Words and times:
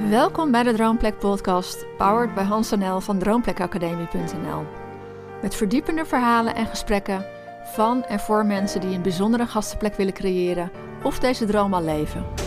Welkom 0.00 0.50
bij 0.50 0.62
de 0.62 0.72
Droomplek 0.72 1.18
podcast, 1.18 1.86
powered 1.96 2.34
by 2.34 2.42
Hans 2.42 2.70
NL 2.70 3.00
van 3.00 3.18
droomplekacademie.nl. 3.18 4.64
Met 5.42 5.54
verdiepende 5.54 6.04
verhalen 6.04 6.54
en 6.54 6.66
gesprekken 6.66 7.26
van 7.64 8.04
en 8.04 8.20
voor 8.20 8.46
mensen 8.46 8.80
die 8.80 8.94
een 8.94 9.02
bijzondere 9.02 9.46
gastenplek 9.46 9.94
willen 9.94 10.12
creëren 10.12 10.70
of 11.02 11.18
deze 11.18 11.44
droom 11.44 11.74
al 11.74 11.82
leven. 11.82 12.43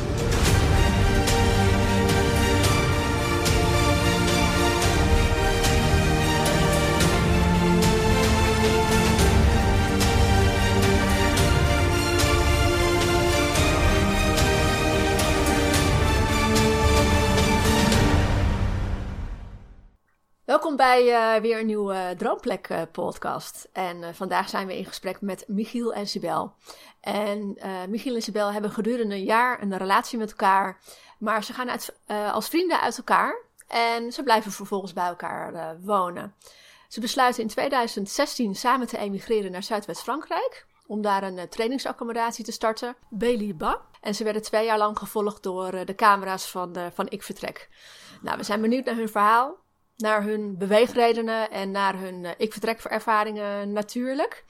Bij 20.88 21.36
eh, 21.36 21.42
weer 21.42 21.60
een 21.60 21.66
nieuwe 21.66 22.16
Droomplek 22.18 22.68
eh, 22.70 22.82
podcast. 22.92 23.70
En 23.74 24.04
eh, 24.04 24.10
vandaag 24.14 24.50
zijn 24.50 24.68
we 24.68 24.78
in 24.78 24.86
gesprek 24.86 25.22
met 25.22 25.44
Michiel 25.48 25.94
en 25.94 26.08
Sibel. 26.08 26.54
En 27.02 27.58
Michiel 27.90 28.16
en 28.16 28.22
Sibel 28.22 28.52
hebben 28.52 28.72
gedurende 28.72 29.16
een 29.16 29.24
jaar 29.24 29.62
een 29.62 29.78
relatie 29.78 30.18
met 30.18 30.30
elkaar. 30.30 30.80
Maar 31.20 31.44
ze 31.44 31.54
gaan 31.54 31.70
uit, 31.70 31.96
als 32.32 32.48
vrienden 32.48 32.82
uit 32.82 32.98
elkaar. 32.98 33.42
En 33.68 34.12
ze 34.12 34.24
blijven 34.24 34.52
vervolgens 34.52 34.94
bij 34.94 35.08
elkaar 35.08 35.78
wonen. 35.82 36.36
Ze 36.88 37.00
besluiten 37.00 37.42
in 37.42 37.48
2016 37.50 38.56
samen 38.56 38.88
te 38.88 38.98
emigreren 38.98 39.52
naar 39.52 39.64
Zuidwest-Frankrijk. 39.64 40.66
Om 40.86 41.02
daar 41.02 41.24
een 41.24 41.50
trainingsaccommodatie 41.50 42.46
te 42.46 42.52
starten, 42.52 42.96
Béliba. 43.10 43.82
En 44.02 44.16
ze 44.16 44.24
werden 44.24 44.42
twee 44.42 44.66
jaar 44.66 44.78
lang 44.78 44.98
gevolgd 44.98 45.44
door 45.44 45.86
de 45.86 45.96
camera's 45.96 46.52
van, 46.52 46.76
van 46.94 47.08
Ik 47.10 47.24
Vertrek. 47.24 47.70
Nou, 48.22 48.38
we 48.38 48.44
zijn 48.44 48.62
benieuwd 48.62 48.86
naar 48.86 48.96
hun 48.96 49.10
verhaal 49.10 49.66
naar 49.98 50.24
hun 50.24 50.58
beweegredenen 50.58 51.52
en 51.52 51.72
naar 51.72 52.00
hun 52.00 52.24
uh, 52.24 52.32
ik 52.38 52.52
vertrek 52.52 52.80
voor 52.80 52.92
ervaringen 52.92 53.72
natuurlijk. 53.72 54.46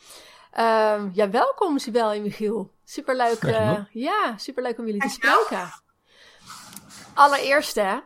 Uh, 0.57 1.03
ja, 1.13 1.29
welkom 1.29 1.79
Sibel 1.79 2.11
en 2.11 2.21
Michiel. 2.21 2.71
Superleuk, 2.83 3.43
uh, 3.43 3.79
ja, 3.91 4.37
superleuk 4.37 4.77
om 4.77 4.85
jullie 4.85 5.01
te 5.01 5.09
spreken. 5.09 5.69
Allereerst 7.13 7.75
hè, 7.75 7.97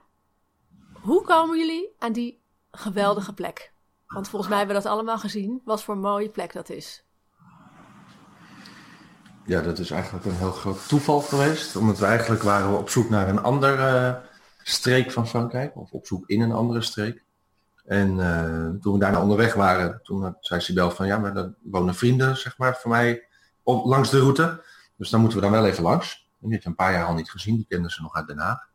hoe 1.01 1.23
komen 1.23 1.57
jullie 1.57 1.95
aan 1.99 2.11
die 2.11 2.41
geweldige 2.71 3.33
plek? 3.33 3.71
Want 4.07 4.29
volgens 4.29 4.49
mij 4.49 4.59
hebben 4.59 4.75
we 4.77 4.81
dat 4.83 4.91
allemaal 4.91 5.17
gezien, 5.17 5.61
wat 5.65 5.83
voor 5.83 5.93
een 5.93 6.01
mooie 6.01 6.29
plek 6.29 6.53
dat 6.53 6.69
is. 6.69 7.03
Ja, 9.45 9.61
dat 9.61 9.79
is 9.79 9.91
eigenlijk 9.91 10.25
een 10.25 10.35
heel 10.35 10.51
groot 10.51 10.87
toeval 10.87 11.21
geweest. 11.21 11.75
Omdat 11.75 11.97
we 11.97 12.05
eigenlijk 12.05 12.41
waren 12.41 12.71
we 12.71 12.77
op 12.77 12.89
zoek 12.89 13.09
naar 13.09 13.29
een 13.29 13.41
andere 13.41 14.21
streek 14.63 15.11
van 15.11 15.27
Frankrijk. 15.27 15.75
Of 15.75 15.91
op 15.91 16.05
zoek 16.05 16.27
in 16.27 16.41
een 16.41 16.51
andere 16.51 16.81
streek. 16.81 17.23
En 17.85 18.17
uh, 18.17 18.81
toen 18.81 18.93
we 18.93 18.99
daarna 18.99 19.21
onderweg 19.21 19.53
waren, 19.53 19.99
toen 20.03 20.35
zei 20.39 20.61
Sibel 20.61 20.91
van 20.91 21.07
ja, 21.07 21.17
maar 21.17 21.33
dan 21.33 21.55
wonen 21.61 21.95
vrienden, 21.95 22.37
zeg 22.37 22.57
maar, 22.57 22.77
van 22.77 22.91
mij 22.91 23.27
op, 23.63 23.85
langs 23.85 24.09
de 24.09 24.19
route. 24.19 24.63
Dus 24.95 25.09
dan 25.09 25.19
moeten 25.19 25.39
we 25.39 25.43
dan 25.43 25.53
wel 25.53 25.65
even 25.65 25.83
langs. 25.83 26.29
En 26.41 26.47
die 26.47 26.51
heb 26.51 26.61
je 26.61 26.69
een 26.69 26.75
paar 26.75 26.91
jaar 26.91 27.05
al 27.05 27.13
niet 27.13 27.31
gezien, 27.31 27.55
die 27.55 27.65
kenden 27.69 27.91
ze 27.91 28.01
nog 28.01 28.15
uit 28.15 28.27
Den 28.27 28.37
Haag. 28.37 28.69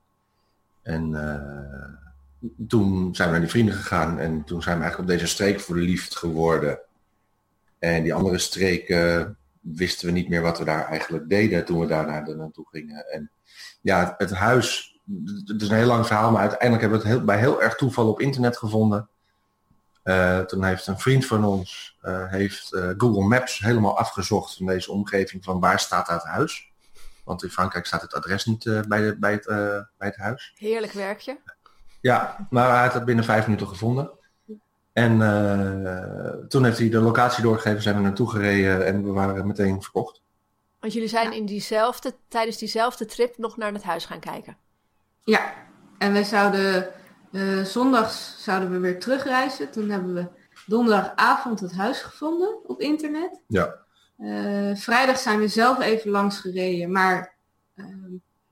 En 0.82 1.10
uh, 1.10 2.56
toen 2.68 3.14
zijn 3.14 3.28
we 3.28 3.32
naar 3.32 3.42
die 3.42 3.50
vrienden 3.50 3.74
gegaan 3.74 4.18
en 4.18 4.44
toen 4.44 4.62
zijn 4.62 4.76
we 4.76 4.82
eigenlijk 4.82 5.12
op 5.12 5.18
deze 5.18 5.32
streek 5.32 5.60
verliefd 5.60 6.16
geworden. 6.16 6.78
En 7.78 8.02
die 8.02 8.14
andere 8.14 8.38
streken 8.38 9.36
wisten 9.60 10.06
we 10.06 10.12
niet 10.12 10.28
meer 10.28 10.42
wat 10.42 10.58
we 10.58 10.64
daar 10.64 10.86
eigenlijk 10.86 11.28
deden 11.28 11.64
toen 11.64 11.80
we 11.80 11.86
daar 11.86 12.06
naar 12.06 12.36
naartoe 12.36 12.66
gingen. 12.70 13.06
En 13.10 13.30
ja, 13.80 14.14
het 14.18 14.30
huis 14.30 14.95
het 15.44 15.62
is 15.62 15.68
een 15.68 15.76
heel 15.76 15.86
lang 15.86 16.06
verhaal, 16.06 16.30
maar 16.30 16.40
uiteindelijk 16.40 16.80
hebben 16.80 16.98
we 17.00 17.06
het 17.06 17.16
heel, 17.16 17.24
bij 17.24 17.38
heel 17.38 17.62
erg 17.62 17.74
toeval 17.74 18.08
op 18.08 18.20
internet 18.20 18.56
gevonden. 18.56 19.08
Uh, 20.04 20.40
toen 20.40 20.64
heeft 20.64 20.86
een 20.86 20.98
vriend 20.98 21.26
van 21.26 21.44
ons 21.44 21.98
uh, 22.02 22.30
heeft, 22.30 22.72
uh, 22.72 22.90
Google 22.96 23.24
Maps 23.24 23.58
helemaal 23.58 23.98
afgezocht 23.98 24.60
in 24.60 24.66
deze 24.66 24.92
omgeving 24.92 25.44
van 25.44 25.60
waar 25.60 25.80
staat 25.80 26.06
dat 26.06 26.24
huis. 26.24 26.72
Want 27.24 27.42
in 27.42 27.50
Frankrijk 27.50 27.86
staat 27.86 28.02
het 28.02 28.14
adres 28.14 28.44
niet 28.44 28.64
bij, 28.88 29.00
de, 29.00 29.16
bij, 29.18 29.32
het, 29.32 29.46
bij 29.98 30.08
het 30.08 30.16
huis. 30.16 30.52
Heerlijk 30.56 30.92
werkje. 30.92 31.38
Ja, 32.00 32.46
maar 32.50 32.70
hij 32.70 32.82
had 32.82 32.94
het 32.94 33.04
binnen 33.04 33.24
vijf 33.24 33.46
minuten 33.46 33.68
gevonden. 33.68 34.10
En 34.92 35.18
toen 36.48 36.64
heeft 36.64 36.78
hij 36.78 36.88
de 36.88 37.00
locatie 37.00 37.42
doorgegeven, 37.42 37.82
zijn 37.82 37.96
we 37.96 38.02
naartoe 38.02 38.30
gereden 38.30 38.86
en 38.86 39.04
we 39.04 39.10
waren 39.10 39.46
meteen 39.46 39.82
verkocht. 39.82 40.22
Want 40.80 40.92
jullie 40.92 41.08
zijn 41.08 41.32
in 41.32 41.46
diezelfde, 41.46 42.14
tijdens 42.28 42.58
diezelfde 42.58 43.04
trip 43.04 43.38
nog 43.38 43.56
naar 43.56 43.72
het 43.72 43.82
huis 43.82 44.04
gaan 44.04 44.20
kijken? 44.20 44.56
Ja, 45.26 45.54
en 45.98 46.12
we 46.12 46.24
zouden 46.24 46.88
uh, 47.32 47.64
zondags 47.64 48.42
zouden 48.42 48.70
we 48.70 48.78
weer 48.78 49.00
terugreizen. 49.00 49.70
Toen 49.70 49.90
hebben 49.90 50.14
we 50.14 50.28
donderdagavond 50.66 51.60
het 51.60 51.72
huis 51.72 52.00
gevonden 52.00 52.68
op 52.68 52.80
internet. 52.80 53.42
Ja. 53.46 53.74
Uh, 54.18 54.76
vrijdag 54.76 55.18
zijn 55.18 55.38
we 55.38 55.48
zelf 55.48 55.80
even 55.80 56.10
langs 56.10 56.38
gereden, 56.38 56.92
maar 56.92 57.36
uh, 57.74 57.86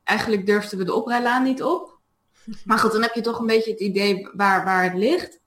eigenlijk 0.05 0.47
durfden 0.47 0.79
we 0.79 0.85
de 0.85 0.95
oprijlaan 0.95 1.43
niet 1.43 1.63
op. 1.63 1.99
Maar 2.65 2.79
goed, 2.79 2.93
dan 2.93 3.03
heb 3.03 3.15
je 3.15 3.21
toch 3.21 3.39
een 3.39 3.47
beetje 3.47 3.71
het 3.71 3.81
idee 3.81 4.29
waar, 4.33 4.65
waar 4.65 4.83
het 4.85 4.95
ligt. 4.95 5.41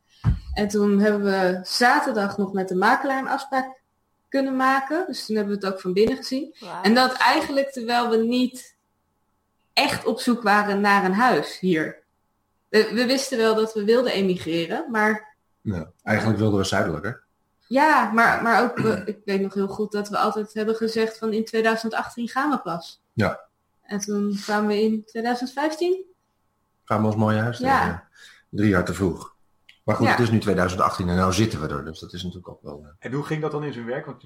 En 0.53 0.67
toen 0.67 0.99
hebben 0.99 1.23
we 1.23 1.59
zaterdag 1.63 2.37
nog 2.37 2.53
met 2.53 2.67
de 2.67 2.75
makelaar 2.75 3.19
een 3.19 3.27
afspraak 3.27 3.81
kunnen 4.29 4.55
maken. 4.55 5.05
Dus 5.07 5.25
toen 5.25 5.35
hebben 5.35 5.59
we 5.59 5.65
het 5.65 5.73
ook 5.73 5.81
van 5.81 5.93
binnen 5.93 6.17
gezien. 6.17 6.55
En 6.81 6.93
dat 6.93 7.13
eigenlijk 7.13 7.71
terwijl 7.71 8.09
we 8.09 8.17
niet 8.17 8.76
echt 9.77 10.05
op 10.05 10.19
zoek 10.19 10.41
waren 10.41 10.81
naar 10.81 11.05
een 11.05 11.13
huis 11.13 11.59
hier. 11.59 12.03
We, 12.69 12.91
we 12.93 13.05
wisten 13.05 13.37
wel 13.37 13.55
dat 13.55 13.73
we 13.73 13.83
wilden 13.83 14.11
emigreren, 14.11 14.91
maar... 14.91 15.35
Ja, 15.61 15.91
eigenlijk 16.03 16.39
wilden 16.39 16.59
we 16.59 16.65
zuidelijker. 16.65 17.23
Ja, 17.67 18.11
maar, 18.11 18.43
maar 18.43 18.63
ook, 18.63 18.77
ik 19.05 19.19
weet 19.25 19.41
nog 19.41 19.53
heel 19.53 19.67
goed 19.67 19.91
dat 19.91 20.09
we 20.09 20.17
altijd 20.17 20.53
hebben 20.53 20.75
gezegd 20.75 21.17
van 21.17 21.33
in 21.33 21.45
2018 21.45 22.27
gaan 22.27 22.49
we 22.49 22.59
pas. 22.59 23.01
Ja. 23.13 23.39
En 23.81 23.99
toen 23.99 24.37
kwamen 24.41 24.67
we 24.67 24.81
in 24.81 25.03
2015. 25.05 26.03
Gaan 26.83 27.01
we 27.01 27.07
ons 27.07 27.15
mooie 27.15 27.39
huis 27.39 27.57
ja. 27.57 28.07
Drie 28.49 28.69
jaar 28.69 28.85
te 28.85 28.93
vroeg. 28.93 29.35
Maar 29.83 29.95
goed, 29.95 30.09
het 30.09 30.19
is 30.19 30.29
nu 30.29 30.39
2018 30.39 31.09
en 31.09 31.25
nu 31.25 31.33
zitten 31.33 31.61
we 31.61 31.67
er, 31.67 31.85
dus 31.85 31.99
dat 31.99 32.13
is 32.13 32.23
natuurlijk 32.23 32.49
ook 32.49 32.61
wel... 32.61 32.81
Uh... 32.83 32.89
En 32.99 33.11
hoe 33.11 33.23
ging 33.23 33.41
dat 33.41 33.51
dan 33.51 33.63
in 33.63 33.73
zijn 33.73 33.85
werk? 33.85 34.05
Want 34.05 34.23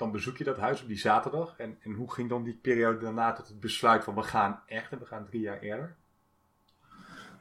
dan 0.00 0.12
bezoek 0.12 0.36
je 0.36 0.44
dat 0.44 0.56
huis 0.56 0.82
op 0.82 0.88
die 0.88 0.98
zaterdag. 0.98 1.54
En, 1.56 1.78
en 1.82 1.92
hoe 1.92 2.12
ging 2.12 2.28
dan 2.28 2.42
die 2.42 2.58
periode 2.62 2.98
daarna 2.98 3.32
tot 3.32 3.48
het 3.48 3.60
besluit 3.60 4.04
van 4.04 4.14
we 4.14 4.22
gaan 4.22 4.60
echt 4.66 4.92
en 4.92 4.98
we 4.98 5.06
gaan 5.06 5.24
drie 5.24 5.40
jaar 5.40 5.58
eerder? 5.58 5.96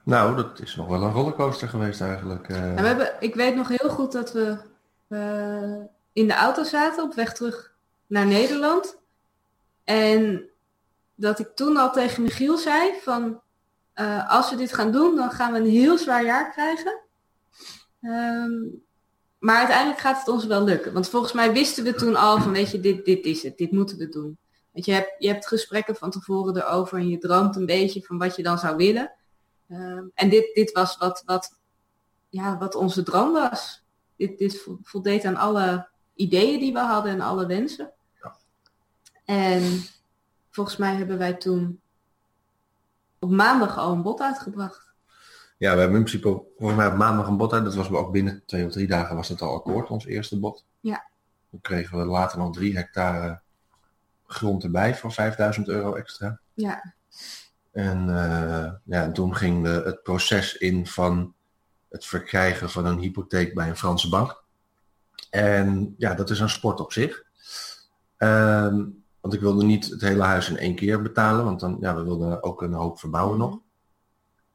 Nou, 0.03 0.36
dat 0.36 0.59
is 0.59 0.75
nog 0.75 0.88
wel 0.88 1.03
een 1.03 1.12
rollercoaster 1.12 1.69
geweest 1.69 2.02
eigenlijk. 2.02 2.50
Uh... 2.50 2.75
we 2.75 2.88
hebben, 2.88 3.16
ik 3.19 3.36
weet 3.36 3.56
nog 3.56 3.68
heel 3.68 3.90
goed 3.90 4.12
dat 4.12 4.34
we 4.34 4.58
uh, 5.08 5.86
in 6.14 6.28
de 6.28 6.34
auto 6.34 6.64
zaten 6.64 7.03
op 7.03 7.14
weg 7.14 7.34
terug 7.34 7.74
naar 8.08 8.25
Nederland. 8.25 8.98
En 9.84 10.50
dat 11.16 11.40
ik 11.40 11.56
toen 11.56 11.78
al 11.78 11.92
tegen 11.92 12.24
Michiel 12.24 12.58
zei 12.58 12.92
van 13.02 13.42
uh, 13.96 14.30
als 14.30 14.50
we 14.50 14.56
dit 14.56 14.74
gaan 14.74 14.92
doen, 14.92 15.16
dan 15.16 15.31
gaan 15.31 15.52
we 15.52 15.59
een 15.59 15.69
heel 15.69 15.98
zwaar 15.98 16.25
jaar 16.25 16.52
krijgen. 16.52 17.00
Um, 18.02 18.84
maar 19.40 19.58
uiteindelijk 19.58 20.00
gaat 20.00 20.20
het 20.20 20.28
ons 20.28 20.46
wel 20.46 20.64
lukken. 20.64 20.94
Want 20.94 21.10
volgens 21.10 21.34
mij 21.34 21.52
wisten 21.52 21.84
we 21.84 21.94
toen 21.94 22.16
al 22.16 22.42
van, 22.42 22.52
weet 22.52 22.72
je, 22.72 22.80
dit, 22.80 23.06
dit 23.06 23.26
is 23.26 23.44
het, 23.44 23.58
dit 23.58 23.72
moeten 23.72 23.98
we 23.98 24.10
doen. 24.10 24.38
Want 24.72 24.86
je 24.86 24.92
hebt, 24.92 25.16
je 25.18 25.28
hebt 25.28 25.48
gesprekken 25.48 25.96
van 25.96 26.12
tevoren 26.12 26.58
erover 26.58 26.98
en 26.98 27.10
je 27.10 27.18
droomt 27.18 27.56
een 27.56 27.66
beetje 27.66 28.02
van 28.02 28.18
wat 28.18 28.36
je 28.36 28.44
dan 28.44 28.58
zou 28.58 28.76
willen. 28.76 29.12
Um, 29.70 30.12
en 30.14 30.30
dit, 30.30 30.56
dit 30.56 30.72
was 30.72 30.98
wat, 30.98 31.24
wat, 31.26 31.58
ja, 32.30 32.58
wat 32.58 32.76
onze 32.76 33.04
droom 33.04 33.32
was. 33.32 33.84
Dit, 34.16 34.38
dit 34.38 34.68
voldeed 34.84 35.26
aan 35.26 35.36
alle 35.36 35.88
ideeën 36.16 36.60
die 36.60 36.74
we 36.74 36.80
hadden 36.80 37.12
en 37.12 37.22
alle 37.22 37.46
wensen. 37.46 37.92
Ja. 38.22 38.36
En 39.26 39.82
volgens 40.50 40.78
mij 40.78 40.96
hebben 40.96 41.18
wij 41.18 41.34
toen 41.34 41.82
op 43.19 43.30
maandag 43.30 43.78
al 43.78 43.92
een 43.92 44.02
bod 44.02 44.22
uitgebracht. 44.22 44.88
Ja, 45.60 45.74
we 45.74 45.80
hebben 45.80 45.98
in 45.98 46.04
principe 46.04 46.44
volgens 46.58 46.80
mij 46.80 46.88
op 46.88 46.98
maandag 46.98 47.28
een 47.28 47.38
bod 47.38 47.54
uit. 47.54 47.64
Dat 47.64 47.76
was 47.76 47.90
ook 47.90 48.12
binnen 48.12 48.44
twee 48.46 48.66
of 48.66 48.72
drie 48.72 48.88
dagen 48.88 49.16
was 49.16 49.28
het 49.28 49.42
al 49.42 49.56
akkoord, 49.56 49.90
ons 49.90 50.06
eerste 50.06 50.40
bod. 50.40 50.66
Ja. 50.80 51.10
Dan 51.50 51.62
kregen 51.62 51.98
we 51.98 52.06
later 52.06 52.38
nog 52.38 52.54
drie 52.54 52.76
hectare 52.76 53.42
grond 54.26 54.64
erbij 54.64 54.96
voor 54.96 55.12
5000 55.12 55.68
euro 55.68 55.96
extra. 55.96 56.40
Ja. 56.54 56.94
En, 57.72 58.08
uh, 58.08 58.72
ja, 58.84 59.04
en 59.04 59.14
toen 59.14 59.36
ging 59.36 59.64
de, 59.64 59.82
het 59.86 60.04
proces 60.04 60.58
in 60.58 60.88
van 60.88 61.34
het 61.90 62.06
verkrijgen 62.06 62.70
van 62.70 62.86
een 62.86 63.00
hypotheek 63.00 63.54
bij 63.54 63.70
een 63.70 63.78
Franse 63.78 64.10
bank. 64.10 64.44
En 65.30 65.96
ja, 65.98 66.14
dat 66.14 66.30
is 66.30 66.40
een 66.40 66.50
sport 66.50 66.80
op 66.80 66.92
zich. 66.92 67.24
Uh, 68.18 68.78
want 69.20 69.34
ik 69.34 69.40
wilde 69.40 69.64
niet 69.64 69.90
het 69.90 70.02
hele 70.02 70.24
huis 70.24 70.50
in 70.50 70.58
één 70.58 70.76
keer 70.76 71.02
betalen, 71.02 71.46
want 71.46 71.60
dan, 71.60 71.78
ja, 71.80 71.96
we 71.96 72.04
wilden 72.04 72.44
ook 72.44 72.62
een 72.62 72.74
hoop 72.74 73.00
verbouwen 73.00 73.38
nog. 73.38 73.60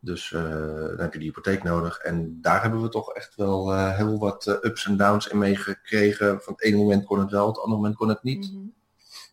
Dus 0.04 0.30
uh, 0.30 0.42
dan 0.88 0.98
heb 1.00 1.12
je 1.12 1.18
die 1.18 1.28
hypotheek 1.28 1.62
nodig. 1.62 1.98
En 1.98 2.38
daar 2.40 2.62
hebben 2.62 2.82
we 2.82 2.88
toch 2.88 3.12
echt 3.12 3.34
wel 3.34 3.72
uh, 3.72 3.96
heel 3.96 4.18
wat 4.18 4.46
uh, 4.46 4.54
ups 4.60 4.86
en 4.86 4.96
downs 4.96 5.26
in 5.28 5.38
meegekregen. 5.38 6.40
Van 6.42 6.52
het 6.52 6.62
ene 6.62 6.76
moment 6.76 7.04
kon 7.04 7.18
het 7.18 7.30
wel, 7.30 7.46
het 7.46 7.58
andere 7.58 7.76
moment 7.76 7.96
kon 7.96 8.08
het 8.08 8.22
niet. 8.22 8.52
Mm 8.52 8.72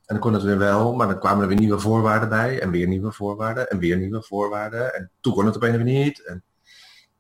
dan 0.06 0.20
kon 0.20 0.34
het 0.34 0.44
weer 0.44 0.58
wel, 0.58 0.94
maar 0.94 1.08
dan 1.08 1.20
kwamen 1.20 1.42
er 1.42 1.48
weer 1.48 1.60
nieuwe 1.60 1.80
voorwaarden 1.80 2.30
bij. 2.30 2.62
En 2.62 2.72
weer 2.72 2.88
nieuwe 2.88 3.12
voorwaarden. 3.12 3.70
En 3.70 3.80
weer 3.80 3.98
nieuwe 3.98 4.22
voorwaarden. 4.24 4.96
En 4.96 5.10
toen 5.22 5.34
kon 5.34 5.46
het 5.46 5.56
op 5.56 5.62
een 5.62 5.68
of 5.70 5.74
andere 5.76 5.92
manier 5.94 6.06
niet. 6.06 6.26
En 6.26 6.44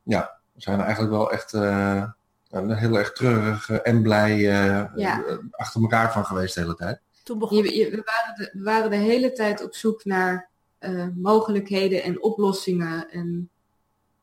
ja, 0.03 0.39
we 0.53 0.61
zijn 0.61 0.79
er 0.79 0.83
eigenlijk 0.85 1.13
wel 1.13 1.31
echt 1.31 1.53
uh, 1.53 2.03
heel 2.49 2.97
erg 2.97 3.11
treurig 3.11 3.69
en 3.69 4.01
blij 4.01 4.37
uh, 4.37 4.85
Ja. 4.95 5.23
achter 5.51 5.81
elkaar 5.81 6.11
van 6.11 6.25
geweest 6.25 6.55
de 6.55 6.61
hele 6.61 6.75
tijd. 6.75 7.01
Toen 7.23 7.39
begon... 7.39 7.57
Je, 7.57 7.75
je- 7.77 7.89
we, 7.89 8.01
waren 8.05 8.35
de, 8.35 8.49
we 8.53 8.63
waren 8.63 8.89
de 8.89 8.95
hele 8.95 9.31
tijd 9.31 9.63
op 9.63 9.75
zoek 9.75 10.05
naar 10.05 10.49
eh, 10.81 11.07
mogelijkheden 11.15 12.03
en 12.03 12.23
oplossingen. 12.23 13.09
En 13.09 13.49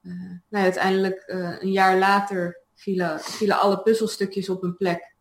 eh, 0.03 0.13
nou, 0.49 0.65
uiteindelijk 0.65 1.21
eh, 1.21 1.63
een 1.63 1.73
jaar 1.73 1.99
later 1.99 2.61
vielen, 2.75 3.21
vielen 3.21 3.61
alle 3.61 3.83
puzzelstukjes 3.83 4.49
op 4.49 4.63
hun 4.63 4.77
plek. 4.77 5.17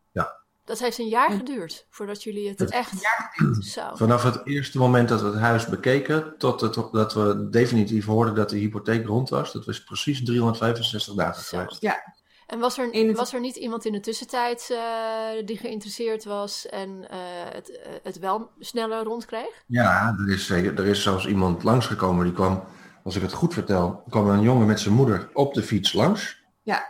Dat 0.68 0.80
heeft 0.80 0.98
een 0.98 1.08
jaar 1.08 1.32
geduurd 1.32 1.86
voordat 1.90 2.24
jullie 2.24 2.50
het 2.50 2.72
echt... 2.72 2.94
Zo. 3.74 3.96
Vanaf 3.96 4.24
het 4.24 4.46
eerste 4.46 4.78
moment 4.78 5.10
dat 5.10 5.22
we 5.22 5.28
het 5.28 5.40
huis 5.40 5.66
bekeken, 5.66 6.38
tot 6.38 6.62
het, 6.62 6.74
dat 6.92 7.14
we 7.14 7.48
definitief 7.50 8.06
hoorden 8.06 8.36
dat 8.36 8.50
de 8.50 8.58
hypotheek 8.58 9.06
rond 9.06 9.30
was, 9.30 9.54
dat 9.54 9.66
was 9.66 9.84
precies 9.84 10.24
365 10.24 11.14
dagen 11.14 11.44
Zo. 11.44 11.58
geweest. 11.58 11.82
En 12.48 12.60
was 12.60 12.78
er, 12.78 12.84
21 12.84 13.18
was 13.18 13.34
er 13.34 13.40
niet 13.40 13.56
iemand 13.56 13.86
in 13.86 13.92
de 13.92 14.00
tussentijd 14.00 14.70
eh, 14.72 15.46
die 15.46 15.58
geïnteresseerd 15.58 16.24
was 16.24 16.66
en 16.66 17.10
eh, 17.10 17.18
het, 17.54 17.82
eh, 17.82 17.92
het 18.04 18.20
wel 18.20 18.50
sneller 18.60 19.04
rondkreeg? 19.04 19.64
Ja, 19.66 20.16
er 20.20 20.34
is, 20.34 20.50
er 20.50 20.86
is 20.86 21.04
zelfs 21.04 21.28
iemand 21.28 21.64
langsgekomen 21.64 22.26
die 22.26 22.34
kwam, 22.34 22.64
als 23.04 23.16
ik 23.16 23.22
het 23.22 23.34
goed 23.34 23.54
vertel, 23.54 24.04
kwam 24.10 24.30
een 24.30 24.42
jongen 24.42 24.68
met 24.68 24.80
zijn 24.80 24.94
moeder 24.94 25.30
op 25.34 25.54
de 25.54 25.64
fiets 25.64 25.94
langs. 25.94 26.44
Ja. 26.62 26.88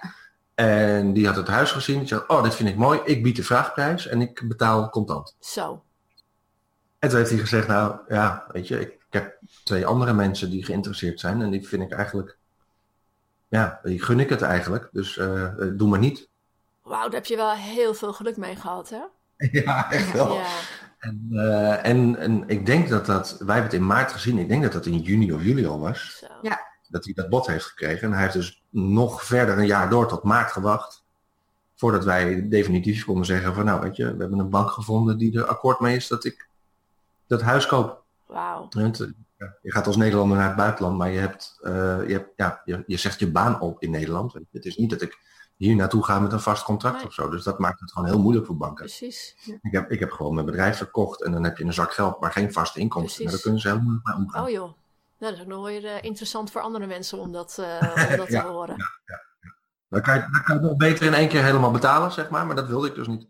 En 0.56 1.14
die 1.14 1.26
had 1.26 1.36
het 1.36 1.48
huis 1.48 1.72
gezien. 1.72 2.00
Die 2.00 2.08
zei, 2.08 2.24
oh, 2.28 2.44
dit 2.44 2.56
vind 2.56 2.70
ik 2.70 2.76
mooi. 2.76 3.00
Ik 3.04 3.24
bied 3.24 3.36
de 3.36 3.44
vraagprijs 3.44 4.08
en 4.08 4.22
ik 4.22 4.48
betaal 4.48 4.90
contant. 4.90 5.36
Zo. 5.40 5.84
En 7.00 7.10
toen 7.10 7.18
heeft 7.18 7.32
hij 7.32 7.40
gezegd, 7.40 7.68
nou 7.68 8.00
ja, 8.08 8.46
weet 8.52 8.68
je, 8.68 8.80
ik, 8.80 8.90
ik 8.90 9.14
heb 9.14 9.40
twee 9.64 9.86
andere 9.86 10.14
mensen 10.14 10.50
die 10.50 10.66
geïnteresseerd 10.66 11.20
zijn. 11.20 11.42
En 11.42 11.50
die 11.50 11.68
vind 11.68 11.82
ik 11.82 11.92
eigenlijk, 11.92 12.37
ja, 13.48 13.80
die 13.84 14.02
gun 14.02 14.20
ik 14.20 14.30
het 14.30 14.42
eigenlijk. 14.42 14.90
Dus 14.92 15.18
eh, 15.18 15.44
eh, 15.44 15.54
doe 15.74 15.88
maar 15.88 16.00
niet. 16.00 16.30
Wauw, 16.82 17.04
daar 17.04 17.12
heb 17.12 17.26
je 17.26 17.36
wel 17.36 17.52
heel 17.52 17.94
veel 17.94 18.14
geluk 18.14 18.38
mee 18.38 18.56
gehad, 18.56 18.90
hè? 18.90 19.02
Ja, 19.62 19.92
echt 19.92 20.12
wel. 20.12 20.34
Ja. 20.34 20.46
En, 21.00 21.28
eh, 21.32 21.86
en, 21.86 22.16
en 22.16 22.44
ik 22.48 22.66
denk 22.66 22.90
dat 22.90 23.06
dat, 23.06 23.30
wij 23.38 23.56
hebben 23.56 23.72
het 23.72 23.82
in 23.82 23.86
maart 23.86 24.12
gezien. 24.12 24.38
Ik 24.38 24.50
denk 24.50 24.64
dat 24.64 24.72
dat 24.72 24.86
in 24.86 25.00
juni 25.00 25.34
of 25.34 25.44
juli 25.44 25.68
al 25.68 25.80
was. 25.80 26.18
Zo. 26.18 26.28
Ja. 26.42 26.60
dat 26.88 27.06
hij 27.06 27.14
dat 27.14 27.30
bod 27.30 27.48
heeft 27.48 27.66
gekregen. 27.66 28.08
En 28.08 28.12
hij 28.12 28.22
heeft 28.22 28.34
dus 28.34 28.64
nog 28.70 29.24
verder 29.24 29.58
een 29.58 29.66
jaar 29.66 29.90
door 29.90 30.08
tot 30.08 30.24
maart 30.24 30.52
gewacht. 30.52 31.06
Voordat 31.76 32.04
wij 32.04 32.50
definitief 32.50 33.06
konden 33.06 33.26
zeggen 33.26 33.54
van 33.54 33.66
nou 33.66 33.82
weet 33.82 33.96
je, 33.96 34.04
we 34.04 34.22
hebben 34.22 34.40
een 34.40 34.50
bank 34.50 34.70
gevonden 34.70 35.18
die 35.18 35.38
er 35.38 35.46
akkoord 35.46 35.80
mee 35.80 35.96
is 35.96 36.08
dat 36.08 36.26
ik 36.26 36.48
dat 37.28 37.42
huis 37.42 37.66
koop. 37.66 38.04
Wauw. 38.26 38.68
Ja, 39.38 39.58
Je 39.62 39.72
gaat 39.72 39.88
als 39.88 39.96
Nederlander 39.96 40.38
naar 40.38 40.48
het 40.48 40.56
buitenland, 40.56 40.98
maar 40.98 41.10
je, 41.12 41.20
hebt, 41.20 41.58
eh, 41.62 41.72
je, 42.08 42.14
hebt, 42.14 42.32
ja, 42.36 42.62
je, 42.66 42.84
je 42.88 42.98
zegt 42.98 43.20
je 43.20 43.32
baan 43.32 43.60
op 43.62 43.82
in 43.82 43.92
Nederland. 43.92 44.34
Het 44.52 44.66
is 44.66 44.78
niet 44.78 44.90
dat 44.90 45.02
ik 45.02 45.18
hier 45.56 45.76
naartoe 45.76 46.04
ga 46.04 46.20
met 46.20 46.32
een 46.32 46.40
vast 46.40 46.64
contract 46.64 46.96
Nee. 46.96 47.06
of 47.06 47.14
zo. 47.14 47.30
Dus 47.30 47.44
dat 47.44 47.60
maakt 47.60 47.80
het 47.80 47.92
gewoon 47.92 48.08
heel 48.08 48.20
moeilijk 48.22 48.46
voor 48.46 48.58
banken. 48.58 48.86
Precies. 48.86 49.36
Ik 49.62 49.72
heb, 49.72 49.92
ik 49.92 50.00
heb 50.00 50.12
gewoon 50.12 50.34
mijn 50.34 50.46
bedrijf 50.46 50.78
verkocht 50.78 51.22
en 51.24 51.32
dan 51.32 51.44
heb 51.44 51.58
je 51.58 51.64
een 51.64 51.74
zak 51.74 51.94
geld, 51.94 52.20
maar 52.20 52.32
geen 52.32 52.54
vaste 52.54 52.80
inkomsten. 52.80 53.26
En 53.26 53.32
daar 53.32 53.40
kunnen 53.42 53.62
ze 53.62 53.68
heel 53.68 53.80
moeilijk 53.82 54.06
mee 54.06 54.16
omgaan. 54.16 54.44
Oh 54.44 54.50
joh. 54.50 54.74
Nou, 55.20 55.32
dat 55.32 55.34
is 55.34 55.42
ook 55.42 55.48
nog 55.48 55.66
weer 55.66 55.86
eh, 55.86 56.04
interessant 56.04 56.52
voor 56.52 56.62
andere 56.62 56.86
mensen 56.88 57.18
om 57.18 57.32
dat, 57.32 57.58
eh, 57.60 57.94
om 58.12 58.18
dat 58.18 58.28
Ja, 58.28 58.42
te 58.42 58.48
horen. 58.48 58.76
Dan 59.90 60.02
kan, 60.02 60.16
je, 60.16 60.22
dan 60.32 60.44
kan 60.44 60.62
je 60.62 60.68
het 60.68 60.78
beter 60.78 61.06
in 61.06 61.14
één 61.14 61.30
keer 61.30 61.44
helemaal 61.44 61.72
betalen, 61.72 62.12
zeg 62.12 62.30
maar. 62.30 62.46
Maar 62.46 62.56
dat 62.56 62.68
wilde 62.68 62.88
ik 62.88 62.96
dus 62.96 63.08
niet. 63.08 63.28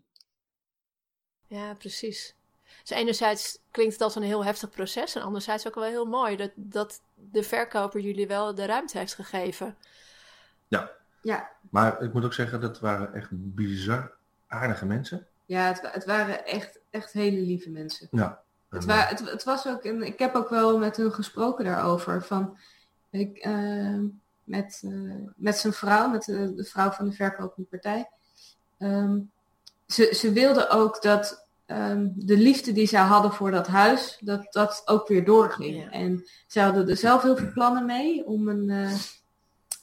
Ja, 1.46 1.74
precies. 1.74 2.36
Dus 2.88 2.96
enerzijds 2.96 3.58
klinkt 3.70 3.92
het 3.92 4.02
als 4.02 4.14
een 4.14 4.22
heel 4.22 4.44
heftig 4.44 4.70
proces 4.70 5.14
en 5.14 5.22
anderzijds 5.22 5.66
ook 5.66 5.74
wel 5.74 5.84
heel 5.84 6.04
mooi 6.06 6.36
dat, 6.36 6.50
dat 6.54 7.00
de 7.14 7.42
verkoper 7.42 8.00
jullie 8.00 8.26
wel 8.26 8.54
de 8.54 8.66
ruimte 8.66 8.98
heeft 8.98 9.14
gegeven. 9.14 9.76
Ja, 11.22 11.50
Maar 11.70 12.02
ik 12.02 12.12
moet 12.12 12.24
ook 12.24 12.32
zeggen, 12.34 12.60
dat 12.60 12.80
waren 12.80 13.14
echt 13.14 13.28
bizar 13.30 14.12
aardige 14.46 14.86
mensen. 14.86 15.26
ja 15.46 15.66
het, 15.66 15.80
het 15.92 16.04
waren 16.04 16.46
echt, 16.46 16.78
echt 16.90 17.12
hele 17.12 17.40
lieve 17.40 17.70
mensen. 17.70 18.08
Ja. 18.10 18.42
Het, 18.68 18.82
En, 18.82 18.88
wa- 18.88 19.06
het, 19.06 19.30
het 19.30 19.44
was 19.44 19.66
ook, 19.66 19.84
een, 19.84 20.02
ik 20.02 20.18
heb 20.18 20.34
ook 20.34 20.48
wel 20.48 20.78
met 20.78 20.96
hun 20.96 21.12
gesproken 21.12 21.64
daarover. 21.64 22.22
Van, 22.22 22.58
ik, 23.10 23.36
eh, 23.38 23.98
met, 24.44 24.80
eh, 24.84 25.14
met 25.36 25.56
zijn 25.56 25.72
vrouw, 25.72 26.08
met 26.08 26.24
de, 26.24 26.54
de 26.54 26.64
vrouw 26.64 26.90
van 26.90 27.08
de 27.08 27.12
verkopende 27.12 27.68
partij. 27.68 28.10
Ehm, 28.78 29.18
ze, 29.86 30.12
ze 30.14 30.32
wilden 30.32 30.70
ook 30.70 31.02
dat 31.02 31.47
ehm, 31.68 32.08
de 32.14 32.36
liefde 32.36 32.72
die 32.72 32.86
zij 32.86 33.00
hadden 33.00 33.32
voor 33.32 33.50
dat 33.50 33.66
huis, 33.66 34.18
dat 34.20 34.46
dat 34.50 34.82
ook 34.84 35.08
weer 35.08 35.24
doorging. 35.24 35.76
Ja. 35.82 35.90
En 35.90 36.24
ze 36.46 36.60
hadden 36.60 36.88
er 36.88 36.96
zelf 36.96 37.22
heel 37.22 37.36
veel 37.36 37.52
plannen 37.52 37.86
mee 37.86 38.26
om 38.26 38.48
een, 38.48 38.70
eh, 38.70 38.92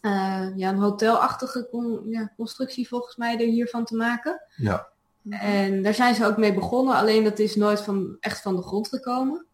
eh, 0.02 0.48
ja, 0.58 0.70
een 0.70 0.78
hotelachtige 0.78 1.68
con- 1.72 2.02
ja, 2.10 2.32
constructie 2.36 2.88
volgens 2.88 3.16
mij 3.16 3.34
er 3.34 3.46
hiervan 3.48 3.86
te 3.86 3.96
maken. 3.96 4.42
ja. 4.56 4.88
En 5.30 5.84
daar 5.84 5.94
zijn 5.94 6.16
ze 6.16 6.26
ook 6.26 6.38
mee 6.38 6.54
begonnen, 6.54 6.96
alleen 6.96 7.24
dat 7.24 7.40
is 7.40 7.56
nooit 7.56 7.82
van, 7.82 8.18
echt 8.20 8.42
van 8.42 8.56
de 8.56 8.62
grond 8.62 8.88
gekomen. 8.88 9.46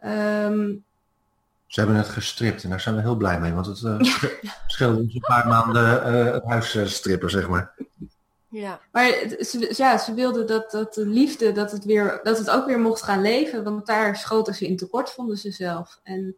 Ehm, 0.00 0.74
Ze 1.66 1.80
hebben 1.80 1.96
het 1.98 2.08
gestript 2.08 2.62
en 2.64 2.70
daar 2.70 2.80
zijn 2.80 2.94
we 2.94 3.00
heel 3.00 3.16
blij 3.16 3.40
mee. 3.40 3.52
Want 3.52 3.66
het 3.66 3.82
eh, 3.84 3.98
scheelde 4.66 4.98
ons 5.00 5.14
een 5.14 5.20
paar 5.20 5.46
maanden 5.46 6.02
eh, 6.04 6.32
het 6.32 6.44
huis 6.44 6.94
strippen, 6.94 7.30
zeg 7.30 7.48
maar. 7.48 7.74
Ja, 8.50 8.80
maar 8.92 9.10
ze, 9.40 9.74
ja, 9.76 9.98
ze 9.98 10.14
wilden 10.14 10.46
dat, 10.46 10.70
dat 10.70 10.94
de 10.94 11.06
liefde, 11.06 11.52
dat 11.52 11.72
het, 11.72 11.84
weer, 11.84 12.20
dat 12.22 12.38
het 12.38 12.50
ook 12.50 12.66
weer 12.66 12.78
mocht 12.80 13.02
gaan 13.02 13.20
leven, 13.22 13.64
want 13.64 13.86
daar 13.86 14.16
schoten 14.16 14.54
ze 14.54 14.66
in 14.66 14.76
tekort, 14.76 15.10
vonden 15.10 15.36
ze 15.38 15.50
zelf. 15.50 16.00
En 16.02 16.36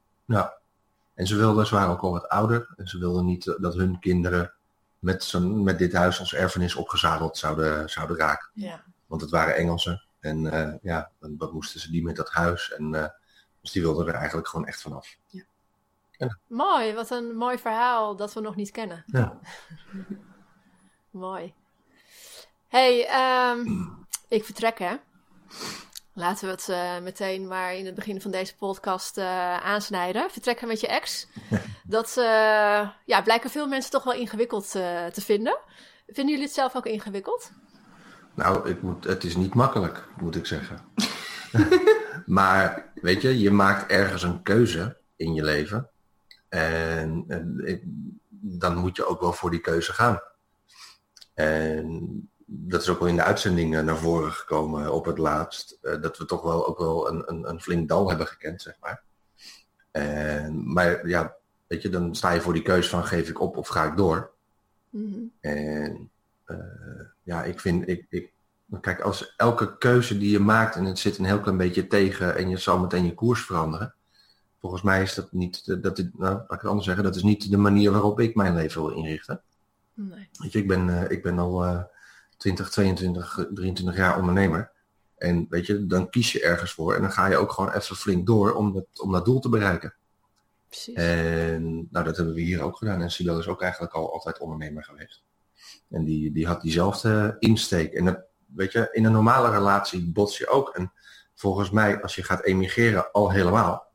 En 1.15 1.27
ze 1.27 1.37
wilden, 1.37 1.67
ze 1.67 1.75
waren 1.75 1.91
ook 1.91 2.01
al 2.03 2.11
wat 2.13 2.29
ouder. 2.29 2.69
En 2.77 2.87
ze 2.89 2.99
wilden 2.99 3.25
niet 3.25 3.57
dat 3.61 3.75
hun 3.75 3.99
kinderen 3.99 4.53
met, 4.99 5.25
zo'n- 5.25 5.63
met 5.63 5.79
dit 5.79 5.93
huis 5.93 6.21
als 6.21 6.35
erfenis 6.35 6.75
opgezadeld 6.75 7.39
zouden, 7.39 7.91
zouden 7.91 8.17
raken. 8.17 8.51
ja. 8.55 8.83
Want 9.07 9.21
het 9.23 9.31
waren 9.31 9.57
Engelsen. 9.57 10.03
En 10.21 10.47
eh, 10.53 10.75
ja, 10.83 11.11
dan- 11.19 11.35
wat 11.39 11.53
moesten 11.53 11.81
ze 11.81 11.91
die 11.91 12.03
met 12.05 12.17
dat 12.17 12.31
huis? 12.31 12.73
En, 12.73 12.95
eh, 12.95 13.09
dus 13.61 13.73
die 13.73 13.83
wilden 13.83 14.07
er 14.07 14.15
eigenlijk 14.15 14.49
gewoon 14.49 14.67
echt 14.67 14.81
vanaf. 14.83 15.17
Mooi, 16.47 16.95
wat 16.95 17.11
een 17.11 17.37
mooi 17.37 17.59
verhaal 17.59 18.17
dat 18.17 18.33
we 18.35 18.41
nog 18.41 18.57
niet 18.57 18.71
kennen. 18.71 19.05
Ja. 19.07 19.39
Mooi. 21.11 21.55
Hey, 22.71 23.07
ehm, 23.07 23.67
ik 24.29 24.45
vertrek 24.45 24.79
hè. 24.79 24.95
Laten 26.13 26.45
we 26.47 26.51
het 26.53 26.69
eh, 26.69 26.99
meteen 27.01 27.47
maar 27.49 27.75
in 27.75 27.87
het 27.87 27.95
begin 27.95 28.21
van 28.21 28.31
deze 28.31 28.57
podcast 28.57 29.19
eh, 29.19 29.57
aansnijden. 29.57 30.31
Vertrekken 30.31 30.69
met 30.69 30.81
je 30.81 30.87
ex. 30.87 31.27
Dat 31.85 32.09
eh, 32.17 32.89
ja, 33.05 33.23
blijken 33.25 33.51
veel 33.51 33.67
mensen 33.67 33.91
toch 33.91 34.05
wel 34.05 34.15
ingewikkeld 34.15 34.71
te 34.71 35.21
vinden. 35.21 35.59
Vinden 36.07 36.29
jullie 36.29 36.45
het 36.47 36.55
zelf 36.55 36.77
ook 36.77 36.87
ingewikkeld? 36.87 37.51
Nou, 38.35 38.69
ik 38.69 38.83
moet, 38.83 39.05
het 39.05 39.25
is 39.25 39.37
niet 39.37 39.55
makkelijk, 39.55 40.05
moet 40.21 40.37
ik 40.37 40.47
zeggen. 40.47 40.79
maar 42.27 42.93
weet 42.95 43.23
je, 43.23 43.39
je 43.39 43.51
maakt 43.51 43.91
ergens 43.91 44.23
een 44.23 44.43
keuze 44.43 44.97
in 45.17 45.35
je 45.35 45.45
leven. 45.45 45.91
En, 46.49 47.25
en 47.29 47.61
ik- 47.65 47.83
dan 48.43 48.77
moet 48.77 48.97
je 48.97 49.07
ook 49.07 49.21
wel 49.21 49.33
voor 49.33 49.51
die 49.51 49.61
keuze 49.61 49.93
gaan. 49.93 50.21
En 51.35 52.30
dat 52.53 52.83
is 52.83 52.89
ook 52.89 52.99
wel 52.99 53.09
in 53.09 53.17
de 53.17 53.23
uitzending 53.23 53.77
eh, 53.77 53.83
naar 53.83 53.97
voren 53.97 54.33
gekomen 54.33 54.93
op 54.93 55.05
het 55.05 55.19
laatst. 55.19 55.79
eh, 55.83 56.01
dat 56.01 56.19
we 56.19 56.25
toch 56.25 56.43
wel 56.43 56.67
ook 56.69 56.79
wel 56.79 57.09
een, 57.09 57.23
een, 57.27 57.49
een 57.49 57.61
flink 57.61 57.89
dal 57.89 58.09
hebben 58.09 58.27
gekend, 58.27 58.63
zeg 58.63 58.77
maar. 58.81 59.03
En, 59.91 60.73
maar 60.73 61.09
ja, 61.09 61.37
weet 61.67 61.83
je, 61.83 61.89
dan 61.89 62.15
sta 62.15 62.31
je 62.31 62.41
voor 62.41 62.53
die 62.53 62.63
keuze 62.63 62.89
van 62.89 63.05
geef 63.05 63.29
ik 63.29 63.41
op 63.41 63.57
of 63.57 63.69
ga 63.69 63.85
ik 63.85 63.97
door. 63.97 64.31
Mhm. 64.89 65.19
En 65.41 66.11
eh, 66.45 66.57
ja, 67.23 67.45
ik 67.45 67.61
vind, 67.61 67.89
ik, 67.89 68.07
ik, 68.09 68.33
kijk, 68.81 69.01
als 69.01 69.35
elke 69.37 69.79
keuze 69.79 70.19
die 70.19 70.31
je 70.31 70.41
maakt 70.41 70.77
en 70.77 70.85
het 70.85 70.99
zit 70.99 71.19
een 71.19 71.25
heel 71.25 71.41
klein 71.41 71.57
beetje 71.57 71.87
tegen 71.87 72.37
en 72.37 72.49
je 72.49 72.57
zal 72.57 72.79
meteen 72.79 73.05
je 73.05 73.15
koers 73.15 73.45
veranderen. 73.45 73.95
Volgens 74.61 74.83
mij 74.83 75.03
is 75.03 75.15
dat 75.15 75.33
niet, 75.33 75.83
dat, 75.83 75.99
nou, 75.99 76.35
laat 76.35 76.43
ik 76.43 76.51
het 76.51 76.65
anders 76.65 76.87
zeggen, 76.87 77.05
dat 77.05 77.17
is 77.17 77.23
niet 77.23 77.51
de 77.51 77.57
manier 77.57 77.91
waarop 77.91 78.21
ik 78.21 78.35
mijn 78.35 78.55
leven 78.55 78.83
wil 78.83 78.97
inrichten. 78.97 79.43
Nee. 79.95 80.29
Weet 80.39 80.53
je, 80.53 80.59
ik 80.59 80.69
ben, 80.69 80.89
eh, 80.89 81.11
ik 81.11 81.23
ben 81.23 81.39
al 81.39 81.65
eh 81.65 81.83
20, 82.41 82.71
22, 82.71 83.47
23 83.55 83.97
jaar 83.97 84.19
ondernemer. 84.19 84.71
En 85.17 85.47
weet 85.49 85.67
je, 85.67 85.87
dan 85.87 86.11
kies 86.11 86.33
je 86.33 86.43
ergens 86.43 86.73
voor 86.73 86.95
en 86.95 87.01
dan 87.01 87.13
ga 87.13 87.27
je 87.27 87.37
ook 87.37 87.53
gewoon 87.53 87.73
even 87.73 87.97
flink 87.97 88.27
door 88.27 88.53
om 88.53 88.73
dat, 88.73 88.87
om 89.01 89.13
dat 89.13 89.25
doel 89.25 89.41
te 89.41 89.49
bereiken. 89.49 89.95
Precies. 90.69 90.95
En 90.95 91.89
nou, 91.91 92.05
dat 92.05 92.17
hebben 92.17 92.35
we 92.35 92.41
hier 92.41 92.63
ook 92.63 92.77
gedaan. 92.77 93.03
En 93.03 93.11
Sibel 93.11 93.39
is 93.39 93.49
ook 93.49 93.63
eigenlijk 93.63 93.93
al 93.93 94.13
altijd 94.13 94.39
ondernemer 94.39 94.85
geweest. 94.85 95.23
En 95.91 96.05
die, 96.05 96.33
die 96.33 96.47
had 96.47 96.63
diezelfde 96.63 97.37
insteek. 97.39 97.93
En 97.93 98.05
dat, 98.05 98.21
weet 98.47 98.73
je, 98.73 98.89
in 98.93 99.05
een 99.05 99.13
normale 99.13 99.51
relatie 99.51 100.13
bots 100.13 100.39
je 100.39 100.49
ook. 100.49 100.69
En 100.69 100.93
volgens 101.35 101.71
mij, 101.71 102.03
als 102.03 102.15
je 102.15 102.23
gaat 102.23 102.43
emigreren, 102.43 103.13
al 103.13 103.31
helemaal. 103.31 103.87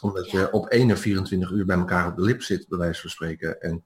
Omdat 0.00 0.30
Ja. 0.30 0.40
je 0.40 0.52
op 0.52 0.66
1 0.66 0.90
en 0.90 0.98
24 0.98 1.50
uur 1.50 1.66
bij 1.66 1.76
elkaar 1.78 2.06
op 2.06 2.16
de 2.16 2.22
lip 2.22 2.42
zit, 2.42 2.68
bij 2.68 2.78
wijze 2.78 3.00
van 3.00 3.10
spreken. 3.10 3.60
En 3.60 3.84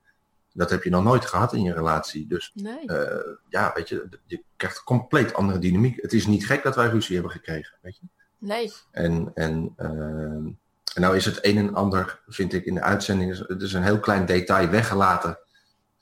dat 0.54 0.70
heb 0.70 0.82
je 0.82 0.90
nog 0.90 1.02
nooit 1.02 1.26
gehad 1.26 1.52
in 1.52 1.62
je 1.62 1.72
relatie. 1.72 2.26
Dus 2.26 2.52
nee. 2.54 2.86
eh, 2.86 3.34
ja, 3.48 3.72
weet 3.74 3.88
je, 3.88 4.08
je 4.26 4.42
krijgt 4.56 4.76
een 4.76 4.84
compleet 4.84 5.34
andere 5.34 5.58
dynamiek. 5.58 6.02
Het 6.02 6.12
is 6.12 6.26
niet 6.26 6.46
gek 6.46 6.62
dat 6.62 6.76
wij 6.76 6.88
ruzie 6.88 7.14
hebben 7.14 7.32
gekregen, 7.32 7.76
weet 7.80 7.96
je. 7.96 8.06
Nee. 8.38 8.72
En, 8.90 9.30
en, 9.34 9.74
uh, 9.78 9.88
en 9.88 10.60
nou 10.94 11.16
is 11.16 11.24
het 11.24 11.38
een 11.44 11.58
en 11.58 11.74
ander, 11.74 12.22
vind 12.26 12.52
ik, 12.52 12.64
in 12.64 12.74
de 12.74 12.80
uitzending, 12.80 13.46
het 13.46 13.62
is 13.62 13.72
een 13.72 13.82
heel 13.82 14.00
klein 14.00 14.26
detail 14.26 14.68
weggelaten, 14.68 15.38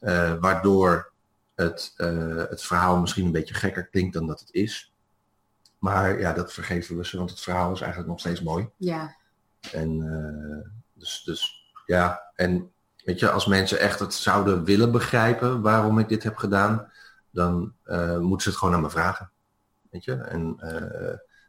uh, 0.01 0.35
waardoor 0.41 1.13
het, 1.55 1.95
uh, 1.97 2.45
het 2.49 2.63
verhaal 2.63 2.97
misschien 2.97 3.25
een 3.25 3.33
beetje 3.33 3.55
gekker 3.55 3.87
klinkt 3.87 4.15
dan 4.15 4.27
dat 4.27 4.41
het 4.41 4.53
is. 4.53 4.93
Maar 5.79 6.21
ja, 6.21 6.33
dat 6.33 6.53
vergeven 6.53 6.97
we 6.97 7.07
ze, 7.07 7.17
want 7.17 7.31
het 7.31 7.41
verhaal 7.41 7.73
is 7.73 7.81
eigenlijk 7.81 8.11
nog 8.11 8.21
steeds 8.21 8.43
mooi. 8.43 8.69
Ja. 8.77 9.17
En 9.73 10.01
uh, 10.01 10.71
dus, 10.93 11.23
dus 11.25 11.71
ja, 11.87 12.31
en 12.35 12.72
weet 13.05 13.19
je, 13.19 13.31
als 13.31 13.47
mensen 13.47 13.79
echt 13.79 13.99
het 13.99 14.15
zouden 14.15 14.65
willen 14.65 14.93
begrijpen 14.93 15.61
waarom 15.61 15.99
ik 15.99 16.09
dit 16.09 16.23
heb 16.23 16.37
gedaan, 16.37 16.93
dan 17.31 17.73
uh, 17.87 18.19
moeten 18.19 18.43
ze 18.43 18.49
het 18.49 18.59
gewoon 18.59 18.75
aan 18.75 18.81
me 18.81 18.91
vragen. 18.91 19.31
Weet 19.91 20.05
je, 20.05 20.15
en, 20.15 20.57
uh, 20.59 21.09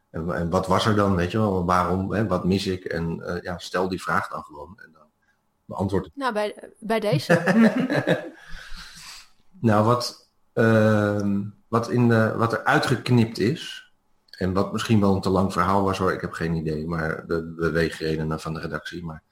en, 0.09 0.35
en, 0.35 0.49
wat 0.49 0.67
was 0.67 0.85
er 0.85 0.95
dan, 0.95 1.15
weet 1.15 1.31
je 1.31 1.37
wel, 1.37 1.65
waarom, 1.65 2.13
hè, 2.13 2.27
wat 2.27 2.43
mis 2.45 2.67
ik? 2.67 2.85
En 2.85 3.23
uh, 3.25 3.41
ja, 3.41 3.57
stel 3.57 3.89
die 3.89 4.01
vraag 4.01 4.27
dan 4.27 4.43
gewoon 4.43 4.79
en 4.83 4.91
dan 4.93 5.07
beantwoord 5.65 6.05
ik. 6.05 6.11
Nou, 6.15 6.33
bij, 6.33 6.73
bij 6.79 6.99
deze. 6.99 7.43
nou, 9.59 9.85
wat, 9.85 10.29
uh, 10.53 11.39
wat, 11.67 11.89
in 11.89 12.09
de, 12.09 12.33
wat 12.35 12.53
er 12.53 12.63
uitgeknipt 12.63 13.39
is, 13.39 13.91
en 14.37 14.53
wat 14.53 14.71
misschien 14.71 14.99
wel 14.99 15.15
een 15.15 15.21
te 15.21 15.29
lang 15.29 15.53
verhaal 15.53 15.83
was 15.83 15.97
hoor, 15.97 16.13
ik 16.13 16.21
heb 16.21 16.31
geen 16.31 16.53
idee, 16.53 16.87
maar 16.87 17.27
de 17.27 17.53
beweegredenen 17.57 18.39
van 18.39 18.53
de 18.53 18.59
redactie, 18.59 19.05
maar 19.05 19.23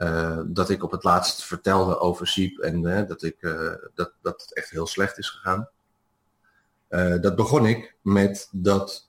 uh, 0.00 0.40
dat 0.46 0.70
ik 0.70 0.82
op 0.82 0.90
het 0.90 1.04
laatst 1.04 1.44
vertelde 1.44 1.98
over 1.98 2.26
Siep 2.26 2.58
en 2.58 2.82
uh, 2.82 3.06
dat, 3.06 3.22
ik, 3.22 3.36
uh, 3.42 3.74
dat, 3.94 4.12
dat 4.22 4.40
het 4.40 4.54
echt 4.54 4.70
heel 4.70 4.86
slecht 4.86 5.18
is 5.18 5.28
gegaan. 5.28 5.68
dat 7.20 7.36
begon 7.36 7.66
ik 7.66 7.96
met 8.02 8.48
dat 8.52 9.08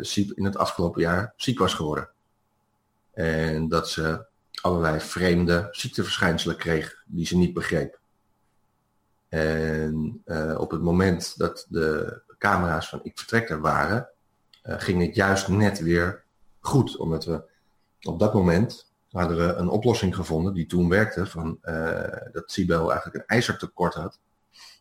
Siep 0.00 0.32
in 0.32 0.44
het 0.44 0.56
afgelopen 0.56 1.00
jaar 1.00 1.32
ziek 1.36 1.58
was 1.58 1.74
geworden. 1.74 2.08
En 3.12 3.68
dat 3.68 3.88
ze 3.88 4.24
allerlei 4.62 5.00
vreemde 5.00 5.68
ziekteverschijnselen 5.70 6.56
kreeg 6.56 7.02
die 7.06 7.26
ze 7.26 7.36
niet 7.36 7.54
begreep. 7.54 7.98
En 9.28 10.22
op 10.56 10.70
het 10.70 10.82
moment 10.82 11.38
dat 11.38 11.66
de 11.68 12.20
camera's 12.38 12.88
van 12.88 13.00
Ik 13.02 13.18
Vertrek 13.18 13.50
er 13.50 13.60
waren, 13.60 14.08
ging 14.62 15.06
het 15.06 15.14
juist 15.14 15.48
net 15.48 15.80
weer 15.80 16.24
goed. 16.60 16.96
Omdat 16.96 17.24
we 17.24 17.42
op 18.02 18.18
dat 18.18 18.34
moment 18.34 18.91
hadden 19.20 19.36
we 19.36 19.52
een 19.52 19.68
oplossing 19.68 20.14
gevonden 20.14 20.54
die 20.54 20.66
toen 20.66 20.88
werkte 20.88 21.26
van 21.26 21.58
uh, 21.64 22.02
dat 22.32 22.50
Sibel 22.50 22.90
eigenlijk 22.90 23.14
een 23.14 23.36
ijzertekort 23.36 23.94
had. 23.94 24.20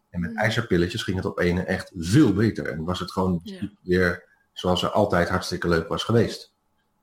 En 0.10 0.20
met 0.20 0.36
ijzerpilletjes 0.36 1.04
ging 1.04 1.18
het 1.18 1.26
op 1.26 1.40
ene 1.40 1.64
echt 1.64 1.92
veel 1.96 2.34
beter. 2.34 2.68
En 2.68 2.84
was 2.84 3.00
het 3.00 3.12
gewoon 3.12 3.40
ja. 3.44 3.70
weer 3.82 4.24
zoals 4.54 4.84
er 4.84 4.90
altijd 4.90 5.30
hartstikke 5.30 5.68
leuk 5.68 5.88
was 5.88 6.04
geweest. 6.04 6.54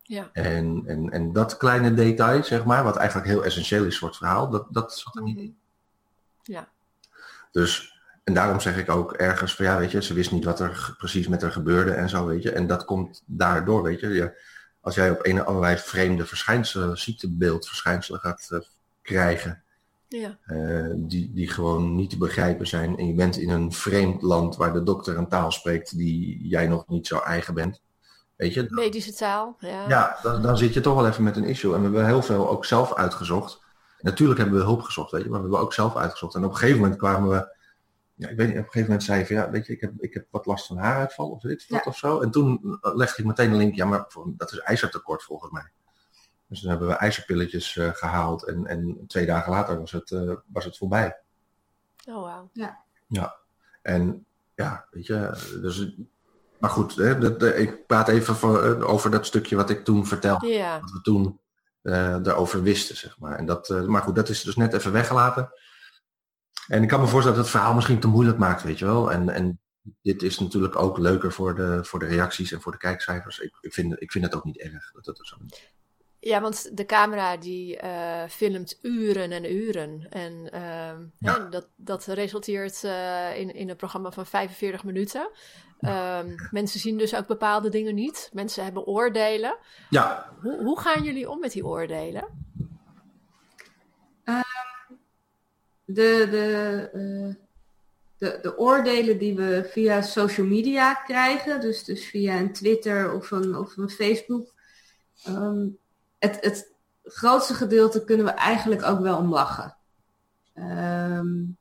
Ja. 0.02 0.30
En, 0.32 0.82
en, 0.86 1.10
en 1.10 1.32
dat 1.32 1.56
kleine 1.56 1.94
detail, 1.94 2.44
zeg 2.44 2.64
maar, 2.64 2.84
wat 2.84 2.96
eigenlijk 2.96 3.28
heel 3.28 3.44
essentieel 3.44 3.84
is 3.84 3.98
voor 3.98 4.08
het 4.08 4.16
verhaal, 4.16 4.50
dat, 4.50 4.66
dat 4.70 4.98
zat 4.98 5.16
er 5.16 5.22
niet 5.22 5.38
in. 5.38 5.56
Ja. 6.42 6.68
Dus, 7.50 8.00
en 8.24 8.34
daarom 8.34 8.60
zeg 8.60 8.78
ik 8.78 8.90
ook 8.90 9.12
ergens 9.12 9.54
van 9.54 9.64
ja, 9.64 9.78
weet 9.78 9.90
je, 9.90 10.02
ze 10.02 10.14
wist 10.14 10.32
niet 10.32 10.44
wat 10.44 10.60
er 10.60 10.94
precies 10.98 11.28
met 11.28 11.42
haar 11.42 11.52
gebeurde 11.52 11.92
en 11.92 12.08
zo, 12.08 12.26
weet 12.26 12.42
je. 12.42 12.52
En 12.52 12.66
dat 12.66 12.84
komt 12.84 13.22
daardoor, 13.26 13.82
weet 13.82 14.00
je. 14.00 14.08
Ja, 14.08 14.32
als 14.88 14.96
jij 14.96 15.10
op 15.10 15.26
een 15.26 15.44
allerlei 15.44 15.76
vreemde 15.76 16.26
verschijnselen, 16.26 16.98
ziektebeeldverschijnselen 16.98 18.20
gaat 18.20 18.48
uh, 18.52 18.60
krijgen, 19.02 19.62
ja. 20.08 20.38
uh, 20.46 20.92
die, 20.96 21.32
die 21.34 21.48
gewoon 21.48 21.94
niet 21.94 22.10
te 22.10 22.18
begrijpen 22.18 22.66
zijn. 22.66 22.98
En 22.98 23.06
je 23.06 23.14
bent 23.14 23.36
in 23.36 23.50
een 23.50 23.72
vreemd 23.72 24.22
land 24.22 24.56
waar 24.56 24.72
de 24.72 24.82
dokter 24.82 25.16
een 25.16 25.28
taal 25.28 25.52
spreekt 25.52 25.96
die 25.96 26.48
jij 26.48 26.66
nog 26.66 26.86
niet 26.86 27.06
zo 27.06 27.18
eigen 27.18 27.54
bent. 27.54 27.80
Weet 28.36 28.54
je? 28.54 28.66
Medische 28.68 29.12
taal, 29.12 29.56
ja. 29.58 29.88
Ja, 29.88 30.18
dan, 30.22 30.42
dan 30.42 30.56
zit 30.56 30.74
je 30.74 30.80
toch 30.80 30.94
wel 30.94 31.06
even 31.06 31.22
met 31.22 31.36
een 31.36 31.44
issue. 31.44 31.74
En 31.74 31.78
we 31.78 31.84
hebben 31.84 32.06
heel 32.06 32.22
veel 32.22 32.48
ook 32.48 32.64
zelf 32.64 32.94
uitgezocht. 32.94 33.60
Natuurlijk 34.00 34.40
hebben 34.40 34.58
we 34.58 34.64
hulp 34.64 34.82
gezocht, 34.82 35.10
weet 35.10 35.22
je, 35.22 35.28
maar 35.28 35.38
we 35.38 35.44
hebben 35.44 35.64
ook 35.64 35.74
zelf 35.74 35.96
uitgezocht. 35.96 36.34
En 36.34 36.44
op 36.44 36.50
een 36.50 36.56
gegeven 36.56 36.80
moment 36.80 36.98
kwamen 36.98 37.30
we 37.30 37.56
ja, 38.18 38.28
ik 38.28 38.36
weet 38.36 38.46
niet, 38.46 38.56
op 38.56 38.64
een 38.64 38.70
gegeven 38.70 38.88
moment 38.88 39.02
zei 39.02 39.18
je 39.18 39.26
van 39.26 39.36
ja, 39.36 39.50
weet 39.50 39.66
je, 39.66 39.72
ik 39.72 39.80
heb, 39.80 39.92
ik 39.98 40.14
heb 40.14 40.26
wat 40.30 40.46
last 40.46 40.66
van 40.66 40.76
haaruitval 40.76 41.30
of 41.30 41.40
dit 41.40 41.64
ja. 41.68 41.82
of 41.84 41.96
zo. 41.96 42.20
En 42.20 42.30
toen 42.30 42.78
legde 42.80 43.22
ik 43.22 43.28
meteen 43.28 43.50
een 43.50 43.56
link, 43.56 43.74
ja, 43.74 43.84
maar 43.84 44.06
dat 44.26 44.52
is 44.52 44.58
ijzertekort 44.58 45.22
volgens 45.22 45.52
mij. 45.52 45.72
Dus 46.48 46.60
dan 46.60 46.70
hebben 46.70 46.88
we 46.88 46.94
ijzerpilletjes 46.94 47.76
uh, 47.76 47.88
gehaald 47.92 48.44
en, 48.44 48.66
en 48.66 49.04
twee 49.06 49.26
dagen 49.26 49.52
later 49.52 49.78
was 49.78 49.92
het, 49.92 50.10
uh, 50.10 50.34
was 50.46 50.64
het 50.64 50.76
voorbij. 50.76 51.16
Oh, 52.08 52.22
wauw. 52.22 52.50
Ja. 52.52 52.78
Ja. 53.06 53.36
En 53.82 54.26
ja, 54.54 54.86
weet 54.90 55.06
je, 55.06 55.30
dus, 55.62 55.96
maar 56.58 56.70
goed, 56.70 56.96
hè, 56.96 57.18
dat, 57.18 57.40
de, 57.40 57.54
ik 57.54 57.86
praat 57.86 58.08
even 58.08 58.34
voor, 58.34 58.64
uh, 58.64 58.88
over 58.88 59.10
dat 59.10 59.26
stukje 59.26 59.56
wat 59.56 59.70
ik 59.70 59.84
toen 59.84 60.06
vertelde. 60.06 60.46
Ja. 60.46 60.80
Wat 60.80 60.90
we 60.90 61.00
toen 61.00 61.40
daarover 62.22 62.62
wisten, 62.62 62.96
zeg 62.96 63.18
maar. 63.18 63.38
En 63.38 63.46
dat, 63.46 63.68
maar 63.68 64.02
goed, 64.02 64.14
dat 64.14 64.28
is 64.28 64.42
dus 64.42 64.56
net 64.56 64.72
even 64.72 64.92
weggelaten. 64.92 65.50
En 66.68 66.82
ik 66.82 66.88
kan 66.88 67.00
me 67.00 67.06
voorstellen 67.06 67.36
dat 67.36 67.46
het 67.46 67.56
verhaal 67.56 67.74
misschien 67.74 68.00
te 68.00 68.08
moeilijk 68.08 68.38
maakt, 68.38 68.62
weet 68.62 68.78
je 68.78 68.84
wel. 68.84 69.12
En, 69.12 69.28
en 69.28 69.60
dit 70.02 70.22
is 70.22 70.38
natuurlijk 70.38 70.76
ook 70.76 70.98
leuker 70.98 71.32
voor 71.32 71.54
de, 71.54 71.84
voor 71.84 71.98
de 71.98 72.06
reacties 72.06 72.52
en 72.52 72.60
voor 72.60 72.72
de 72.72 72.78
kijkcijfers. 72.78 73.38
Ik, 73.38 73.58
ik, 73.60 73.72
vind, 73.72 74.02
ik 74.02 74.12
vind 74.12 74.24
het 74.24 74.34
ook 74.34 74.44
niet 74.44 74.58
erg 74.58 74.92
dat 74.92 75.04
dat 75.04 75.18
zo 75.22 75.36
is. 75.46 75.76
Ja, 76.20 76.40
want 76.40 76.76
de 76.76 76.86
camera 76.86 77.36
die 77.36 77.82
uh, 77.82 78.22
filmt 78.28 78.78
uren 78.82 79.32
en 79.32 79.54
uren. 79.54 80.06
En 80.10 80.32
uh, 80.32 81.08
ja. 81.18 81.42
hè, 81.42 81.48
dat, 81.48 81.68
dat 81.76 82.04
resulteert 82.04 82.82
uh, 82.84 83.38
in, 83.38 83.54
in 83.54 83.68
een 83.68 83.76
programma 83.76 84.10
van 84.10 84.26
45 84.26 84.84
minuten. 84.84 85.30
Um, 85.80 86.34
mensen 86.50 86.80
zien 86.80 86.98
dus 86.98 87.14
ook 87.14 87.26
bepaalde 87.26 87.68
dingen 87.68 87.94
niet. 87.94 88.30
Mensen 88.32 88.64
hebben 88.64 88.86
oordelen. 88.86 89.56
Ja. 89.90 90.32
Hoe, 90.40 90.62
hoe 90.64 90.80
gaan 90.80 91.02
jullie 91.02 91.30
om 91.30 91.40
met 91.40 91.52
die 91.52 91.66
oordelen? 91.66 92.24
De, 95.88 96.28
de, 96.30 96.90
uh, 96.94 97.34
de, 98.18 98.38
de 98.42 98.58
oordelen 98.58 99.18
die 99.18 99.34
we 99.34 99.68
via 99.70 100.02
social 100.02 100.46
media 100.46 100.94
krijgen, 100.94 101.60
dus, 101.60 101.84
dus 101.84 102.06
via 102.06 102.38
een 102.38 102.52
Twitter 102.52 103.12
of 103.12 103.30
een, 103.30 103.56
of 103.56 103.76
een 103.76 103.90
Facebook, 103.90 104.54
um, 105.28 105.78
het, 106.18 106.38
het 106.40 106.72
grootste 107.04 107.54
gedeelte 107.54 108.04
kunnen 108.04 108.26
we 108.26 108.32
eigenlijk 108.32 108.82
ook 108.82 109.00
wel 109.00 109.16
om 109.16 109.32
lachen. 109.32 109.76
Um, 110.54 111.56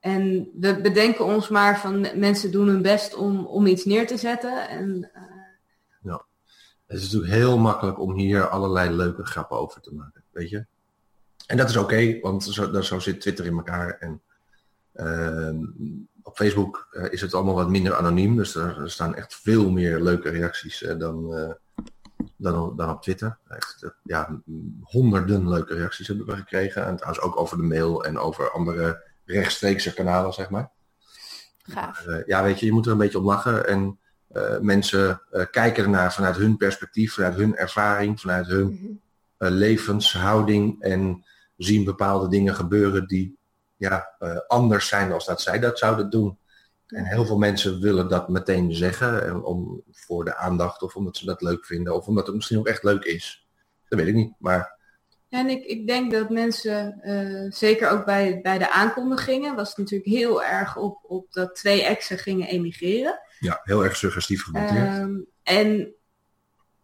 en 0.00 0.50
we 0.60 0.80
bedenken 0.80 1.24
ons 1.24 1.48
maar 1.48 1.80
van 1.80 2.00
mensen 2.00 2.50
doen 2.50 2.68
hun 2.68 2.82
best 2.82 3.14
om, 3.14 3.46
om 3.46 3.66
iets 3.66 3.84
neer 3.84 4.06
te 4.06 4.16
zetten. 4.16 4.68
En, 4.68 5.10
uh... 5.14 5.22
ja. 6.02 6.24
Het 6.86 6.98
is 6.98 7.02
natuurlijk 7.02 7.32
heel 7.32 7.58
makkelijk 7.58 7.98
om 7.98 8.14
hier 8.14 8.48
allerlei 8.48 8.90
leuke 8.90 9.24
grappen 9.24 9.58
over 9.58 9.80
te 9.80 9.94
maken, 9.94 10.22
weet 10.30 10.50
je. 10.50 10.66
En 11.46 11.56
dat 11.56 11.68
is 11.68 11.76
oké, 11.76 11.84
okay, 11.84 12.18
want 12.20 12.44
zo, 12.44 12.80
zo, 12.80 12.98
zit 12.98 13.20
Twitter 13.20 13.46
in 13.46 13.56
elkaar. 13.56 13.96
En 13.98 14.22
uh, 14.94 15.68
op 16.22 16.36
Facebook 16.36 16.88
uh, 16.92 17.12
is 17.12 17.20
het 17.20 17.34
allemaal 17.34 17.54
wat 17.54 17.68
minder 17.68 17.94
anoniem. 17.94 18.36
Dus 18.36 18.54
er, 18.54 18.80
er 18.80 18.90
staan 18.90 19.14
echt 19.14 19.34
veel 19.34 19.70
meer 19.70 20.00
leuke 20.00 20.30
reacties 20.30 20.82
uh, 20.82 20.98
dan, 20.98 21.28
dan, 22.36 22.76
dan 22.76 22.90
op 22.90 23.02
Twitter. 23.02 23.38
Echt, 23.48 23.90
ja, 24.02 24.42
honderden 24.82 25.48
leuke 25.48 25.74
reacties 25.74 26.06
hebben 26.06 26.26
we 26.26 26.36
gekregen. 26.36 26.86
En 26.86 26.96
trouwens 26.96 27.24
ook 27.24 27.40
over 27.40 27.56
de 27.56 27.62
mail 27.62 28.04
en 28.04 28.18
over 28.18 28.50
andere 28.50 29.02
rechtstreekse 29.24 29.94
kanalen, 29.94 30.32
zeg 30.32 30.50
maar. 30.50 30.70
Gaaf. 31.66 32.06
ja, 32.26 32.42
weet 32.42 32.60
je, 32.60 32.66
je 32.66 32.72
moet 32.72 32.86
er 32.86 32.92
een 32.92 32.98
beetje 32.98 33.18
om 33.18 33.24
lachen. 33.24 33.68
En 33.68 33.98
mensen 34.60 35.20
kijken 35.50 35.84
ernaar 35.84 36.12
vanuit 36.12 36.36
hun 36.36 36.56
perspectief, 36.56 37.14
vanuit 37.14 37.34
hun 37.34 37.56
ervaring, 37.56 38.20
vanuit 38.20 38.46
hun 38.46 38.66
mm 38.66 39.00
-hmm. 39.38 39.48
levenshouding. 39.48 40.82
En 40.82 41.24
zien 41.56 41.84
bepaalde 41.84 42.28
dingen 42.28 42.54
gebeuren 42.54 43.06
die 43.06 43.38
ja, 43.76 44.14
uh, 44.20 44.38
anders 44.46 44.88
zijn 44.88 45.08
dan 45.08 45.22
dat 45.26 45.40
zij 45.40 45.58
dat 45.58 45.78
zouden 45.78 46.10
doen. 46.10 46.38
En 46.86 47.04
heel 47.04 47.26
veel 47.26 47.38
mensen 47.38 47.80
willen 47.80 48.08
dat 48.08 48.28
meteen 48.28 48.74
zeggen, 48.74 49.44
om, 49.44 49.82
voor 49.90 50.24
de 50.24 50.36
aandacht 50.36 50.82
of 50.82 50.96
omdat 50.96 51.16
ze 51.16 51.24
dat 51.24 51.42
leuk 51.42 51.66
vinden, 51.66 51.94
of 51.94 52.06
omdat 52.06 52.26
het 52.26 52.36
misschien 52.36 52.58
ook 52.58 52.66
echt 52.66 52.82
leuk 52.82 53.04
is. 53.04 53.48
Dat 53.88 53.98
weet 53.98 54.08
ik 54.08 54.14
niet, 54.14 54.34
maar... 54.38 54.72
En 55.28 55.48
ik, 55.48 55.64
ik 55.64 55.86
denk 55.86 56.12
dat 56.12 56.30
mensen, 56.30 57.00
uh, 57.02 57.50
zeker 57.52 57.90
ook 57.90 58.04
bij, 58.04 58.40
bij 58.42 58.58
de 58.58 58.70
aankondigingen, 58.70 59.54
was 59.54 59.68
het 59.68 59.78
natuurlijk 59.78 60.10
heel 60.10 60.44
erg 60.44 60.76
op, 60.76 60.98
op 61.02 61.32
dat 61.32 61.54
twee 61.54 61.82
exen 61.82 62.18
gingen 62.18 62.48
emigreren. 62.48 63.20
Ja, 63.38 63.60
heel 63.62 63.84
erg 63.84 63.96
suggestief 63.96 64.42
gemonteerd. 64.42 64.98
Um, 64.98 65.26
en 65.42 65.94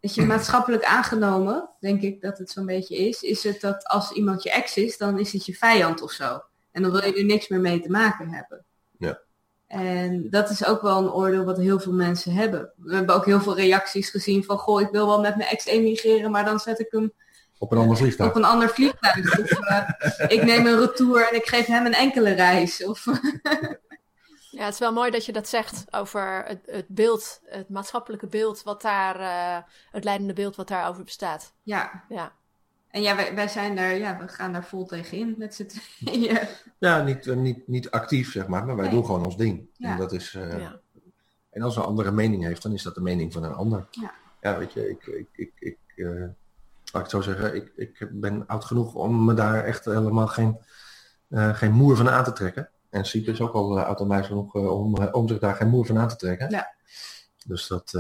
weet 0.00 0.14
je, 0.14 0.23
maatschappelijk 0.23 0.85
aangenomen, 0.85 1.69
denk 1.80 2.02
ik 2.02 2.21
dat 2.21 2.38
het 2.38 2.50
zo'n 2.50 2.66
beetje 2.66 2.97
is, 2.97 3.23
is 3.23 3.42
het 3.42 3.61
dat 3.61 3.87
als 3.87 4.12
iemand 4.12 4.42
je 4.42 4.50
ex 4.50 4.76
is, 4.76 4.99
dan 4.99 5.19
is 5.19 5.33
het 5.33 5.47
je 5.47 5.54
vijand 5.54 6.02
of 6.02 6.11
zo. 6.11 6.42
En 6.73 6.83
dan 6.83 6.90
wil 6.90 7.04
je 7.04 7.14
er 7.14 7.25
niks 7.25 7.49
meer 7.49 7.61
mee 7.61 7.80
te 7.80 7.90
maken 7.90 8.28
hebben. 8.28 8.64
Ja. 8.99 9.21
En 9.66 10.30
dat 10.30 10.50
is 10.50 10.66
ook 10.66 10.83
wel 10.83 10.99
een 10.99 11.12
oordeel 11.12 11.45
wat 11.45 11.59
heel 11.59 11.80
veel 11.80 11.92
mensen 11.92 12.33
hebben. 12.33 12.73
We 12.76 12.95
hebben 12.95 13.14
ook 13.14 13.26
heel 13.26 13.40
veel 13.40 13.57
reacties 13.57 14.11
gezien 14.11 14.45
van, 14.45 14.59
goh, 14.59 14.80
ik 14.80 14.90
wil 14.90 15.07
wel 15.07 15.21
met 15.21 15.37
mijn 15.37 15.49
ex 15.49 15.64
emigreren, 15.64 16.30
maar 16.30 16.45
dan 16.45 16.59
zet 16.59 16.80
ik 16.80 16.88
hem 16.90 17.12
op 17.61 17.73
een 17.73 17.78
ander 17.78 17.97
vliegtuig. 17.97 18.30
Op 18.30 18.37
een 18.37 18.45
ander 18.45 18.69
vliegtuig. 18.69 19.38
of 19.38 19.50
uh, 19.50 19.88
ik 20.28 20.42
neem 20.42 20.66
een 20.66 20.78
retour 20.78 21.28
en 21.28 21.35
ik 21.35 21.47
geef 21.47 21.66
hem 21.66 21.87
een 21.87 21.95
enkele 21.95 22.30
reis. 22.30 22.85
Of 22.85 23.04
Ja, 24.50 24.64
het 24.64 24.73
is 24.73 24.78
wel 24.78 24.92
mooi 24.92 25.11
dat 25.11 25.25
je 25.26 25.33
dat 25.33 25.49
zegt 25.49 25.85
over 25.90 26.45
het, 26.47 26.61
het 26.66 26.88
beeld, 26.88 27.40
het 27.45 27.69
maatschappelijke 27.69 28.26
beeld, 28.26 28.62
wat 28.62 28.83
daar, 28.83 29.21
uh, 29.21 29.64
het 29.90 30.04
leidende 30.04 30.33
beeld 30.33 30.57
wat 30.57 30.69
daarover 30.69 31.04
bestaat. 31.04 31.52
Ja. 31.62 32.04
Ja. 32.09 32.33
En 32.88 33.02
ja, 33.02 33.16
wij, 33.16 33.35
wij 33.35 33.49
zijn 33.49 33.76
daar, 33.76 33.95
ja, 33.97 34.19
we 34.19 34.28
gaan 34.28 34.52
daar 34.52 34.64
vol 34.64 34.87
tegenin 34.87 35.35
met 35.38 35.54
z'n 35.54 35.66
tweeën. 35.66 36.38
Ja, 36.78 37.02
niet, 37.02 37.26
uh, 37.26 37.37
niet, 37.37 37.69
niet 37.69 37.90
actief, 37.90 38.33
zeg 38.33 38.47
maar, 38.47 38.64
maar 38.66 38.76
wij 38.76 38.85
Nee. 38.85 38.95
doen 38.95 39.04
gewoon 39.04 39.25
ons 39.25 39.37
ding. 39.37 39.69
Ja. 39.76 39.90
En, 39.90 39.97
dat 39.99 40.12
is, 40.12 40.35
uh, 40.35 40.59
Ja. 40.59 40.80
en 41.50 41.62
als 41.62 41.76
een 41.76 41.83
andere 41.83 42.11
mening 42.11 42.45
heeft, 42.45 42.62
dan 42.62 42.73
is 42.73 42.83
dat 42.83 42.95
de 42.95 43.00
mening 43.00 43.33
van 43.33 43.42
een 43.45 43.54
ander. 43.54 43.87
Ja. 43.90 44.12
Ja, 44.40 44.59
weet 44.59 44.73
je, 44.73 44.88
ik, 44.90 45.07
ik, 45.07 45.28
ik, 45.33 45.52
ik 45.59 45.78
uh, 45.97 46.21
laat 46.21 46.30
ik 46.92 46.92
het 46.92 47.11
zo 47.11 47.21
zeggen, 47.21 47.54
ik, 47.54 47.73
ik 47.76 48.07
ben 48.11 48.47
oud 48.47 48.64
genoeg 48.64 48.95
om 48.95 49.25
me 49.25 49.35
daar 49.35 49.64
echt 49.64 49.85
helemaal 49.85 50.26
geen, 50.26 50.59
uh, 51.28 51.54
geen 51.57 51.73
moer 51.73 51.97
van 51.97 52.09
aan 52.11 52.25
te 52.25 52.33
trekken. 52.33 52.69
En 52.90 53.04
Siep 53.04 53.26
is 53.26 53.40
ook 53.40 53.52
al 53.52 53.78
uh, 53.78 53.85
oud 53.85 54.00
en 54.00 54.25
genoeg 54.25 54.54
uh, 54.54 54.70
om, 54.70 54.97
om 54.97 55.28
zich 55.28 55.38
daar 55.38 55.54
geen 55.54 55.68
moer 55.68 55.87
van 55.87 55.99
aan 55.99 56.09
te 56.09 56.16
trekken. 56.16 56.50
Ja. 56.50 56.75
Dus 57.47 57.66
dat, 57.66 57.90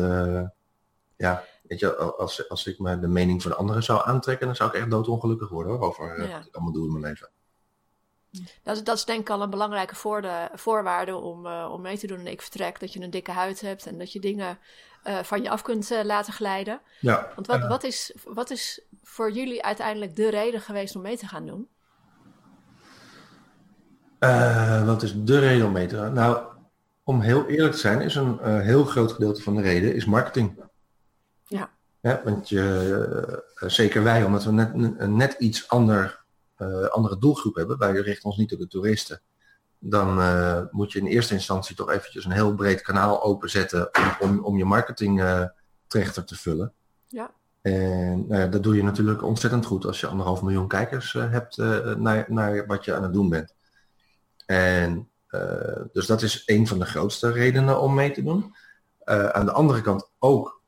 ja, 1.16 1.44
weet 1.62 1.80
je, 1.80 1.96
als, 1.96 2.48
als 2.48 2.66
ik 2.66 2.78
me 2.78 2.98
de 2.98 3.08
mening 3.08 3.42
van 3.42 3.56
anderen 3.56 3.82
zou 3.82 4.08
aantrekken, 4.08 4.46
dan 4.46 4.56
zou 4.56 4.70
ik 4.70 4.76
echt 4.76 4.90
doodongelukkig 4.90 5.48
worden 5.48 5.72
hoor, 5.72 5.82
over 5.82 6.22
Ja. 6.22 6.36
wat 6.36 6.46
ik 6.46 6.54
allemaal 6.54 6.72
doe 6.72 6.86
in 6.86 6.92
mijn 6.92 7.04
leven. 7.04 7.28
Dat 8.62 8.76
is, 8.76 8.84
dat 8.84 8.96
is 8.96 9.04
denk 9.04 9.20
ik 9.20 9.30
al 9.30 9.42
een 9.42 9.50
belangrijke 9.50 9.94
voorde, 9.94 10.50
voorwaarde 10.54 11.16
om, 11.16 11.46
uh, 11.46 11.70
om 11.72 11.80
mee 11.80 11.98
te 11.98 12.06
doen 12.06 12.18
in 12.18 12.26
Ik 12.26 12.42
Vertrek. 12.42 12.80
Dat 12.80 12.92
je 12.92 13.00
een 13.00 13.10
dikke 13.10 13.30
huid 13.30 13.60
hebt 13.60 13.86
en 13.86 13.98
dat 13.98 14.12
je 14.12 14.20
dingen 14.20 14.58
uh, 15.04 15.18
van 15.18 15.42
je 15.42 15.50
af 15.50 15.62
kunt 15.62 15.90
uh, 15.90 16.02
laten 16.02 16.32
glijden. 16.32 16.80
Ja. 17.00 17.32
Want 17.34 17.46
wat, 17.46 17.66
wat, 17.66 17.84
is, 17.84 18.14
wat 18.24 18.50
is 18.50 18.82
voor 19.02 19.30
jullie 19.30 19.62
uiteindelijk 19.62 20.16
de 20.16 20.30
reden 20.30 20.60
geweest 20.60 20.96
om 20.96 21.02
mee 21.02 21.16
te 21.16 21.26
gaan 21.26 21.46
doen? 21.46 21.68
Uh, 24.20 24.86
wat 24.86 25.02
is 25.02 25.14
de 25.24 25.38
reden 25.38 25.66
om 25.66 25.72
mee 25.72 25.86
te 25.86 25.96
gaan? 25.96 26.12
Nou, 26.12 26.44
om 27.04 27.20
heel 27.20 27.46
eerlijk 27.46 27.72
te 27.72 27.80
zijn, 27.80 28.00
is 28.00 28.14
een 28.14 28.38
uh, 28.40 28.60
heel 28.60 28.84
groot 28.84 29.12
gedeelte 29.12 29.42
van 29.42 29.54
de 29.54 29.62
reden 29.62 29.94
is 29.94 30.04
marketing. 30.04 30.64
Ja. 31.44 31.70
ja 32.00 32.20
want 32.24 32.48
je, 32.48 33.42
uh, 33.62 33.68
zeker 33.68 34.02
wij, 34.02 34.24
omdat 34.24 34.44
we 34.44 34.52
net, 34.52 34.70
een 34.74 35.16
net 35.16 35.36
iets 35.38 35.68
ander, 35.68 36.18
andere 36.90 37.18
doelgroep 37.18 37.54
hebben, 37.54 37.78
wij 37.78 37.92
richten 37.92 38.24
ons 38.24 38.36
niet 38.36 38.52
op 38.52 38.58
de 38.58 38.66
toeristen, 38.66 39.20
dan 39.78 40.14
moet 40.70 40.92
je 40.92 40.98
in 40.98 41.06
eerste 41.06 41.34
instantie 41.34 41.76
toch 41.76 41.90
eventjes 41.90 42.24
een 42.24 42.30
heel 42.30 42.54
breed 42.54 42.82
kanaal 42.82 43.22
openzetten 43.22 43.90
om, 44.20 44.28
om, 44.28 44.44
om 44.44 44.56
je 44.56 44.64
marketing 44.64 45.22
trechter 45.86 46.24
te 46.24 46.36
vullen. 46.36 46.72
Ja. 47.08 47.30
En 47.60 48.26
nou 48.26 48.40
ja, 48.40 48.46
dat 48.46 48.62
doe 48.62 48.76
je 48.76 48.82
natuurlijk 48.82 49.22
ontzettend 49.22 49.66
goed 49.66 49.84
als 49.86 50.00
je 50.00 50.06
anderhalf 50.06 50.42
miljoen 50.42 50.68
kijkers 50.68 51.12
hebt 51.12 51.56
naar, 51.96 52.24
naar 52.28 52.66
wat 52.66 52.84
je 52.84 52.94
aan 52.94 53.02
het 53.02 53.12
doen 53.12 53.28
bent. 53.28 53.54
En 54.50 55.08
uh, 55.30 55.82
dus 55.92 56.06
dat 56.06 56.22
is 56.22 56.42
een 56.46 56.66
van 56.66 56.78
de 56.78 56.84
grootste 56.84 57.32
redenen 57.32 57.80
om 57.80 57.94
mee 57.94 58.10
te 58.10 58.22
doen. 58.22 58.54
Uh, 59.04 59.26
aan 59.26 59.46
de 59.46 59.52
andere 59.52 59.80
kant 59.80 60.10
ook, 60.18 60.62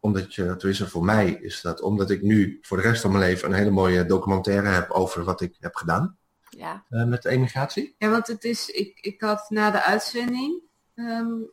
omdat 0.00 0.34
je, 0.34 0.56
tenminste 0.56 0.88
voor 0.88 1.04
mij 1.04 1.30
is 1.30 1.60
dat 1.60 1.80
omdat 1.80 2.10
ik 2.10 2.22
nu 2.22 2.58
voor 2.62 2.76
de 2.76 2.82
rest 2.82 3.00
van 3.02 3.12
mijn 3.12 3.24
leven 3.24 3.48
een 3.48 3.54
hele 3.54 3.70
mooie 3.70 4.06
documentaire 4.06 4.68
heb 4.68 4.90
over 4.90 5.24
wat 5.24 5.40
ik 5.40 5.56
heb 5.60 5.74
gedaan 5.74 6.16
ja. 6.50 6.84
uh, 6.90 7.04
met 7.04 7.22
de 7.22 7.28
emigratie. 7.28 7.94
Ja, 7.98 8.08
want 8.10 8.26
het 8.26 8.44
is, 8.44 8.68
ik, 8.68 8.98
ik 9.00 9.20
had 9.20 9.46
na 9.48 9.70
de 9.70 9.82
uitzending, 9.82 10.62
um, 10.94 11.50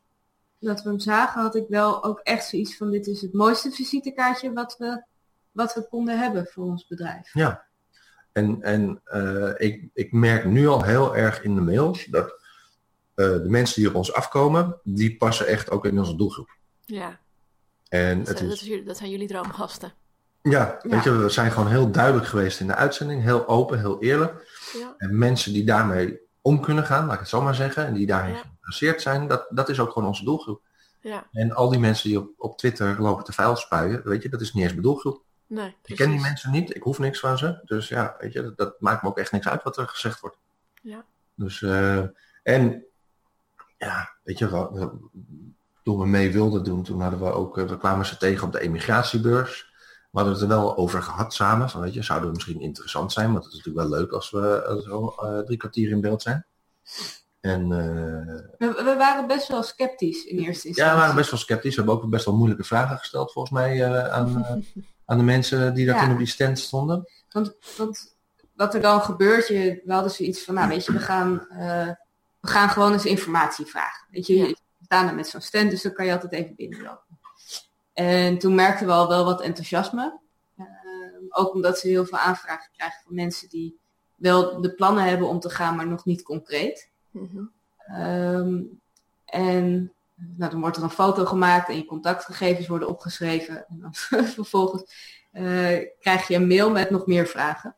dat 0.59 0.83
we 0.83 0.89
hem 0.89 0.99
zagen, 0.99 1.41
had 1.41 1.55
ik 1.55 1.65
wel 1.67 2.03
ook 2.03 2.19
echt 2.19 2.45
zoiets 2.45 2.77
van 2.77 2.91
dit 2.91 3.07
is 3.07 3.21
het 3.21 3.33
mooiste 3.33 3.71
visitekaartje 3.71 4.53
wat 4.53 4.77
we, 4.77 5.03
wat 5.51 5.73
we 5.73 5.87
konden 5.87 6.19
hebben 6.19 6.45
voor 6.45 6.63
ons 6.63 6.87
bedrijf. 6.87 7.33
Ja, 7.33 7.65
en, 8.33 8.61
en 8.61 9.01
uh, 9.13 9.51
ik, 9.57 9.89
ik 9.93 10.11
merk 10.11 10.45
nu 10.45 10.67
al 10.67 10.83
heel 10.83 11.15
erg 11.15 11.43
in 11.43 11.55
de 11.55 11.61
mails 11.61 12.05
dat 12.05 12.27
uh, 12.29 12.33
de 13.15 13.49
mensen 13.49 13.81
die 13.81 13.89
op 13.89 13.95
ons 13.95 14.13
afkomen, 14.13 14.79
die 14.83 15.17
passen 15.17 15.47
echt 15.47 15.71
ook 15.71 15.85
in 15.85 15.99
onze 15.99 16.15
doelgroep. 16.15 16.49
Ja. 16.85 17.19
En 17.89 18.17
dat, 18.17 18.27
het 18.27 18.41
is, 18.41 18.47
dat, 18.59 18.61
is, 18.61 18.85
dat 18.85 18.97
zijn 18.97 19.09
jullie 19.09 19.27
droomgasten. 19.27 19.93
Ja, 20.41 20.79
ja, 20.81 20.89
weet 20.89 21.03
je, 21.03 21.11
we 21.11 21.29
zijn 21.29 21.51
gewoon 21.51 21.69
heel 21.69 21.91
duidelijk 21.91 22.27
geweest 22.27 22.59
in 22.59 22.67
de 22.67 22.75
uitzending, 22.75 23.21
heel 23.21 23.47
open, 23.47 23.79
heel 23.79 24.01
eerlijk. 24.01 24.59
Ja. 24.77 24.93
En 24.97 25.17
mensen 25.17 25.53
die 25.53 25.63
daarmee 25.65 26.19
om 26.41 26.61
kunnen 26.61 26.83
gaan, 26.83 27.05
laat 27.05 27.13
ik 27.13 27.19
het 27.19 27.29
zo 27.29 27.41
maar 27.41 27.55
zeggen, 27.55 27.85
en 27.85 27.93
die 27.93 28.05
daarin 28.05 28.33
Ja. 28.33 28.39
geïnteresseerd 28.39 29.01
zijn, 29.01 29.27
dat, 29.27 29.45
dat 29.49 29.69
is 29.69 29.79
ook 29.79 29.91
gewoon 29.91 30.07
onze 30.07 30.23
doelgroep. 30.23 30.61
Ja, 31.01 31.27
En 31.31 31.53
al 31.53 31.69
die 31.69 31.79
mensen 31.79 32.09
die 32.09 32.19
op, 32.19 32.29
op 32.37 32.57
Twitter 32.57 33.01
lopen 33.01 33.23
te 33.23 33.33
vuil 33.33 33.55
spuien, 33.55 34.01
weet 34.03 34.23
je, 34.23 34.29
dat 34.29 34.41
is 34.41 34.53
niet 34.53 34.63
eens 34.63 34.71
mijn 34.71 34.83
doelgroep. 34.83 35.23
Nee. 35.53 35.75
Ik 35.83 35.95
ken 35.95 36.09
die 36.09 36.19
mensen 36.19 36.51
niet, 36.51 36.75
ik 36.75 36.83
hoef 36.83 36.99
niks 36.99 37.19
van 37.19 37.37
ze. 37.37 37.61
Dus 37.65 37.87
ja, 37.87 38.15
weet 38.19 38.33
je, 38.33 38.41
dat, 38.41 38.57
dat 38.57 38.81
maakt 38.81 39.03
me 39.03 39.09
ook 39.09 39.17
echt 39.17 39.31
niks 39.31 39.47
uit 39.47 39.63
wat 39.63 39.77
er 39.77 39.87
gezegd 39.87 40.19
wordt. 40.19 40.37
Ja. 40.81 41.05
Dus, 41.35 41.61
eh, 41.61 42.03
en 42.43 42.85
ja, 43.77 44.17
weet 44.23 44.37
je, 44.37 44.49
wel, 44.49 44.77
eh, 44.77 44.87
toen 45.83 45.99
we 45.99 46.05
mee 46.05 46.31
wilden 46.31 46.63
doen, 46.63 46.83
toen 46.83 47.01
hadden 47.01 47.19
we 47.19 47.31
ook, 47.31 47.57
eh, 47.57 47.65
we 47.65 47.77
kwamen 47.77 48.05
ze 48.05 48.17
tegen 48.17 48.47
op 48.47 48.51
de 48.51 48.59
emigratiebeurs. 48.59 49.71
We 50.11 50.19
hadden 50.19 50.33
het 50.33 50.41
er 50.43 50.47
wel 50.47 50.77
over 50.77 51.01
gehad 51.01 51.33
samen, 51.33 51.69
van 51.69 51.81
weet 51.81 51.93
je, 51.93 52.03
zouden 52.03 52.27
we 52.29 52.35
misschien 52.35 52.61
interessant 52.61 53.11
zijn, 53.11 53.31
want 53.31 53.43
het 53.43 53.53
is 53.53 53.57
natuurlijk 53.57 53.87
wel 53.87 53.99
leuk 53.99 54.11
als 54.11 54.31
we 54.31 54.81
zo 54.85 55.07
eh, 55.07 55.39
drie 55.39 55.57
kwartier 55.57 55.89
in 55.89 56.01
beeld 56.01 56.21
zijn. 56.21 56.45
En 57.43 57.61
eh, 57.61 58.67
We, 58.67 58.83
we 58.83 58.95
waren 58.97 59.27
best 59.27 59.47
wel 59.47 59.63
sceptisch 59.63 60.23
in 60.23 60.37
eerste 60.37 60.67
instantie. 60.67 60.83
ja, 60.83 60.93
we 60.93 60.99
waren 60.99 61.15
best 61.15 61.29
wel 61.29 61.39
sceptisch. 61.39 61.75
We 61.75 61.81
hebben 61.81 62.03
ook 62.03 62.09
best 62.09 62.25
wel 62.25 62.35
moeilijke 62.35 62.63
vragen 62.63 62.97
gesteld, 62.97 63.31
volgens 63.31 63.53
mij, 63.53 63.83
eh, 63.83 64.07
aan, 64.07 64.45
eh, 64.45 64.83
aan 65.05 65.17
de 65.17 65.23
mensen 65.23 65.73
die 65.73 65.85
daar 65.85 65.95
Ja. 65.95 66.01
toen 66.03 66.11
op 66.11 66.17
die 66.17 66.27
stand 66.27 66.59
stonden. 66.59 67.07
Want, 67.31 67.55
want 67.77 68.15
wat 68.55 68.73
er 68.73 68.81
dan 68.81 69.01
gebeurt, 69.01 69.47
je, 69.47 69.81
we 69.85 69.93
hadden 69.93 70.11
zoiets 70.11 70.43
van, 70.43 70.53
nou 70.53 70.69
weet 70.69 70.85
je, 70.85 70.91
we 70.91 70.99
gaan, 70.99 71.47
eh, 71.49 71.89
we 72.39 72.47
gaan 72.47 72.69
gewoon 72.69 72.93
eens 72.93 73.05
informatie 73.05 73.65
vragen. 73.65 74.07
Weet 74.11 74.27
je, 74.27 74.35
Ja. 74.37 74.45
we 74.47 74.57
staan 74.83 75.07
er 75.07 75.15
met 75.15 75.27
zo'n 75.27 75.41
stand, 75.41 75.69
dus 75.69 75.81
dan 75.81 75.93
kan 75.93 76.05
je 76.05 76.11
altijd 76.11 76.31
even 76.31 76.55
binnenlopen. 76.55 77.17
En 77.93 78.37
toen 78.37 78.55
merkten 78.55 78.85
we 78.87 78.91
al 78.93 79.07
wel 79.07 79.25
wat 79.25 79.41
enthousiasme. 79.41 80.19
Eh, 80.57 80.65
ook 81.29 81.53
omdat 81.53 81.79
ze 81.79 81.87
heel 81.87 82.05
veel 82.05 82.17
aanvragen 82.17 82.69
krijgen 82.75 83.01
van 83.05 83.15
mensen 83.15 83.49
die 83.49 83.77
wel 84.15 84.61
de 84.61 84.73
plannen 84.73 85.03
hebben 85.03 85.27
om 85.27 85.39
te 85.39 85.49
gaan, 85.49 85.75
maar 85.75 85.87
nog 85.87 86.05
niet 86.05 86.21
concreet. 86.23 86.89
Mhm. 87.11 87.43
Ehm, 87.77 88.61
en 89.25 89.93
nou, 90.37 90.51
dan 90.51 90.59
wordt 90.59 90.77
er 90.77 90.83
een 90.83 90.89
foto 90.89 91.25
gemaakt 91.25 91.69
en 91.69 91.75
je 91.75 91.85
contactgegevens 91.85 92.67
worden 92.67 92.87
opgeschreven. 92.87 93.65
En 93.67 93.79
dan 93.79 93.93
vervolgens 94.25 94.83
eh, 95.31 95.77
krijg 95.99 96.27
je 96.27 96.35
een 96.35 96.47
mail 96.47 96.69
met 96.71 96.89
nog 96.89 97.05
meer 97.05 97.27
vragen. 97.27 97.75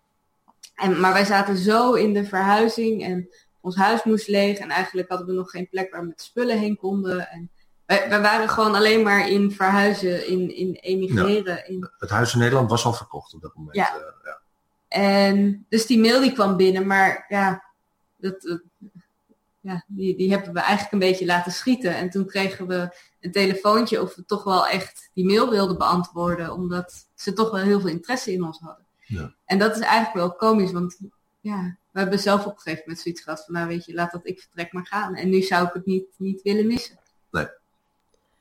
En, 0.75 0.99
maar 0.99 1.13
wij 1.13 1.25
zaten 1.25 1.57
zo 1.57 1.93
in 1.93 2.13
de 2.13 2.25
verhuizing 2.25 3.03
en 3.03 3.29
ons 3.61 3.75
huis 3.75 4.03
moest 4.03 4.27
leeg. 4.27 4.57
En 4.57 4.69
eigenlijk 4.69 5.09
hadden 5.09 5.27
we 5.27 5.33
nog 5.33 5.49
geen 5.49 5.69
plek 5.69 5.91
waar 5.91 6.01
we 6.01 6.07
met 6.07 6.21
spullen 6.21 6.59
heen 6.59 6.77
konden. 6.77 7.29
En 7.29 7.49
wij, 7.85 8.09
wij 8.09 8.21
waren 8.21 8.49
gewoon 8.49 8.75
alleen 8.75 9.03
maar 9.03 9.29
in 9.29 9.51
verhuizen, 9.51 10.27
in, 10.27 10.55
in 10.55 10.73
emigreren. 10.73 11.67
In, 11.69 11.89
Het 11.97 12.09
huis 12.09 12.33
in 12.33 12.39
Nederland 12.39 12.69
was 12.69 12.85
al 12.85 12.93
verkocht 12.93 13.33
op 13.33 13.41
dat 13.41 13.55
moment. 13.55 13.75
Ja. 13.75 13.93
eh, 13.95 14.01
ja. 14.23 14.39
En 14.87 15.65
dus 15.69 15.85
die 15.85 15.99
mail 15.99 16.21
die 16.21 16.33
kwam 16.33 16.57
binnen, 16.57 16.87
maar 16.87 17.25
ja, 17.27 17.63
dat, 18.17 18.41
dat- 18.41 18.61
ja 19.65 19.83
die, 19.87 20.17
die 20.17 20.31
hebben 20.31 20.53
we 20.53 20.59
eigenlijk 20.59 20.91
een 20.91 21.09
beetje 21.09 21.25
laten 21.25 21.51
schieten. 21.51 21.95
En 21.95 22.09
toen 22.09 22.25
kregen 22.25 22.67
we 22.67 22.97
een 23.19 23.31
telefoontje 23.31 24.01
of 24.01 24.15
we 24.15 24.25
toch 24.25 24.43
wel 24.43 24.67
echt 24.67 25.09
die 25.13 25.25
mail 25.25 25.49
wilden 25.49 25.77
beantwoorden, 25.77 26.53
omdat 26.53 27.07
ze 27.15 27.33
toch 27.33 27.51
wel 27.51 27.61
heel 27.61 27.79
veel 27.79 27.89
interesse 27.89 28.31
in 28.31 28.43
ons 28.43 28.59
hadden. 28.59 28.85
Ja. 29.05 29.33
En 29.45 29.57
dat 29.57 29.75
is 29.75 29.81
eigenlijk 29.81 30.13
wel 30.13 30.35
komisch, 30.35 30.71
want 30.71 30.99
ja, 31.39 31.77
we 31.91 31.99
hebben 31.99 32.19
zelf 32.19 32.45
op 32.45 32.51
een 32.51 32.59
gegeven 32.59 32.83
moment 32.85 32.99
zoiets 32.99 33.21
gehad 33.21 33.45
van, 33.45 33.53
nou 33.53 33.67
weet 33.67 33.85
je, 33.85 33.93
laat 33.93 34.11
dat 34.11 34.27
ik 34.27 34.39
vertrek 34.39 34.73
maar 34.73 34.85
gaan. 34.85 35.15
En 35.15 35.29
nu 35.29 35.41
zou 35.41 35.67
ik 35.67 35.73
het 35.73 35.85
niet, 35.85 36.05
niet 36.17 36.41
willen 36.41 36.67
missen. 36.67 36.99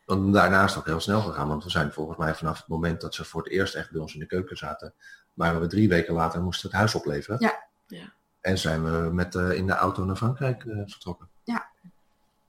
Want 0.04 0.32
daarna 0.32 0.64
is 0.64 0.70
het 0.70 0.78
ook 0.78 0.86
heel 0.86 1.00
snel 1.00 1.20
gegaan, 1.20 1.48
want 1.48 1.64
we 1.64 1.70
zijn 1.70 1.92
volgens 1.92 2.18
mij 2.18 2.34
vanaf 2.34 2.58
het 2.58 2.68
moment 2.68 3.00
dat 3.00 3.14
ze 3.14 3.24
voor 3.24 3.42
het 3.42 3.52
eerst 3.52 3.74
echt 3.74 3.90
bij 3.90 4.00
ons 4.00 4.14
in 4.14 4.20
de 4.20 4.26
keuken 4.26 4.56
zaten, 4.56 4.94
waren 5.34 5.60
we 5.60 5.66
drie 5.66 5.88
weken 5.88 6.14
later 6.14 6.42
moesten 6.42 6.68
het 6.68 6.78
huis 6.78 6.94
opleveren. 6.94 7.36
Ja. 7.40 7.68
Ja. 7.86 8.12
En 8.44 8.58
zijn 8.58 8.84
we 8.84 9.12
met, 9.12 9.34
eh, 9.34 9.52
in 9.52 9.66
de 9.66 9.72
auto 9.72 10.04
naar 10.04 10.16
Frankrijk 10.16 10.64
eh, 10.64 10.76
vertrokken. 10.86 11.28
Ja. 11.44 11.66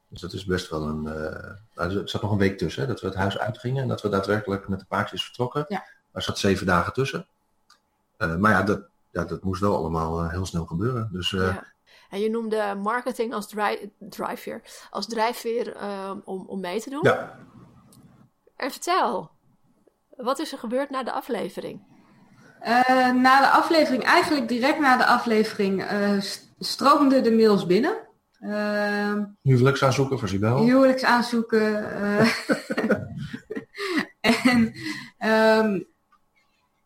Dus 0.07 0.21
dat 0.21 0.33
is 0.33 0.45
best 0.45 0.69
wel 0.69 0.83
een. 0.83 1.03
nou, 1.73 1.99
er 1.99 2.09
zat 2.09 2.21
nog 2.21 2.31
een 2.31 2.37
week 2.37 2.57
tussen, 2.57 2.81
hè, 2.81 2.87
dat 2.87 3.01
we 3.01 3.07
het 3.07 3.15
huis 3.15 3.37
uitgingen 3.37 3.81
en 3.81 3.87
dat 3.87 4.01
we 4.01 4.09
daadwerkelijk 4.09 4.67
met 4.67 4.79
de 4.79 4.85
paardjes 4.85 5.23
vertrokken. 5.23 5.65
Ja. 5.67 5.85
Er 6.11 6.21
zat 6.21 6.39
zeven 6.39 6.65
dagen 6.65 6.93
tussen. 6.93 7.27
Maar 8.17 8.51
ja 8.51 8.63
dat, 8.63 8.81
ja, 9.11 9.25
dat 9.25 9.43
moest 9.43 9.61
wel 9.61 9.75
allemaal 9.75 10.29
heel 10.29 10.45
snel 10.45 10.65
gebeuren. 10.65 11.09
Dus 11.11 11.29
Ja. 11.29 11.73
En 12.09 12.19
je 12.19 12.29
noemde 12.29 12.75
marketing 12.75 13.33
als 13.33 13.47
dri 13.47 13.91
drijfveer, 13.99 14.61
als 14.89 15.07
drijfveer 15.07 15.75
ehm, 15.75 16.19
om, 16.23 16.45
om 16.47 16.59
mee 16.59 16.81
te 16.81 16.89
doen. 16.89 16.99
ja, 17.01 17.39
En 18.55 18.71
vertel, 18.71 19.31
wat 20.09 20.39
is 20.39 20.51
er 20.51 20.57
gebeurd 20.57 20.89
na 20.89 21.03
de 21.03 21.11
aflevering? 21.11 21.94
Eh, 22.65 23.11
na 23.11 23.39
de 23.39 23.49
aflevering, 23.49 24.03
eigenlijk 24.03 24.47
direct 24.47 24.79
na 24.79 24.97
de 24.97 25.05
aflevering, 25.05 25.83
eh, 25.83 26.19
st- 26.19 26.53
stroomden 26.59 27.23
de 27.23 27.31
mails 27.31 27.65
binnen. 27.65 27.97
Ehm, 28.39 29.23
huwelijksaanzoeken 29.41 30.19
voor 30.19 30.27
Sibel. 30.27 30.63
huwelijksaanzoeken. 30.63 31.91
eh 31.93 32.29
en 34.45 34.73
ehm, 35.17 35.79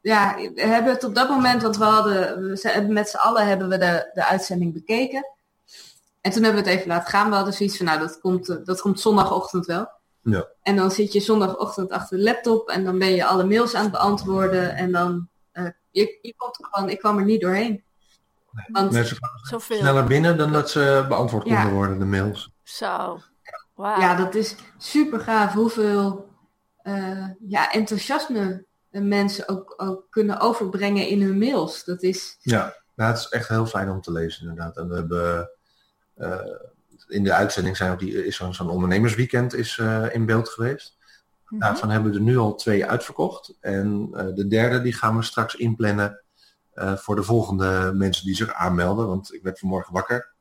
ja, 0.02 0.36
we 0.54 0.62
hebben 0.62 0.94
het 0.94 1.04
op 1.04 1.16
dat 1.16 1.30
moment, 1.30 1.62
want 1.62 1.78
we 1.78 1.84
hadden, 1.84 2.42
we 2.42 2.86
met 2.88 3.10
z'n 3.10 3.18
allen 3.18 3.48
hebben 3.48 3.70
we 3.70 3.78
de, 3.78 4.10
de 4.14 4.26
uitzending 4.26 4.74
bekeken. 4.74 5.26
En 6.22 6.32
toen 6.32 6.44
hebben 6.44 6.64
we 6.64 6.70
het 6.70 6.78
even 6.80 6.92
laten 6.92 7.10
gaan. 7.10 7.30
We 7.30 7.36
hadden 7.36 7.54
zoiets 7.54 7.78
van, 7.78 7.86
nou, 7.86 8.00
dat 8.00 8.20
komt, 8.20 8.66
dat 8.66 8.82
komt 8.82 9.00
zondagochtend 9.00 9.66
wel. 9.66 9.90
Ja. 10.22 10.48
En 10.62 10.76
dan 10.76 10.92
zit 10.92 11.14
je 11.14 11.20
zondagochtend 11.20 11.90
achter 11.92 12.18
de 12.18 12.24
laptop 12.24 12.70
en 12.70 12.84
dan 12.84 13.00
ben 13.00 13.16
je 13.16 13.26
alle 13.26 13.44
mails 13.44 13.76
aan 13.76 13.84
het 13.84 13.92
beantwoorden. 13.92 14.76
En 14.76 14.92
dan, 14.92 15.29
je, 15.92 16.18
je 16.22 16.34
komt 16.38 16.58
gewoon, 16.62 16.90
ik 16.90 17.00
kwam 17.00 17.18
er 17.18 17.26
niet 17.26 17.42
doorheen. 17.42 17.84
Want 18.68 18.92
Mensen 18.92 19.18
gaan 19.18 19.30
Zoveel. 19.42 19.78
sneller 19.78 20.04
binnen 20.06 20.38
dan 20.38 20.52
dat 20.52 20.70
ze 20.70 21.06
beantwoord 21.08 21.48
Ja. 21.48 21.56
konden 21.56 21.74
worden, 21.74 22.00
de 22.00 22.06
mails. 22.06 22.52
Zo. 22.64 23.20
Wauw. 23.76 24.00
ja, 24.00 24.16
dat 24.16 24.36
is 24.36 24.56
super 24.78 25.20
gaaf 25.20 25.54
hoeveel 25.54 26.30
eh, 26.82 27.26
ja, 27.48 27.72
enthousiasme 27.72 28.66
de 28.90 29.02
mensen 29.02 29.48
ook, 29.50 29.74
ook 29.78 30.08
kunnen 30.10 30.40
overbrengen 30.40 31.08
in 31.08 31.22
hun 31.22 31.38
mails. 31.38 31.84
Dat 31.84 32.04
is, 32.04 32.38
Ja, 32.42 32.76
nou, 32.96 33.12
het 33.12 33.20
is 33.20 33.28
echt 33.30 33.48
heel 33.48 33.66
fijn 33.66 33.90
om 33.90 34.02
te 34.02 34.12
lezen 34.12 34.42
inderdaad. 34.42 34.78
En 34.78 34.90
we 34.90 34.96
hebben 34.96 35.50
eh, 36.16 36.40
in 37.08 37.24
de 37.24 37.34
uitzending 37.34 37.78
zijn 37.78 37.92
ook 37.92 38.00
die, 38.00 38.26
is 38.26 38.36
zo'n 38.36 38.54
zo'n 38.54 38.70
ondernemersweekend 38.70 39.54
is, 39.54 39.78
eh, 39.78 40.06
in 40.14 40.26
beeld 40.26 40.50
geweest. 40.50 40.98
Mhm. 41.50 41.60
Daarvan 41.62 41.90
hebben 41.90 42.12
we 42.12 42.18
er 42.18 42.24
nu 42.24 42.38
al 42.38 42.56
twee 42.56 42.86
uitverkocht. 42.86 43.58
En 43.60 44.10
eh, 44.14 44.26
de 44.36 44.48
derde 44.48 44.82
die 44.82 44.94
gaan 44.94 45.16
we 45.18 45.24
straks 45.24 45.56
inplannen 45.56 46.22
eh, 46.74 46.96
voor 46.96 47.16
de 47.16 47.24
volgende 47.24 47.92
mensen 47.94 48.26
die 48.26 48.36
zich 48.36 48.54
aanmelden. 48.54 49.08
Want 49.08 49.34
ik 49.34 49.44
werd 49.44 49.60
vanmorgen 49.60 49.94
wakker. 49.94 50.32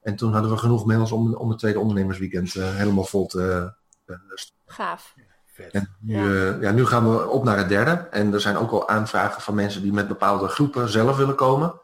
En 0.00 0.16
toen 0.16 0.32
hadden 0.32 0.50
we 0.50 0.56
genoeg 0.56 0.84
mails 0.86 1.12
om, 1.12 1.34
om 1.34 1.48
het 1.48 1.58
tweede 1.58 1.78
ondernemersweekend 1.80 2.54
eh, 2.54 2.74
helemaal 2.76 3.04
vol 3.04 3.26
te 3.26 3.76
Gaaf. 4.66 5.14
Vet. 5.46 5.72
En 5.72 5.96
nu, 6.00 6.16
Ja. 6.16 6.52
eh, 6.54 6.62
ja, 6.62 6.70
nu 6.70 6.86
gaan 6.86 7.10
we 7.10 7.28
op 7.28 7.44
naar 7.44 7.56
het 7.58 7.68
derde. 7.68 7.90
En 7.90 8.32
er 8.32 8.40
zijn 8.40 8.56
ook 8.56 8.70
al 8.70 8.88
aanvragen 8.88 9.42
van 9.42 9.54
mensen 9.54 9.82
die 9.82 9.92
met 9.92 10.08
bepaalde 10.08 10.48
groepen 10.48 10.88
zelf 10.88 11.16
willen 11.16 11.34
komen. 11.34 11.68
En 11.68 11.78
we 11.78 11.80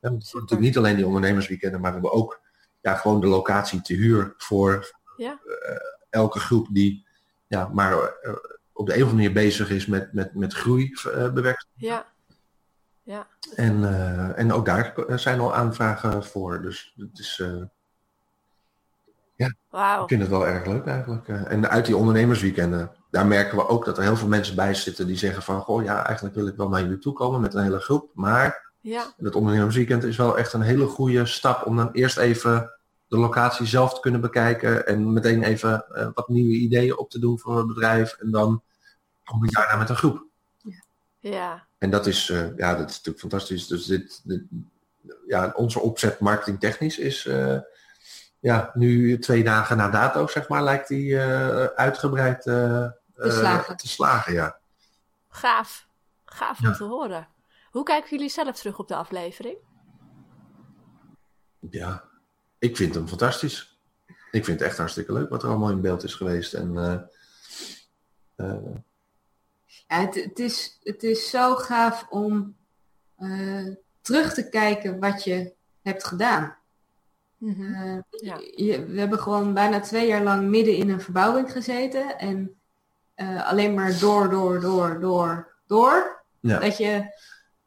hebben 0.00 0.18
natuurlijk 0.32 0.60
niet 0.60 0.76
alleen 0.76 0.96
die 0.96 1.06
ondernemersweekenden, 1.06 1.80
maar 1.80 1.90
we 1.90 1.96
hebben 2.00 2.18
ook 2.18 2.40
ja, 2.80 2.94
gewoon 2.94 3.20
de 3.20 3.26
locatie 3.26 3.82
te 3.82 3.94
huur 3.94 4.34
voor 4.36 4.94
Ja. 5.16 5.40
elke 6.10 6.38
groep 6.38 6.66
die 6.70 7.03
ja, 7.54 7.70
maar 7.72 7.92
eh, 7.92 8.32
op 8.72 8.86
de 8.86 8.96
een 8.96 9.02
of 9.02 9.10
andere 9.10 9.28
manier 9.28 9.32
bezig 9.32 9.70
is 9.70 9.86
met, 9.86 10.12
met, 10.12 10.34
met 10.34 10.54
groei 10.54 10.92
eh. 11.14 11.52
Ja. 11.74 12.06
Ja. 13.02 13.26
En, 13.54 13.84
eh, 13.84 14.38
en 14.38 14.52
ook 14.52 14.66
daar 14.66 14.94
zijn 15.14 15.40
al 15.40 15.54
aanvragen 15.54 16.24
voor. 16.24 16.62
Dus 16.62 16.94
het 16.96 17.18
is, 17.18 17.40
eh, 17.42 17.62
Wauw. 19.70 20.02
ik 20.02 20.08
vind 20.08 20.20
het 20.20 20.30
wel 20.30 20.46
erg 20.46 20.66
leuk 20.66 20.86
eigenlijk. 20.86 21.28
En 21.28 21.70
uit 21.70 21.86
die 21.86 21.96
ondernemersweekenden, 21.96 22.90
daar 23.10 23.26
merken 23.26 23.56
we 23.56 23.68
ook 23.68 23.84
dat 23.84 23.96
er 23.96 24.02
heel 24.02 24.16
veel 24.16 24.28
mensen 24.28 24.56
bij 24.56 24.74
zitten 24.74 25.06
die 25.06 25.16
zeggen 25.16 25.42
van, 25.42 25.60
goh 25.60 25.84
ja, 25.84 26.04
eigenlijk 26.06 26.34
wil 26.34 26.46
ik 26.46 26.56
wel 26.56 26.68
naar 26.68 26.80
jullie 26.80 26.98
toe 26.98 27.12
komen 27.12 27.40
met 27.40 27.54
een 27.54 27.62
hele 27.62 27.80
groep. 27.80 28.10
Maar 28.14 28.72
Ja. 28.80 29.12
het 29.16 29.34
ondernemersweekend 29.34 30.04
is 30.04 30.16
wel 30.16 30.38
echt 30.38 30.52
een 30.52 30.60
hele 30.62 30.86
goede 30.86 31.26
stap 31.26 31.66
om 31.66 31.76
dan 31.76 31.90
eerst 31.92 32.18
even 32.18 32.73
de 33.14 33.20
locatie 33.20 33.66
zelf 33.66 33.94
te 33.94 34.00
kunnen 34.00 34.20
bekijken 34.20 34.86
en 34.86 35.12
meteen 35.12 35.42
even 35.42 35.84
eh, 35.94 36.08
wat 36.14 36.28
nieuwe 36.28 36.52
ideeën 36.52 36.98
op 36.98 37.10
te 37.10 37.18
doen 37.18 37.38
voor 37.38 37.56
het 37.56 37.66
bedrijf. 37.66 38.12
En 38.12 38.30
dan 38.30 38.62
kom 39.24 39.44
je 39.44 39.50
daarna 39.50 39.76
met 39.76 39.88
een 39.88 39.96
groep. 39.96 40.24
Ja. 41.18 41.66
En 41.78 41.90
dat 41.90 42.06
is, 42.06 42.30
eh, 42.30 42.56
ja, 42.56 42.74
dat 42.74 42.88
is 42.90 42.96
natuurlijk 42.96 43.18
fantastisch. 43.18 43.66
Dus 43.66 43.84
dit, 43.84 44.20
dit 44.24 44.42
ja, 45.26 45.52
onze 45.56 45.80
opzet 45.80 46.18
marketingtechnisch 46.20 46.98
is 46.98 47.26
eh, 47.26 47.58
ja, 48.40 48.70
nu 48.74 49.18
twee 49.18 49.44
dagen 49.44 49.76
na 49.76 49.88
dato, 49.90 50.26
zeg 50.26 50.48
maar, 50.48 50.62
lijkt 50.62 50.88
die 50.88 51.18
uitgebreid 51.74 52.42
Te 52.42 52.92
slagen. 53.14 53.76
te 53.76 53.88
slagen. 53.88 54.32
Ja. 54.32 54.58
Gaaf. 55.28 55.86
Gaaf 56.24 56.58
om 56.58 56.66
Ja. 56.66 56.72
te 56.72 56.84
horen. 56.84 57.28
Hoe 57.70 57.82
kijken 57.84 58.10
jullie 58.10 58.30
zelf 58.30 58.56
terug 58.56 58.78
op 58.78 58.88
de 58.88 58.94
aflevering? 58.96 59.56
ja, 61.70 62.04
ik 62.64 62.76
vind 62.76 62.94
hem 62.94 63.08
fantastisch. 63.08 63.78
Ik 64.30 64.44
vind 64.44 64.58
het 64.60 64.68
echt 64.68 64.78
hartstikke 64.78 65.12
leuk 65.12 65.28
wat 65.30 65.42
er 65.42 65.48
allemaal 65.48 65.70
in 65.70 65.80
beeld 65.80 66.04
is 66.04 66.14
geweest. 66.14 66.54
En 66.54 66.78
eh, 66.78 66.98
eh, 68.36 68.74
ja, 69.88 70.00
het, 70.00 70.14
het, 70.14 70.38
is, 70.38 70.78
het 70.82 71.02
is 71.02 71.30
zo 71.30 71.54
gaaf 71.54 72.06
om 72.10 72.56
eh, 73.16 73.66
terug 74.00 74.34
te 74.34 74.48
kijken 74.48 74.98
wat 75.00 75.24
je 75.24 75.52
hebt 75.82 76.04
gedaan. 76.04 76.56
Mhm. 77.36 78.00
Ja. 78.10 78.38
je- 78.54 78.84
we 78.86 78.98
hebben 78.98 79.18
gewoon 79.18 79.54
bijna 79.54 79.80
twee 79.80 80.06
jaar 80.06 80.22
lang 80.22 80.48
midden 80.48 80.76
in 80.76 80.90
een 80.90 81.00
verbouwing 81.00 81.52
gezeten. 81.52 82.18
En 82.18 82.60
eh, 83.14 83.46
alleen 83.46 83.74
maar 83.74 83.98
door, 83.98 84.30
door, 84.30 84.60
door, 84.60 85.00
door, 85.00 85.54
door. 85.66 86.24
ja, 86.40 86.58
Dat 86.58 86.76
je, 86.76 87.04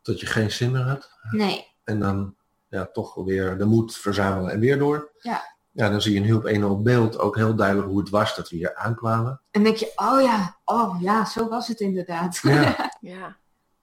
dat 0.01 0.19
je 0.19 0.25
geen 0.25 0.51
zin 0.51 0.71
meer 0.71 0.81
had. 0.81 1.09
nee, 1.31 1.67
En 1.83 1.99
dan 1.99 2.35
ja, 2.69 2.85
toch 2.93 3.15
weer 3.15 3.57
de 3.57 3.65
moed 3.65 3.95
verzamelen 3.97 4.51
en 4.51 4.59
weer 4.59 4.77
door. 4.79 5.11
Ja. 5.21 5.55
Ja, 5.71 5.89
dan 5.89 6.01
zie 6.01 6.13
je 6.13 6.19
nu 6.19 6.33
op 6.33 6.45
een 6.45 6.65
op 6.65 6.83
beeld 6.83 7.19
ook 7.19 7.35
heel 7.35 7.55
duidelijk 7.55 7.87
hoe 7.87 7.99
het 7.99 8.09
was 8.09 8.35
dat 8.35 8.49
we 8.49 8.55
hier 8.55 8.75
aankwamen. 8.75 9.41
en 9.51 9.63
denk 9.63 9.75
je, 9.75 9.91
oh 9.95 10.21
ja, 10.21 10.57
oh 10.65 11.01
ja, 11.01 11.25
zo 11.25 11.47
was 11.49 11.67
het 11.67 11.79
inderdaad. 11.79 12.39
Ja. 12.41 12.75
Ja. 13.01 13.35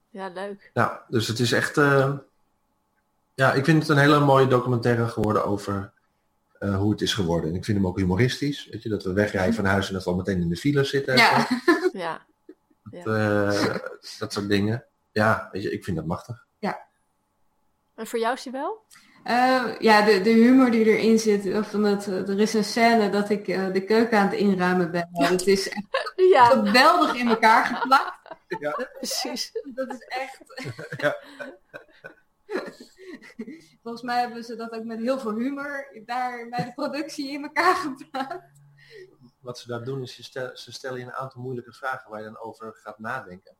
Ja, 0.09 0.27
leuk. 0.33 0.71
Nou, 0.73 0.91
dus 1.07 1.27
het 1.27 1.39
is 1.39 1.51
echt... 1.51 1.77
eh, 1.77 2.13
ja, 3.33 3.53
ik 3.53 3.65
vind 3.65 3.79
het 3.81 3.89
een 3.89 3.97
hele 3.97 4.19
mooie 4.19 4.47
documentaire 4.47 5.07
geworden 5.07 5.45
over 5.45 5.91
eh, 6.59 6.77
hoe 6.77 6.91
het 6.91 7.01
is 7.01 7.13
geworden. 7.13 7.49
En 7.49 7.55
ik 7.55 7.65
vind 7.65 7.77
hem 7.77 7.87
ook 7.87 7.97
humoristisch. 7.97 8.67
Weet 8.71 8.83
je, 8.83 8.89
dat 8.89 9.03
we 9.03 9.13
wegrijden 9.13 9.53
van 9.53 9.65
huis 9.65 9.87
en 9.87 9.93
dat 9.93 10.03
we 10.03 10.09
al 10.09 10.15
meteen 10.15 10.41
in 10.41 10.49
de 10.49 10.55
file 10.55 10.83
zitten. 10.83 11.13
en 11.13 11.19
ja. 11.19 12.25
Ja. 12.91 13.03
Eh, 13.03 13.75
dat 14.19 14.33
soort 14.33 14.49
dingen. 14.49 14.85
Ja, 15.11 15.49
weet 15.51 15.63
je, 15.63 15.71
ik 15.71 15.83
vind 15.83 15.97
dat 15.97 16.05
machtig. 16.05 16.45
En 17.95 18.07
voor 18.07 18.19
jou, 18.19 18.37
Sibel? 18.37 18.85
Eh, 19.23 19.75
ja, 19.79 20.01
de, 20.05 20.21
de 20.21 20.29
humor 20.29 20.71
die 20.71 20.85
erin 20.85 21.19
zit. 21.19 21.55
of 21.55 21.69
Van 21.71 21.83
het, 21.83 22.07
eh, 22.07 22.29
er 22.29 22.39
is 22.39 22.53
een 22.53 22.63
scène 22.63 23.09
dat 23.09 23.29
ik 23.29 23.47
eh, 23.47 23.71
de 23.71 23.83
keuken 23.83 24.17
aan 24.17 24.25
het 24.27 24.35
inruimen 24.39 24.91
ben. 24.91 25.09
Nou, 25.11 25.37
dat 25.37 25.47
is 25.47 25.69
echt 25.69 26.13
Ja, 26.33 26.45
geweldig 26.45 27.15
in 27.15 27.27
elkaar 27.27 27.65
geplakt. 27.65 28.13
precies. 28.97 29.51
Dat 29.73 29.91
is 29.91 29.99
echt... 29.99 30.41
Ja. 31.01 31.15
Volgens 33.83 34.03
mij 34.03 34.19
hebben 34.19 34.43
ze 34.43 34.55
dat 34.55 34.71
ook 34.71 34.83
met 34.83 34.99
heel 34.99 35.19
veel 35.19 35.35
humor 35.35 36.01
daar 36.05 36.49
bij 36.49 36.63
de 36.65 36.73
productie 36.73 37.31
in 37.31 37.43
elkaar 37.43 37.75
geplaatst. 37.75 38.61
Wat 39.39 39.59
ze 39.59 39.67
daar 39.67 39.83
doen 39.83 40.01
is, 40.01 40.15
je 40.17 40.23
stel- 40.23 40.57
ze 40.57 40.71
stellen 40.71 40.99
je 40.99 41.05
een 41.05 41.13
aantal 41.13 41.41
moeilijke 41.41 41.73
vragen 41.73 42.09
waar 42.11 42.19
je 42.19 42.25
dan 42.25 42.39
over 42.39 42.73
gaat 42.73 42.99
nadenken. 42.99 43.55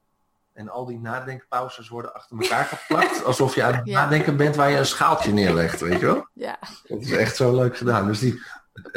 En 0.56 0.70
al 0.70 0.86
die 0.86 1.00
nadenkpauzes 1.00 1.90
worden 1.90 2.14
achter 2.14 2.38
elkaar 2.42 2.66
geplakt. 2.66 3.24
Alsof 3.26 3.56
je 3.56 3.64
aan 3.64 3.74
het 3.74 3.86
Ja. 3.86 4.02
nadenken 4.02 4.38
bent 4.38 4.56
waar 4.56 4.70
je 4.70 4.78
een 4.78 4.86
schaaltje 4.86 5.32
neerlegt, 5.32 5.80
weet 5.80 6.00
je 6.00 6.06
wel? 6.06 6.28
Ja. 6.34 6.60
Dat 6.88 7.02
is 7.02 7.12
echt 7.12 7.36
zo 7.36 7.56
leuk 7.56 7.78
gedaan. 7.78 8.08
Dus 8.08 8.20
die, 8.20 8.42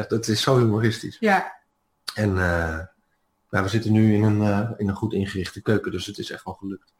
dat 0.08 0.28
is 0.28 0.42
zo 0.42 0.58
humoristisch. 0.58 1.16
Ja, 1.20 1.52
En 2.14 2.28
eh, 2.28 2.78
nou, 3.50 3.64
we 3.64 3.68
zitten 3.68 3.92
nu 3.92 4.14
in 4.14 4.22
een, 4.22 4.42
eh, 4.42 4.70
in 4.76 4.88
een 4.88 4.94
goed 4.94 5.12
ingerichte 5.12 5.62
keuken, 5.62 5.92
dus 5.92 6.06
het 6.06 6.18
is 6.18 6.30
echt 6.30 6.44
wel 6.44 6.54
gelukt. 6.54 6.92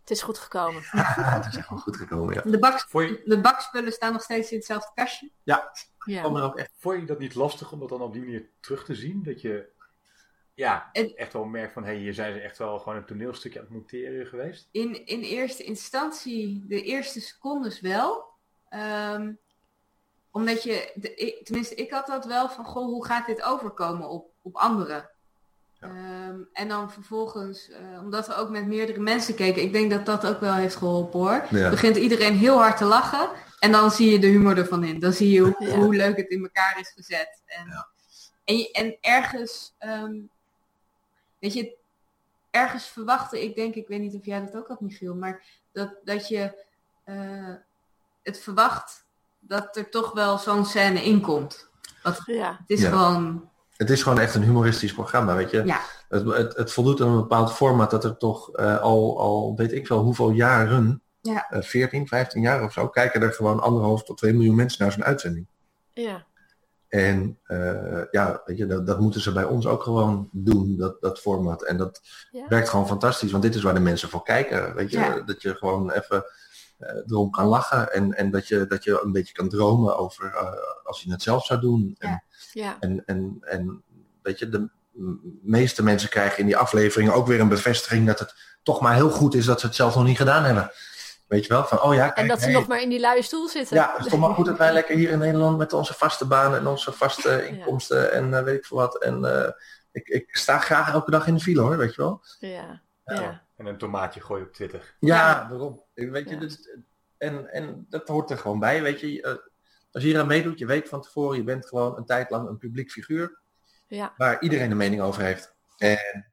Het 0.00 0.10
is 0.10 0.22
goed 0.22 0.38
gekomen. 0.38 0.82
het 0.90 1.46
is 1.46 1.56
echt 1.56 1.68
wel 1.68 1.78
goed 1.78 1.96
gekomen, 1.96 2.34
ja. 2.34 2.42
de, 2.44 2.58
bak, 2.58 2.90
de 3.24 3.40
bakspullen 3.42 3.92
staan 3.92 4.12
nog 4.12 4.22
steeds 4.22 4.50
in 4.50 4.56
hetzelfde 4.56 4.90
kastje. 4.94 5.30
Ja. 5.42 5.72
echt. 6.54 6.70
vond 6.78 7.00
je 7.00 7.06
dat 7.06 7.18
niet 7.18 7.34
lastig 7.34 7.72
om 7.72 7.78
dat 7.80 7.88
dan 7.88 8.00
op 8.00 8.12
die 8.12 8.22
manier 8.22 8.48
terug 8.60 8.84
te 8.84 8.94
zien? 8.94 9.22
Dat 9.22 9.40
je 9.40 9.70
ja, 10.54 10.88
En- 10.92 11.14
echt 11.16 11.32
wel 11.32 11.44
merkt 11.44 11.72
van, 11.72 11.84
hé, 11.84 11.94
hier 11.94 12.14
zijn 12.14 12.32
ze 12.34 12.40
echt 12.40 12.58
wel 12.58 12.78
gewoon 12.78 12.96
een 12.98 13.04
toneelstukje 13.06 13.58
aan 13.58 13.64
het 13.64 13.74
monteren 13.74 14.26
geweest. 14.26 14.68
In, 14.70 15.06
in 15.06 15.20
eerste 15.20 15.62
instantie, 15.62 16.64
de 16.68 16.82
eerste 16.82 17.20
secondes 17.20 17.80
wel. 17.80 18.24
Ehm, 18.68 19.32
omdat 20.30 20.62
je, 20.62 20.92
de, 20.94 21.14
ik- 21.14 21.44
tenminste, 21.44 21.74
ik 21.74 21.90
had 21.90 22.06
dat 22.06 22.24
wel 22.24 22.48
van, 22.48 22.64
goh, 22.64 22.84
hoe 22.84 23.06
gaat 23.06 23.26
dit 23.26 23.42
overkomen 23.42 24.08
op, 24.08 24.30
op 24.42 24.56
anderen? 24.56 25.10
Ja. 25.72 25.88
Ehm, 25.88 26.40
en 26.52 26.68
dan 26.68 26.92
vervolgens, 26.92 27.70
eh, 27.70 27.98
omdat 28.02 28.26
we 28.26 28.34
ook 28.34 28.50
met 28.50 28.66
meerdere 28.66 29.00
mensen 29.00 29.34
keken, 29.34 29.62
ik 29.62 29.72
denk 29.72 29.90
dat 29.90 30.06
dat 30.06 30.26
ook 30.26 30.40
wel 30.40 30.54
heeft 30.54 30.76
geholpen 30.76 31.18
hoor. 31.20 31.46
Ja. 31.50 31.70
Begint 31.70 31.96
iedereen 31.96 32.36
heel 32.36 32.56
hard 32.58 32.76
te 32.76 32.84
lachen 32.84 33.30
en 33.58 33.72
dan 33.72 33.90
zie 33.90 34.10
je 34.10 34.18
de 34.18 34.26
humor 34.26 34.58
ervan 34.58 34.84
in. 34.84 34.98
Dan 35.00 35.12
zie 35.12 35.30
je 35.30 35.40
hoe, 35.40 35.54
Ja. 35.58 35.74
hoe 35.76 35.94
leuk 35.96 36.16
het 36.16 36.28
in 36.30 36.42
elkaar 36.42 36.78
is 36.80 36.88
gezet. 36.94 37.42
En, 37.46 37.86
en, 38.44 38.68
en 38.72 38.96
ergens, 39.00 39.74
ehm, 39.78 40.14
weet 41.42 41.52
je, 41.52 41.76
ergens 42.50 42.84
verwachtte 42.86 43.42
ik 43.44 43.54
denk, 43.54 43.74
ik 43.74 43.88
weet 43.88 44.00
niet 44.00 44.14
of 44.14 44.24
jij 44.24 44.40
dat 44.40 44.56
ook 44.56 44.68
had 44.68 44.80
Michiel, 44.80 45.14
maar 45.14 45.44
dat, 45.72 45.94
dat 46.04 46.28
je 46.28 46.64
eh, 47.04 47.54
het 48.22 48.38
verwacht 48.40 49.04
dat 49.38 49.76
er 49.76 49.90
toch 49.90 50.12
wel 50.12 50.38
zo'n 50.38 50.64
scène 50.66 51.04
in 51.04 51.20
komt. 51.20 51.68
Ja. 52.26 52.56
Het 52.60 52.70
is 52.70 52.80
Ja. 52.80 52.88
gewoon, 52.90 53.50
Het 53.76 53.90
is 53.90 54.02
gewoon 54.02 54.18
echt 54.18 54.34
een 54.34 54.42
humoristisch 54.42 54.92
programma, 54.94 55.34
weet 55.36 55.50
je. 55.50 55.62
ja, 55.64 55.80
Het, 56.08 56.24
het, 56.26 56.56
het 56.56 56.72
voldoet 56.72 57.00
aan 57.00 57.08
een 57.08 57.16
bepaald 57.20 57.52
format 57.52 57.90
dat 57.90 58.04
er 58.04 58.16
toch 58.16 58.50
eh, 58.52 58.78
al, 58.80 59.18
al 59.20 59.56
weet 59.56 59.72
ik 59.72 59.88
wel 59.88 59.98
hoeveel 60.02 60.30
jaren, 60.30 61.02
Ja. 61.20 61.48
eh, 61.48 61.62
14, 61.62 62.06
15 62.08 62.42
jaar 62.42 62.62
of 62.64 62.72
zo, 62.72 62.88
kijken 62.88 63.22
er 63.22 63.32
gewoon 63.32 63.60
anderhalf 63.60 64.04
tot 64.04 64.16
2 64.18 64.32
miljoen 64.32 64.54
mensen 64.54 64.82
naar 64.82 64.92
zo'n 64.92 65.04
uitzending. 65.04 65.46
Ja. 65.92 66.26
En 66.92 67.38
eh, 67.42 68.02
ja, 68.10 68.42
weet 68.44 68.56
je, 68.58 68.66
dat, 68.66 68.86
dat 68.86 69.00
moeten 69.00 69.20
ze 69.20 69.32
bij 69.32 69.44
ons 69.44 69.66
ook 69.66 69.82
gewoon 69.82 70.28
doen, 70.32 70.76
dat, 70.76 71.00
dat 71.00 71.20
format. 71.20 71.62
En 71.62 71.76
dat 71.76 72.00
Ja. 72.30 72.48
werkt 72.48 72.68
gewoon 72.68 72.86
fantastisch, 72.86 73.30
want 73.30 73.42
dit 73.42 73.54
is 73.54 73.62
waar 73.62 73.74
de 73.74 73.80
mensen 73.80 74.08
voor 74.08 74.22
kijken. 74.22 74.74
Weet 74.74 74.90
je, 74.90 74.98
Ja. 74.98 75.20
dat 75.20 75.42
je 75.42 75.54
gewoon 75.54 75.90
even 75.90 76.24
eh, 76.78 76.96
erom 77.06 77.30
kan 77.30 77.46
lachen. 77.46 77.92
En, 77.92 78.12
en 78.14 78.30
dat, 78.30 78.48
je, 78.48 78.66
dat 78.66 78.84
je 78.84 79.00
een 79.04 79.12
beetje 79.12 79.34
kan 79.34 79.48
dromen 79.48 79.96
over 79.98 80.24
eh, 80.34 80.52
als 80.84 81.02
je 81.02 81.10
het 81.12 81.22
zelf 81.22 81.44
zou 81.44 81.60
doen. 81.60 81.94
En, 81.98 82.22
Ja. 82.52 82.76
En, 82.80 83.02
en, 83.06 83.36
en 83.40 83.82
weet 84.22 84.38
je, 84.38 84.48
de 84.48 84.68
meeste 85.42 85.82
mensen 85.82 86.08
krijgen 86.08 86.38
in 86.38 86.46
die 86.46 86.56
aflevering 86.56 87.10
ook 87.10 87.26
weer 87.26 87.40
een 87.40 87.48
bevestiging 87.48 88.06
dat 88.06 88.18
het 88.18 88.34
toch 88.62 88.80
maar 88.80 88.94
heel 88.94 89.10
goed 89.10 89.34
is 89.34 89.44
dat 89.44 89.60
ze 89.60 89.66
het 89.66 89.74
zelf 89.74 89.94
nog 89.94 90.04
niet 90.04 90.16
gedaan 90.16 90.44
hebben. 90.44 90.70
Weet 91.32 91.46
je 91.46 91.52
wel? 91.52 91.64
Van, 91.64 91.82
oh 91.82 91.94
ja, 91.94 92.04
kijk, 92.04 92.16
en 92.16 92.28
dat 92.28 92.38
ze 92.38 92.44
hey, 92.44 92.54
nog 92.54 92.66
maar 92.66 92.82
in 92.82 92.88
die 92.88 93.00
luie 93.00 93.22
stoel 93.22 93.48
zitten. 93.48 93.76
Ja, 93.76 93.92
het 93.96 94.04
is 94.04 94.10
toch 94.10 94.20
maar 94.20 94.34
goed 94.34 94.46
dat 94.46 94.58
wij 94.58 94.72
lekker 94.72 94.96
hier 94.96 95.10
in 95.10 95.18
Nederland 95.18 95.58
met 95.58 95.72
onze 95.72 95.94
vaste 95.94 96.26
banen 96.26 96.58
en 96.58 96.66
onze 96.66 96.92
vaste 96.92 97.46
inkomsten 97.48 98.12
en 98.12 98.34
eh, 98.34 98.42
weet 98.42 98.58
ik 98.58 98.64
veel 98.64 98.76
wat. 98.76 99.02
En 99.02 99.24
eh, 99.24 99.50
ik, 99.92 100.08
ik 100.08 100.36
sta 100.36 100.58
graag 100.58 100.92
elke 100.92 101.10
dag 101.10 101.26
in 101.26 101.34
de 101.34 101.40
file 101.40 101.60
hoor, 101.60 101.76
weet 101.76 101.94
je 101.94 102.02
wel. 102.02 102.22
Ja, 102.38 102.82
ja. 103.04 103.42
En 103.56 103.66
een 103.66 103.78
tomaatje 103.78 104.20
gooien 104.20 104.46
op 104.46 104.52
Twitter. 104.52 104.94
Ja, 104.98 105.46
daarom. 105.48 105.82
Weet 105.94 106.28
je, 106.28 106.34
Ja. 106.34 106.40
dus, 106.40 106.58
en, 107.18 107.52
en 107.52 107.86
dat 107.88 108.08
hoort 108.08 108.30
er 108.30 108.38
gewoon 108.38 108.58
bij, 108.58 108.82
weet 108.82 109.00
je. 109.00 109.22
Eh, 109.22 109.32
als 109.92 110.02
je 110.02 110.08
hier 110.08 110.20
aan 110.20 110.26
meedoet, 110.26 110.58
je 110.58 110.66
weet 110.66 110.88
van 110.88 111.00
tevoren, 111.00 111.36
je 111.36 111.44
bent 111.44 111.66
gewoon 111.66 111.96
een 111.96 112.06
tijd 112.06 112.30
lang 112.30 112.48
een 112.48 112.58
publiek 112.58 112.90
figuur 112.90 113.38
ja. 113.86 114.14
waar 114.16 114.42
iedereen 114.42 114.70
een 114.70 114.76
mening 114.76 115.02
over 115.02 115.22
heeft. 115.22 115.54
En, 115.76 116.26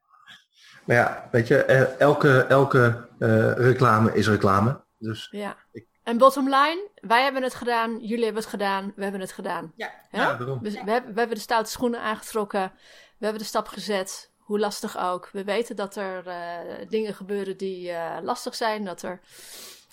maar 0.84 0.96
ja, 0.96 1.28
weet 1.30 1.48
je, 1.48 1.62
elke, 1.98 2.40
elke 2.40 3.08
eh, 3.18 3.52
reclame 3.52 4.14
is 4.14 4.28
reclame. 4.28 4.80
Dus 5.00 5.28
ja. 5.30 5.56
Ik- 5.72 5.86
En 6.02 6.18
bottom 6.18 6.44
line, 6.44 6.88
wij 6.94 7.22
hebben 7.22 7.42
het 7.42 7.54
gedaan, 7.54 7.98
jullie 8.00 8.24
hebben 8.24 8.42
het 8.42 8.50
gedaan, 8.50 8.92
we 8.96 9.02
hebben 9.02 9.20
het 9.20 9.32
gedaan. 9.32 9.72
Ja. 9.76 9.90
Ja? 10.10 10.22
ja, 10.22 10.36
daarom. 10.36 10.58
We, 10.62 10.70
we, 10.70 10.90
hebben, 10.90 11.12
we 11.12 11.18
hebben 11.18 11.36
de 11.36 11.42
stoute 11.42 11.70
schoenen 11.70 12.00
aangetrokken, 12.00 12.72
we 13.18 13.24
hebben 13.24 13.42
de 13.42 13.48
stap 13.48 13.68
gezet, 13.68 14.30
hoe 14.38 14.58
lastig 14.58 14.98
ook. 14.98 15.28
We 15.32 15.44
weten 15.44 15.76
dat 15.76 15.96
er 15.96 16.26
eh, 16.26 16.88
dingen 16.88 17.14
gebeuren 17.14 17.56
die 17.56 17.90
eh, 17.90 18.22
lastig 18.22 18.54
zijn, 18.54 18.84
dat 18.84 19.02
er 19.02 19.20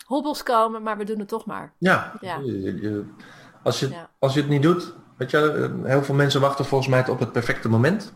hobbels 0.06 0.44
komen, 0.44 0.84
maar 0.84 0.98
we 0.98 1.04
doen 1.04 1.20
het 1.20 1.28
toch 1.28 1.46
maar. 1.46 1.74
Ja, 1.78 2.14
Ja. 2.22 2.42
als, 3.64 3.80
je, 3.80 3.90
Ja. 3.90 4.10
als 4.20 4.34
je 4.34 4.40
het 4.40 4.50
niet 4.50 4.62
doet, 4.62 4.94
weet 5.18 5.32
je, 5.32 5.38
eh, 5.84 5.90
heel 5.90 6.04
veel 6.04 6.16
mensen 6.16 6.42
wachten 6.42 6.66
volgens 6.66 6.90
mij 6.90 7.08
op 7.08 7.20
het 7.20 7.32
perfecte 7.32 7.70
moment. 7.70 8.14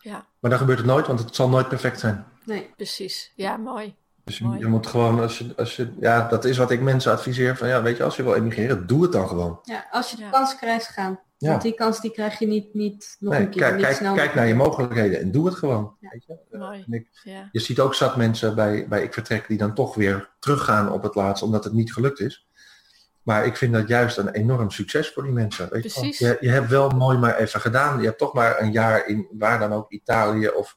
Ja, 0.00 0.26
Maar 0.38 0.50
dan 0.50 0.58
gebeurt 0.60 0.78
het 0.78 0.86
nooit, 0.86 1.06
want 1.06 1.18
het 1.18 1.34
zal 1.34 1.48
nooit 1.48 1.68
perfect 1.68 2.00
zijn. 2.00 2.26
Nee. 2.44 2.70
precies. 2.76 3.32
Ja, 3.34 3.56
mooi. 3.56 3.94
Dus 4.28 4.38
je, 4.38 4.44
Mooi. 4.44 4.58
je 4.58 4.66
moet 4.66 4.86
gewoon, 4.86 5.20
als 5.20 5.38
je, 5.38 5.52
als 5.56 5.76
je, 5.76 5.92
ja, 6.00 6.28
dat 6.28 6.44
is 6.44 6.56
wat 6.56 6.70
ik 6.70 6.80
mensen 6.80 7.12
adviseer. 7.12 7.56
Van 7.56 7.68
ja, 7.68 7.82
weet 7.82 7.96
je, 7.96 8.02
als 8.02 8.16
je 8.16 8.22
wil 8.22 8.34
emigreren, 8.34 8.86
doe 8.86 9.02
het 9.02 9.12
dan 9.12 9.28
gewoon. 9.28 9.60
Ja, 9.62 9.86
als 9.90 10.10
je 10.10 10.16
de 10.16 10.22
Ja. 10.22 10.30
kans 10.30 10.56
krijgt, 10.56 10.86
gaan. 10.86 11.20
Ja. 11.38 11.50
Want 11.50 11.62
die 11.62 11.74
kans 11.74 12.00
die 12.00 12.10
krijg 12.10 12.38
je 12.38 12.46
niet, 12.46 12.74
niet 12.74 13.16
nog 13.18 13.32
Nee, 13.32 13.42
een 13.42 13.50
keer. 13.50 13.60
kijk, 13.62 13.74
niet 13.74 13.84
kijk, 13.84 13.96
snel 13.96 14.14
kijk 14.14 14.34
naar 14.34 14.46
je 14.46 14.54
mogelijkheden 14.54 15.20
en 15.20 15.30
doe 15.32 15.46
het 15.46 15.54
gewoon. 15.54 15.96
Ja. 16.00 16.08
Weet 16.12 16.24
je? 16.26 16.38
Eh, 16.50 16.60
Mooi. 16.60 16.84
ik- 16.90 17.08
Ja, 17.22 17.48
je 17.52 17.60
ziet 17.60 17.80
ook 17.80 17.94
zat 17.94 18.16
mensen 18.16 18.54
bij, 18.54 18.86
bij 18.88 19.02
Ik 19.02 19.12
Vertrek 19.12 19.48
die 19.48 19.58
dan 19.58 19.74
toch 19.74 19.94
weer 19.94 20.30
teruggaan 20.38 20.92
op 20.92 21.02
het 21.02 21.14
laatst, 21.14 21.42
omdat 21.42 21.64
het 21.64 21.72
niet 21.72 21.92
gelukt 21.92 22.20
is. 22.20 22.46
Maar 23.22 23.46
ik 23.46 23.56
vind 23.56 23.72
dat 23.72 23.88
juist 23.88 24.16
een 24.18 24.28
enorm 24.30 24.70
succes 24.70 25.10
voor 25.12 25.22
die 25.22 25.32
mensen. 25.32 25.68
Weet 25.70 25.82
je, 25.82 25.90
wel. 25.90 26.00
Precies. 26.02 26.18
je, 26.28 26.36
je 26.40 26.50
hebt 26.50 26.68
wel 26.68 26.88
mooi 26.88 27.18
maar 27.18 27.36
even 27.36 27.60
gedaan. 27.60 28.00
Je 28.00 28.06
hebt 28.06 28.18
toch 28.18 28.32
maar 28.34 28.60
een 28.60 28.72
jaar 28.72 29.06
in 29.06 29.28
waar 29.32 29.58
dan 29.58 29.72
ook 29.72 29.90
Italië 29.90 30.48
of 30.48 30.76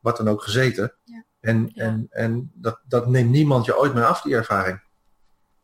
wat 0.00 0.16
dan 0.16 0.28
ook 0.28 0.42
gezeten. 0.42 0.94
Ja. 1.04 1.24
En, 1.44 1.70
Ja. 1.74 1.84
en, 1.84 2.06
en 2.10 2.50
dat, 2.54 2.80
dat 2.88 3.06
neemt 3.06 3.30
niemand 3.30 3.64
je 3.64 3.78
ooit 3.78 3.94
meer 3.94 4.04
af, 4.06 4.20
die 4.20 4.34
ervaring. 4.34 4.82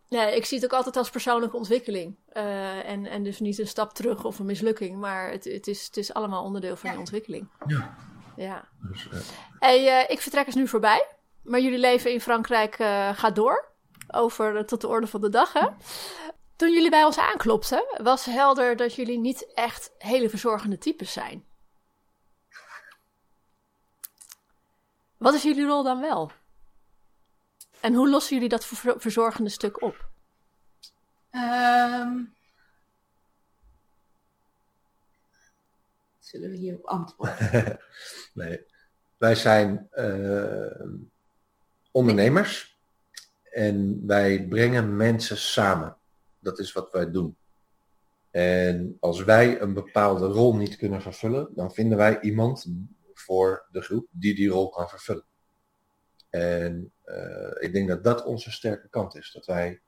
Nee, 0.08 0.36
ik 0.36 0.44
zie 0.44 0.56
het 0.56 0.66
ook 0.66 0.76
altijd 0.76 0.96
als 0.96 1.10
persoonlijke 1.10 1.56
ontwikkeling. 1.56 2.16
Eh, 2.28 2.88
en, 2.90 3.06
en 3.06 3.22
dus 3.22 3.40
niet 3.40 3.58
een 3.58 3.66
stap 3.68 3.94
terug 3.94 4.24
of 4.24 4.38
een 4.38 4.46
mislukking, 4.46 4.96
maar 4.98 5.30
het, 5.30 5.44
het, 5.44 5.66
is, 5.66 5.86
het 5.86 5.96
is 5.96 6.14
allemaal 6.14 6.44
onderdeel 6.44 6.76
van 6.76 6.88
Ja. 6.88 6.94
je 6.94 7.00
ontwikkeling. 7.00 7.48
Ja. 7.66 7.94
Ja. 8.36 8.68
Dus, 8.90 9.08
eh, 9.08 9.18
Hey, 9.58 10.00
eh, 10.02 10.10
ik 10.10 10.20
vertrek 10.20 10.46
is 10.46 10.54
nu 10.54 10.68
voorbij, 10.68 11.06
maar 11.42 11.60
jullie 11.60 11.78
leven 11.78 12.12
in 12.12 12.20
Frankrijk 12.20 12.74
eh, 12.78 13.08
gaat 13.14 13.34
door. 13.34 13.68
Over 14.12 14.66
tot 14.66 14.80
de 14.80 14.88
orde 14.88 15.06
van 15.06 15.20
de 15.20 15.28
dag, 15.28 15.52
hè? 15.52 15.66
Toen 16.56 16.72
jullie 16.72 16.90
bij 16.90 17.04
ons 17.04 17.18
aanklopten, 17.18 17.84
was 18.02 18.24
helder 18.24 18.76
dat 18.76 18.94
jullie 18.94 19.18
niet 19.18 19.50
echt 19.54 19.90
hele 19.98 20.28
verzorgende 20.30 20.78
types 20.78 21.12
zijn. 21.12 21.44
Wat 25.20 25.34
is 25.34 25.42
jullie 25.42 25.66
rol 25.66 25.82
dan 25.82 26.00
wel? 26.00 26.30
En 27.80 27.94
hoe 27.94 28.08
lossen 28.08 28.34
jullie 28.34 28.48
dat 28.48 28.64
ver- 28.64 29.00
verzorgende 29.00 29.50
stuk 29.50 29.82
op? 29.82 30.08
Ehm, 31.30 32.18
zullen 36.18 36.50
we 36.50 36.56
hierop 36.56 36.84
antwoorden? 36.84 37.78
nee. 38.34 38.64
Wij 39.16 39.34
zijn 39.34 39.88
eh, 39.90 40.86
ondernemers 41.90 42.78
en 43.52 44.06
wij 44.06 44.46
brengen 44.48 44.96
mensen 44.96 45.36
samen. 45.36 45.96
Dat 46.38 46.58
is 46.58 46.72
wat 46.72 46.90
wij 46.90 47.10
doen. 47.10 47.36
En 48.30 48.96
als 49.00 49.24
wij 49.24 49.60
een 49.60 49.74
bepaalde 49.74 50.26
rol 50.26 50.56
niet 50.56 50.76
kunnen 50.76 51.02
vervullen, 51.02 51.48
dan 51.54 51.72
vinden 51.72 51.98
wij 51.98 52.20
iemand 52.20 52.66
voor 53.20 53.66
de 53.70 53.80
groep 53.80 54.06
die 54.10 54.34
die 54.34 54.48
rol 54.48 54.68
kan 54.68 54.88
vervullen. 54.88 55.24
En 56.30 56.92
eh, 57.04 57.50
ik 57.58 57.72
denk 57.72 57.88
dat 57.88 58.04
dat 58.04 58.24
onze 58.24 58.50
sterke 58.50 58.88
kant 58.88 59.16
is. 59.16 59.32
Dat 59.32 59.46
wij 59.46 59.80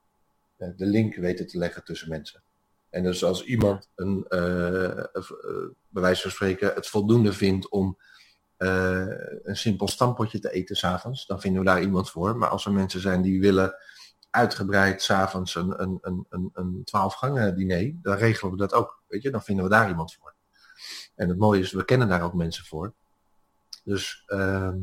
eh, 0.57 0.69
de 0.75 0.85
link 0.85 1.15
weten 1.15 1.47
te 1.47 1.57
leggen 1.57 1.83
tussen 1.83 2.09
mensen. 2.09 2.43
En 2.89 3.03
dus 3.03 3.23
als 3.23 3.43
iemand 3.43 3.89
een, 3.95 4.25
eh, 4.27 5.05
bij 5.89 6.01
wijze 6.01 6.21
van 6.21 6.31
spreken 6.31 6.73
het 6.73 6.87
voldoende 6.87 7.33
vindt 7.33 7.69
om 7.69 7.97
een 8.57 9.55
simpel 9.55 9.87
stampotje 9.87 10.39
te 10.39 10.51
eten 10.51 10.75
s'avonds, 10.75 11.25
dan 11.25 11.41
vinden 11.41 11.61
we 11.61 11.67
daar 11.67 11.81
iemand 11.81 12.09
voor. 12.09 12.37
Maar 12.37 12.49
als 12.49 12.65
er 12.65 12.71
mensen 12.71 12.99
zijn 12.99 13.21
die 13.21 13.41
willen 13.41 13.75
uitgebreid 14.29 15.01
s'avonds 15.01 15.55
een, 15.55 15.81
een, 15.81 15.97
een, 16.01 16.25
een, 16.29 16.49
een 16.53 16.81
12 16.83 17.13
gangen 17.13 17.55
diner, 17.55 17.93
dan 18.01 18.15
regelen 18.15 18.51
we 18.51 18.57
dat 18.57 18.73
ook. 18.73 19.03
Weet 19.07 19.21
je, 19.21 19.31
dan 19.31 19.43
vinden 19.43 19.63
we 19.63 19.71
daar 19.71 19.89
iemand 19.89 20.13
voor. 20.13 20.35
En 21.15 21.29
het 21.29 21.37
mooie 21.37 21.59
is, 21.59 21.71
we 21.71 21.85
kennen 21.85 22.07
daar 22.07 22.21
ook 22.21 22.33
mensen 22.33 22.65
voor. 22.65 22.93
Dus 23.83 24.23
ehm, 24.27 24.77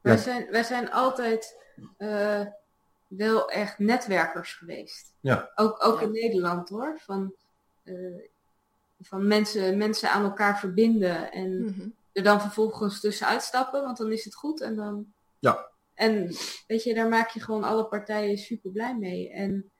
Wij, 0.00 0.14
Ja. 0.14 0.20
zijn, 0.20 0.50
wij 0.50 0.62
zijn 0.62 0.90
altijd 0.92 1.56
eh, 1.96 2.46
wel 3.06 3.50
echt 3.50 3.78
netwerkers 3.78 4.52
geweest. 4.54 5.14
Ja. 5.20 5.50
Ook, 5.54 5.84
ook 5.84 6.00
Ja. 6.00 6.06
in 6.06 6.12
Nederland 6.12 6.68
hoor. 6.68 6.98
Van, 7.00 7.34
eh, 7.82 7.94
van 9.00 9.26
mensen, 9.26 9.76
mensen 9.78 10.10
aan 10.10 10.24
elkaar 10.24 10.58
verbinden 10.58 11.32
en 11.32 11.64
Mhm. 11.64 11.88
er 12.12 12.22
dan 12.22 12.40
vervolgens 12.40 13.00
tussenuit 13.00 13.42
stappen, 13.42 13.82
want 13.82 13.96
dan 13.96 14.12
is 14.12 14.24
het 14.24 14.34
goed 14.34 14.60
en 14.60 14.76
dan. 14.76 15.12
Ja. 15.38 15.68
En 15.94 16.34
weet 16.66 16.82
je, 16.82 16.94
daar 16.94 17.08
maak 17.08 17.28
je 17.30 17.40
gewoon 17.40 17.64
alle 17.64 17.84
partijen 17.86 18.38
super 18.38 18.70
blij 18.70 18.96
mee. 18.96 19.30
En 19.32 19.70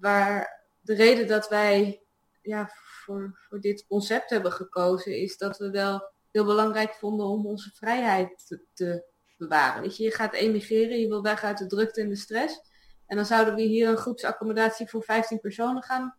waar 0.00 0.62
de 0.80 0.94
reden 0.94 1.26
dat 1.26 1.48
wij 1.48 2.00
ja, 2.42 2.70
voor, 2.74 3.38
voor 3.48 3.60
dit 3.60 3.86
concept 3.88 4.30
hebben 4.30 4.52
gekozen, 4.52 5.18
is 5.20 5.36
dat 5.38 5.58
we 5.58 5.70
wel 5.70 6.14
heel 6.36 6.44
belangrijk 6.46 6.94
vonden 6.94 7.26
om 7.26 7.46
onze 7.46 7.70
vrijheid 7.74 8.46
te, 8.46 8.62
te 8.72 9.04
bewaren. 9.36 9.82
Weet 9.82 9.96
je, 9.96 10.04
je 10.04 10.10
gaat 10.10 10.34
emigreren, 10.34 11.00
je 11.00 11.08
wil 11.08 11.22
weg 11.22 11.42
uit 11.42 11.58
de 11.58 11.66
drukte 11.66 12.00
en 12.00 12.08
de 12.08 12.16
stress. 12.16 12.60
En 13.06 13.16
dan 13.16 13.26
zouden 13.26 13.54
we 13.54 13.62
hier 13.62 13.88
een 13.88 13.96
groepsaccommodatie 13.96 14.88
voor 14.88 15.02
15 15.02 15.40
personen 15.40 15.82
gaan 15.82 16.16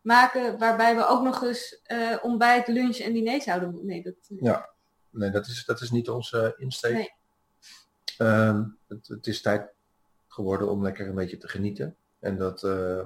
maken, 0.00 0.58
waarbij 0.58 0.96
we 0.96 1.06
ook 1.06 1.22
nog 1.22 1.42
eens 1.42 1.80
eh, 1.82 2.16
ontbijt, 2.22 2.68
lunch 2.68 2.96
en 2.96 3.12
diner 3.12 3.42
zouden 3.42 3.70
moeten. 3.70 3.88
Nee, 3.88 4.02
dat, 4.02 4.14
Ja. 4.28 4.68
nee, 5.10 5.30
dat 5.30 5.46
is, 5.46 5.64
dat 5.64 5.80
is 5.80 5.90
niet 5.90 6.10
onze 6.10 6.54
insteek. 6.56 6.92
Nee. 6.92 7.14
Ehm, 8.18 8.64
het, 8.88 9.08
het 9.08 9.26
is 9.26 9.42
tijd 9.42 9.74
geworden 10.28 10.70
om 10.70 10.82
lekker 10.82 11.08
een 11.08 11.14
beetje 11.14 11.38
te 11.38 11.48
genieten. 11.48 11.96
En 12.20 12.36
dat, 12.36 12.62
eh, 12.62 13.04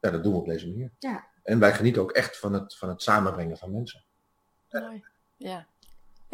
ja, 0.00 0.10
dat 0.10 0.22
doen 0.22 0.32
we 0.32 0.38
op 0.38 0.46
deze 0.46 0.66
manier. 0.68 0.90
Ja. 0.98 1.26
En 1.42 1.58
wij 1.58 1.74
genieten 1.74 2.02
ook 2.02 2.12
echt 2.12 2.38
van 2.38 2.52
het, 2.52 2.76
van 2.76 2.88
het 2.88 3.02
samenbrengen 3.02 3.56
van 3.56 3.72
mensen. 3.72 4.04
Mooi. 4.70 5.04
Ja. 5.36 5.66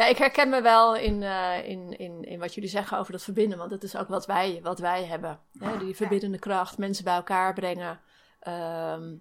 Ja, 0.00 0.06
ik 0.06 0.18
herken 0.18 0.48
me 0.48 0.62
wel 0.62 0.96
in, 0.96 1.22
eh, 1.22 1.68
in, 1.68 1.98
in, 1.98 2.24
in 2.24 2.38
wat 2.38 2.54
jullie 2.54 2.70
zeggen 2.70 2.98
over 2.98 3.12
dat 3.12 3.22
verbinden, 3.22 3.58
want 3.58 3.70
dat 3.70 3.82
is 3.82 3.96
ook 3.96 4.08
wat 4.08 4.26
wij, 4.26 4.60
wat 4.62 4.78
wij 4.78 5.04
hebben. 5.04 5.40
Hè? 5.58 5.78
Die 5.78 5.96
verbindende 5.96 6.38
kracht, 6.38 6.78
mensen 6.78 7.04
bij 7.04 7.14
elkaar 7.14 7.54
brengen. 7.54 8.00
Ehm, 8.40 9.14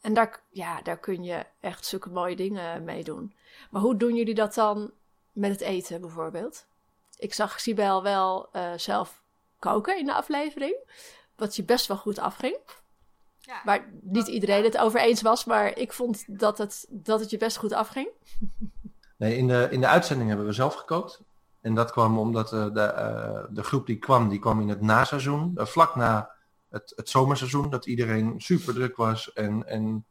en 0.00 0.14
daar, 0.14 0.40
ja, 0.50 0.82
daar 0.82 0.98
kun 0.98 1.22
je 1.22 1.46
echt 1.60 1.86
zulke 1.86 2.08
mooie 2.08 2.36
dingen 2.36 2.84
mee 2.84 3.04
doen. 3.04 3.34
Maar 3.70 3.82
hoe 3.82 3.96
doen 3.96 4.14
jullie 4.14 4.34
dat 4.34 4.54
dan 4.54 4.92
met 5.32 5.50
het 5.50 5.60
eten 5.60 6.00
bijvoorbeeld? 6.00 6.66
Ik 7.18 7.34
zag 7.34 7.60
Sibel 7.60 8.02
wel 8.02 8.48
eh, 8.52 8.72
zelf 8.76 9.22
koken 9.58 9.98
in 9.98 10.06
de 10.06 10.14
aflevering, 10.14 10.76
wat 11.36 11.56
je 11.56 11.62
best 11.62 11.86
wel 11.86 11.96
goed 11.96 12.18
afging. 12.18 12.56
Ja. 13.38 13.60
Waar 13.64 13.88
niet 14.00 14.26
iedereen 14.26 14.64
het 14.64 14.78
over 14.78 15.00
eens 15.00 15.22
was, 15.22 15.44
maar 15.44 15.78
ik 15.78 15.92
vond 15.92 16.38
dat 16.38 16.58
het, 16.58 16.86
dat 16.88 17.20
het 17.20 17.30
je 17.30 17.36
best 17.36 17.56
goed 17.56 17.72
afging. 17.72 18.08
Nee, 19.16 19.36
in 19.36 19.46
de, 19.46 19.68
in 19.70 19.80
de 19.80 19.86
uitzending 19.88 20.28
hebben 20.28 20.46
we 20.46 20.52
zelf 20.52 20.74
gekookt. 20.74 21.22
En 21.60 21.74
dat 21.74 21.90
kwam 21.90 22.18
omdat 22.18 22.52
eh, 22.52 22.72
de, 22.72 22.80
eh, 22.80 23.44
de 23.50 23.62
groep 23.62 23.86
die 23.86 23.98
kwam, 23.98 24.28
die 24.28 24.38
kwam 24.38 24.60
in 24.60 24.68
het 24.68 24.80
naseizoen. 24.80 25.52
eh, 25.56 25.66
vlak 25.66 25.94
na 25.94 26.30
het, 26.68 26.92
het 26.96 27.08
zomerseizoen. 27.08 27.70
Dat 27.70 27.86
iedereen 27.86 28.40
super 28.40 28.74
druk 28.74 28.96
was. 28.96 29.32
En, 29.32 29.66
en 29.66 30.06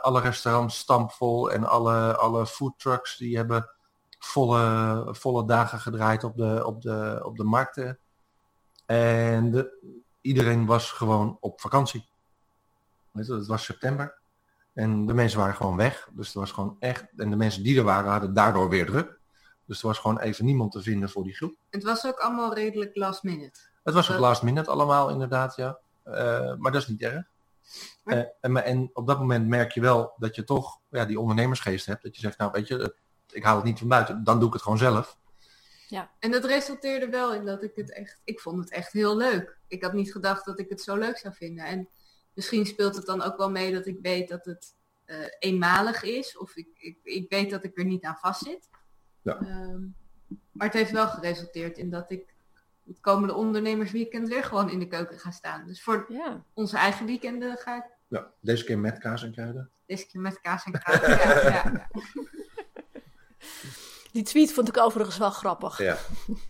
alle 0.00 0.20
restaurants 0.20 0.78
stampvol. 0.78 1.50
En 1.50 1.64
alle, 1.64 2.16
alle 2.16 2.46
foodtrucks 2.46 3.16
die 3.16 3.36
hebben 3.36 3.70
volle, 4.18 5.06
volle 5.10 5.46
dagen 5.46 5.80
gedraaid 5.80 6.24
op 6.24 6.36
de, 6.36 6.66
op 6.66 6.82
de, 6.82 7.20
op 7.24 7.36
de 7.36 7.44
markten. 7.44 7.98
En 8.86 9.50
de, 9.50 9.78
iedereen 10.20 10.66
was 10.66 10.90
gewoon 10.90 11.36
op 11.40 11.60
vakantie. 11.60 12.08
Weet 13.10 13.26
je, 13.26 13.34
het 13.34 13.46
was 13.46 13.64
september. 13.64 14.19
En 14.72 15.06
de 15.06 15.14
mensen 15.14 15.38
waren 15.38 15.54
gewoon 15.54 15.76
weg. 15.76 16.08
Dus 16.12 16.26
het 16.26 16.36
was 16.36 16.50
gewoon 16.52 16.76
echt. 16.78 17.04
En 17.16 17.30
de 17.30 17.36
mensen 17.36 17.62
die 17.62 17.78
er 17.78 17.84
waren 17.84 18.10
hadden 18.10 18.34
daardoor 18.34 18.68
weer 18.68 18.86
druk. 18.86 19.18
Dus 19.66 19.80
er 19.80 19.86
was 19.86 19.98
gewoon 19.98 20.18
even 20.18 20.44
niemand 20.44 20.72
te 20.72 20.82
vinden 20.82 21.10
voor 21.10 21.24
die 21.24 21.34
groep. 21.36 21.54
Het 21.70 21.82
was 21.82 22.06
ook 22.06 22.18
allemaal 22.18 22.54
redelijk 22.54 22.96
last 22.96 23.22
minute. 23.22 23.60
Het 23.82 23.94
was 23.94 24.04
ook 24.06 24.12
Dat- 24.12 24.20
last 24.20 24.42
minute 24.42 24.70
allemaal 24.70 25.10
inderdaad, 25.10 25.56
ja. 25.56 25.78
Eh, 26.02 26.54
maar 26.56 26.72
dat 26.72 26.82
is 26.82 26.88
niet 26.88 27.02
erg. 27.02 27.24
Maar- 28.04 28.16
Eh, 28.16 28.24
en, 28.40 28.52
maar- 28.52 28.62
en 28.62 28.90
op 28.92 29.06
dat 29.06 29.18
moment 29.18 29.46
merk 29.48 29.72
je 29.72 29.80
wel 29.80 30.12
dat 30.16 30.34
je 30.34 30.44
toch 30.44 30.80
ja, 30.88 31.04
die 31.04 31.20
ondernemersgeest 31.20 31.86
hebt. 31.86 32.02
Dat 32.02 32.14
je 32.14 32.20
zegt, 32.20 32.38
nou 32.38 32.50
weet 32.52 32.68
je, 32.68 32.94
ik 33.30 33.44
haal 33.44 33.56
het 33.56 33.64
niet 33.64 33.78
van 33.78 33.88
buiten. 33.88 34.24
Dan 34.24 34.38
doe 34.38 34.46
ik 34.48 34.52
het 34.54 34.62
gewoon 34.62 34.78
zelf. 34.78 35.18
En 36.18 36.30
dat 36.30 36.44
resulteerde 36.44 37.08
wel 37.08 37.34
in 37.34 37.44
dat 37.44 37.62
ik 37.62 37.72
het 37.74 37.92
echt, 37.92 38.20
ik 38.24 38.40
vond 38.40 38.58
het 38.58 38.70
echt 38.70 38.92
heel 38.92 39.16
leuk. 39.16 39.56
Ik 39.68 39.82
had 39.82 39.92
niet 39.92 40.12
gedacht 40.12 40.44
dat 40.44 40.58
ik 40.58 40.68
het 40.68 40.80
zo 40.80 40.96
leuk 40.96 41.18
zou 41.18 41.34
vinden. 41.34 41.64
En 41.64 41.88
misschien 42.40 42.66
speelt 42.66 42.96
het 42.96 43.06
dan 43.06 43.22
ook 43.22 43.36
wel 43.36 43.50
mee 43.50 43.72
dat 43.72 43.86
ik 43.86 43.98
weet 44.02 44.28
dat 44.28 44.44
het 44.44 44.74
eh, 45.04 45.16
eenmalig 45.38 46.02
is. 46.02 46.38
Of 46.38 46.56
ik, 46.56 46.68
ik, 46.78 46.98
ik 47.02 47.30
weet 47.30 47.50
dat 47.50 47.64
ik 47.64 47.78
er 47.78 47.84
niet 47.84 48.04
aan 48.04 48.16
vastzit. 48.16 48.68
Ja. 49.22 49.38
Ehm, 49.40 49.80
maar 50.52 50.66
het 50.66 50.72
heeft 50.76 50.90
wel 50.90 51.08
geresulteerd 51.08 51.78
in 51.78 51.90
dat 51.90 52.10
ik 52.10 52.34
het 52.86 53.00
komende 53.00 53.34
ondernemersweekend 53.34 54.28
weer 54.28 54.44
gewoon 54.44 54.70
in 54.70 54.78
de 54.78 54.86
keuken 54.86 55.18
ga 55.18 55.30
staan. 55.30 55.66
Dus 55.66 55.82
voor 55.82 56.06
Ja. 56.08 56.44
onze 56.54 56.76
eigen 56.76 57.06
weekenden 57.06 57.56
ga 57.56 57.76
ik 57.76 57.84
Ja, 58.08 58.30
deze 58.40 58.64
keer 58.64 58.78
met 58.78 58.98
kaas 58.98 59.22
en 59.22 59.32
kruiden. 59.32 59.70
deze 59.86 60.06
keer 60.06 60.20
met 60.20 60.40
kaas 60.40 60.64
en 60.64 60.72
kruid. 60.72 61.00
ja, 61.06 61.40
ja, 61.42 61.50
ja. 61.50 61.88
Die 64.12 64.22
tweet 64.22 64.52
vond 64.52 64.68
ik 64.68 64.78
overigens 64.78 65.16
wel 65.18 65.30
grappig. 65.30 65.78
Ja. 65.78 65.96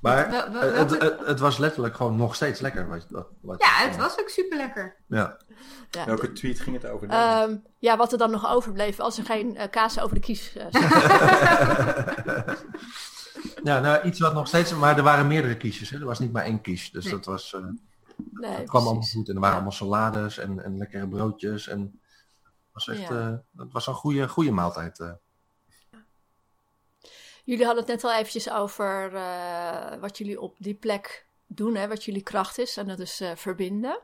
Maar 0.00 0.30
Wel- 0.30 0.50
wel- 0.52 0.62
eh, 0.62 0.78
het, 0.78 0.90
het, 1.02 1.26
het 1.26 1.38
was 1.40 1.58
letterlijk 1.58 1.94
gewoon 1.96 2.16
nog 2.16 2.34
steeds 2.34 2.60
lekker. 2.60 2.88
Wat, 2.88 3.06
wat, 3.10 3.28
wat- 3.40 3.62
ja, 3.62 3.86
het 3.88 3.96
was 3.96 4.18
ook 4.20 4.28
super 4.28 4.56
lekker. 4.56 4.96
Ja. 5.06 5.36
Ja. 5.90 6.04
Welke 6.06 6.32
tweet 6.32 6.60
ging 6.60 6.82
het 6.82 6.90
over? 6.90 7.08
Ehm, 7.08 7.56
ja, 7.78 7.96
wat 7.96 8.12
er 8.12 8.18
dan 8.18 8.30
nog 8.30 8.48
overbleef 8.50 9.00
als 9.00 9.18
er 9.18 9.24
geen 9.24 9.56
eh, 9.56 9.70
kaas 9.70 10.00
over 10.00 10.14
de 10.14 10.20
kies 10.20 10.56
eh, 10.56 10.66
ja, 13.64 13.80
nou 13.80 14.02
iets 14.06 14.18
wat 14.20 14.34
nog 14.34 14.46
steeds... 14.48 14.74
Maar 14.74 14.96
er 14.96 15.02
waren 15.02 15.26
meerdere 15.26 15.56
kiesjes. 15.56 15.90
Hè? 15.90 15.98
Er 15.98 16.04
was 16.04 16.18
niet 16.18 16.32
maar 16.32 16.44
één 16.44 16.60
kies. 16.60 16.90
Dus 16.90 17.04
Nee. 17.04 17.12
dat 17.12 17.24
was... 17.24 17.54
eh, 17.54 17.60
Nee, 18.32 18.50
het 18.50 18.68
kwam 18.68 18.84
allemaal 18.84 19.02
goed. 19.02 19.28
En 19.28 19.34
er 19.34 19.40
waren 19.40 19.54
allemaal 19.54 19.72
salades 19.72 20.38
en, 20.38 20.64
en 20.64 20.76
lekkere 20.78 21.08
broodjes. 21.08 21.68
En 21.68 21.80
het 21.80 22.72
was 22.72 22.88
echt... 22.88 23.08
Ja. 23.08 23.08
eh, 23.30 23.60
het 23.60 23.72
was 23.72 23.86
een 23.86 23.94
goede, 23.94 24.28
goede 24.28 24.50
maaltijd. 24.50 24.98
eh. 25.00 25.10
Jullie 27.44 27.64
hadden 27.64 27.84
het 27.84 27.92
net 27.92 28.04
al 28.04 28.18
eventjes 28.18 28.50
over 28.50 29.14
eh, 29.14 29.94
wat 30.00 30.18
jullie 30.18 30.40
op 30.40 30.54
die 30.58 30.74
plek 30.74 31.26
doen, 31.46 31.74
hè, 31.74 31.88
wat 31.88 32.04
jullie 32.04 32.22
kracht 32.22 32.58
is. 32.58 32.76
En 32.76 32.86
dat 32.86 32.98
is 32.98 33.20
eh, 33.20 33.36
verbinden. 33.36 34.00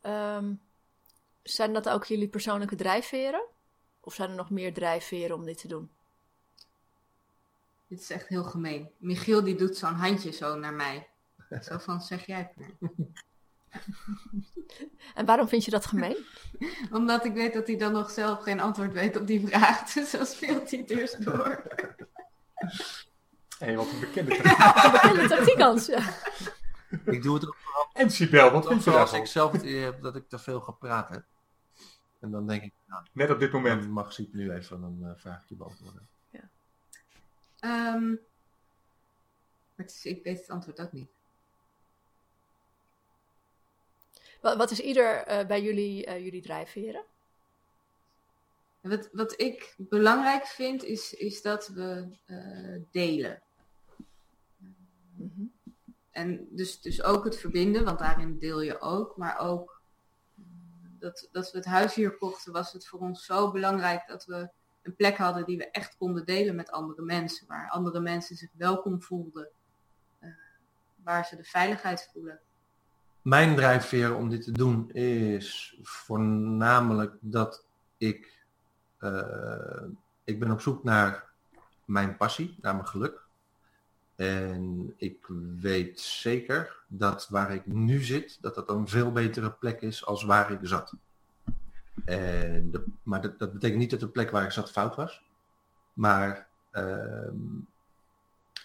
Ehm, 0.00 0.52
zijn 1.42 1.72
dat 1.72 1.88
ook 1.88 2.04
jullie 2.04 2.28
persoonlijke 2.28 2.76
drijfveren? 2.76 3.44
Of 4.00 4.14
zijn 4.14 4.30
er 4.30 4.36
nog 4.36 4.50
meer 4.50 4.74
drijfveren 4.74 5.36
om 5.36 5.44
dit 5.44 5.58
te 5.58 5.68
doen? 5.68 5.90
Dit 7.86 8.00
is 8.00 8.10
echt 8.10 8.28
heel 8.28 8.44
gemeen. 8.44 8.90
Michiel 8.96 9.44
die 9.44 9.54
doet 9.54 9.76
zo'n 9.76 9.94
handje 9.94 10.30
zo 10.30 10.54
naar 10.54 10.72
mij. 10.72 11.08
Zo 11.62 11.78
van, 11.78 12.00
zeg 12.00 12.26
jij 12.26 12.50
het 12.54 12.56
maar. 12.56 12.90
En 15.14 15.26
waarom 15.26 15.48
vind 15.48 15.64
je 15.64 15.70
dat 15.70 15.86
gemeen? 15.86 16.16
Omdat 16.92 17.24
ik 17.24 17.32
weet 17.32 17.52
dat 17.52 17.66
hij 17.66 17.76
dan 17.76 17.92
nog 17.92 18.10
zelf 18.10 18.42
geen 18.42 18.60
antwoord 18.60 18.92
weet 18.92 19.16
op 19.16 19.26
die 19.26 19.46
vraag. 19.46 19.82
Dus 19.92 20.10
dan 20.10 20.26
speelt 20.26 20.70
hij 20.70 20.84
eerst 20.86 21.24
door. 21.24 21.62
Hé, 23.58 23.74
wat 23.74 23.90
een 23.92 24.00
bekende 24.00 24.30
Bekende 24.92 25.26
tactiek, 25.28 25.60
Hans. 25.60 25.86
Ja. 25.86 26.14
Ik 27.04 27.22
doe 27.22 27.34
het 27.34 27.46
ook 27.46 27.56
En 27.92 28.10
Sibel, 28.10 28.50
wat 28.50 28.66
vind 28.66 28.76
je 28.76 28.82
vooral 28.82 29.00
als 29.00 29.10
daarvan? 29.10 29.20
ik 29.26 29.26
zelf 29.26 29.52
het 29.52 29.62
idee 29.62 29.82
heb 29.84 30.02
dat 30.02 30.16
ik 30.16 30.28
te 30.28 30.38
veel 30.38 30.60
gepraat 30.60 31.08
heb. 31.08 31.24
En 32.20 32.30
dan 32.30 32.46
denk 32.46 32.62
ik, 32.62 32.72
nou, 32.86 33.04
Net 33.12 33.30
op 33.30 33.38
dit 33.38 33.52
moment. 33.52 33.82
dan 33.82 33.90
mag 33.90 34.12
Siep 34.12 34.32
nu 34.34 34.52
even 34.52 34.82
een 34.82 35.00
eh, 35.04 35.20
vraagje 35.20 35.54
beantwoorden. 35.54 36.08
Ehm, 37.60 38.08
maar 38.08 39.86
het 39.86 39.90
is- 39.90 40.04
ik 40.04 40.24
weet 40.24 40.38
het 40.40 40.50
antwoord 40.50 40.80
ook 40.80 40.92
niet. 40.92 41.08
Wat, 44.40 44.56
wat 44.56 44.70
is 44.70 44.80
ieder 44.80 45.16
eh, 45.16 45.46
bij 45.46 45.62
jullie, 45.62 46.06
eh, 46.06 46.24
jullie 46.24 46.42
drijfveren? 46.42 47.04
Wat, 48.84 49.08
wat 49.12 49.40
ik 49.40 49.74
belangrijk 49.78 50.46
vind 50.46 50.84
is, 50.84 51.14
is 51.14 51.42
dat 51.42 51.68
we 51.68 52.18
eh, 52.24 52.82
delen. 52.90 53.42
Mhm. 55.16 55.42
En 56.10 56.48
dus, 56.50 56.80
dus 56.80 57.02
ook 57.02 57.24
het 57.24 57.36
verbinden, 57.36 57.84
want 57.84 57.98
daarin 57.98 58.38
deel 58.38 58.60
je 58.60 58.80
ook. 58.80 59.16
Maar 59.16 59.38
ook 59.38 59.82
dat, 60.98 61.28
dat 61.32 61.50
we 61.50 61.58
het 61.58 61.66
huis 61.66 61.94
hier 61.94 62.16
kochten, 62.16 62.52
was 62.52 62.72
het 62.72 62.86
voor 62.86 63.00
ons 63.00 63.24
zo 63.24 63.50
belangrijk 63.50 64.06
dat 64.06 64.24
we 64.24 64.48
een 64.82 64.96
plek 64.96 65.16
hadden 65.16 65.44
die 65.44 65.56
we 65.56 65.70
echt 65.70 65.96
konden 65.96 66.24
delen 66.24 66.54
met 66.54 66.70
andere 66.70 67.02
mensen. 67.02 67.46
Waar 67.46 67.70
andere 67.70 68.00
mensen 68.00 68.36
zich 68.36 68.50
welkom 68.56 69.02
voelden. 69.02 69.48
eh, 70.18 70.28
waar 70.96 71.24
ze 71.24 71.36
de 71.36 71.44
veiligheid 71.44 72.10
voelen. 72.12 72.40
Mijn 73.22 73.56
drijfveer 73.56 74.14
om 74.16 74.28
dit 74.28 74.42
te 74.42 74.52
doen 74.52 74.90
is 74.90 75.78
voornamelijk 75.82 77.16
dat 77.20 77.66
ik, 77.96 78.33
ik 80.24 80.38
ben 80.40 80.50
op 80.50 80.60
zoek 80.60 80.84
naar 80.84 81.24
mijn 81.84 82.16
passie, 82.16 82.58
naar 82.60 82.74
mijn 82.74 82.88
geluk. 82.88 83.22
En 84.16 84.94
ik 84.96 85.26
weet 85.60 86.00
zeker 86.00 86.76
dat 86.86 87.28
waar 87.28 87.54
ik 87.54 87.66
nu 87.66 88.02
zit, 88.02 88.38
dat 88.40 88.54
dat 88.54 88.68
een 88.70 88.88
veel 88.88 89.12
betere 89.12 89.50
plek 89.50 89.80
is 89.80 90.06
als 90.06 90.24
waar 90.24 90.50
ik 90.50 90.58
zat. 90.62 90.92
En 92.04 92.72
maar 93.02 93.20
dat, 93.20 93.38
dat 93.38 93.52
betekent 93.52 93.78
niet 93.78 93.90
dat 93.90 94.00
de 94.00 94.08
plek 94.08 94.30
waar 94.30 94.44
ik 94.44 94.50
zat 94.50 94.70
fout 94.70 94.96
was. 94.96 95.22
Maar 95.92 96.48
ehm, 96.70 97.36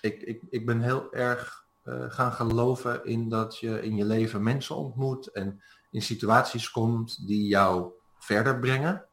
ik, 0.02 0.21
ik, 0.21 0.41
ik 0.49 0.65
ben 0.65 0.82
heel 0.82 1.13
erg 1.13 1.65
eh, 1.84 2.06
gaan 2.12 2.32
geloven 2.32 3.06
in 3.06 3.30
dat 3.30 3.58
je 3.58 3.82
in 3.82 3.95
je 3.95 4.06
leven 4.06 4.43
mensen 4.43 4.75
ontmoet 4.75 5.28
en 5.28 5.62
in 5.91 6.02
situaties 6.02 6.71
komt 6.71 7.28
die 7.28 7.47
jou 7.47 7.91
verder 8.17 8.60
brengen. 8.60 9.06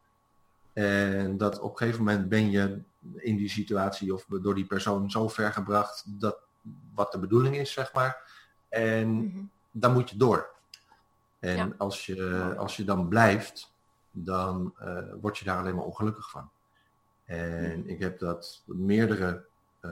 En 0.77 1.37
dat 1.37 1.59
op 1.61 1.71
een 1.71 1.77
gegeven 1.79 2.05
moment 2.05 2.29
ben 2.29 2.51
je 2.51 2.81
in 3.17 3.37
die 3.37 3.49
situatie 3.49 4.15
of 4.15 4.27
door 4.43 4.55
die 4.55 4.67
persoon 4.67 5.11
zo 5.11 5.29
ver 5.29 5.53
gebracht 5.53 6.05
dat 6.07 6.39
wat 6.95 7.13
de 7.13 7.19
bedoeling 7.19 7.57
is, 7.57 7.73
zeg 7.73 7.93
maar. 7.93 8.31
En 8.69 9.09
Mhm. 9.09 9.45
dan 9.71 9.93
moet 9.93 10.11
je 10.11 10.17
door. 10.17 10.51
En 11.39 11.57
Ja. 11.57 11.69
als, 11.79 12.07
je, 12.07 12.55
als 12.59 12.77
je 12.77 12.85
dan 12.85 13.09
blijft, 13.09 13.73
dan 14.11 14.75
eh, 14.79 14.99
word 15.21 15.39
je 15.39 15.45
daar 15.45 15.59
alleen 15.59 15.75
maar 15.75 15.85
ongelukkig 15.85 16.31
van. 16.31 16.51
En 17.25 17.89
ik 17.89 18.01
heb 18.01 18.19
dat 18.19 18.63
meerdere 18.65 19.45
eh, 19.81 19.91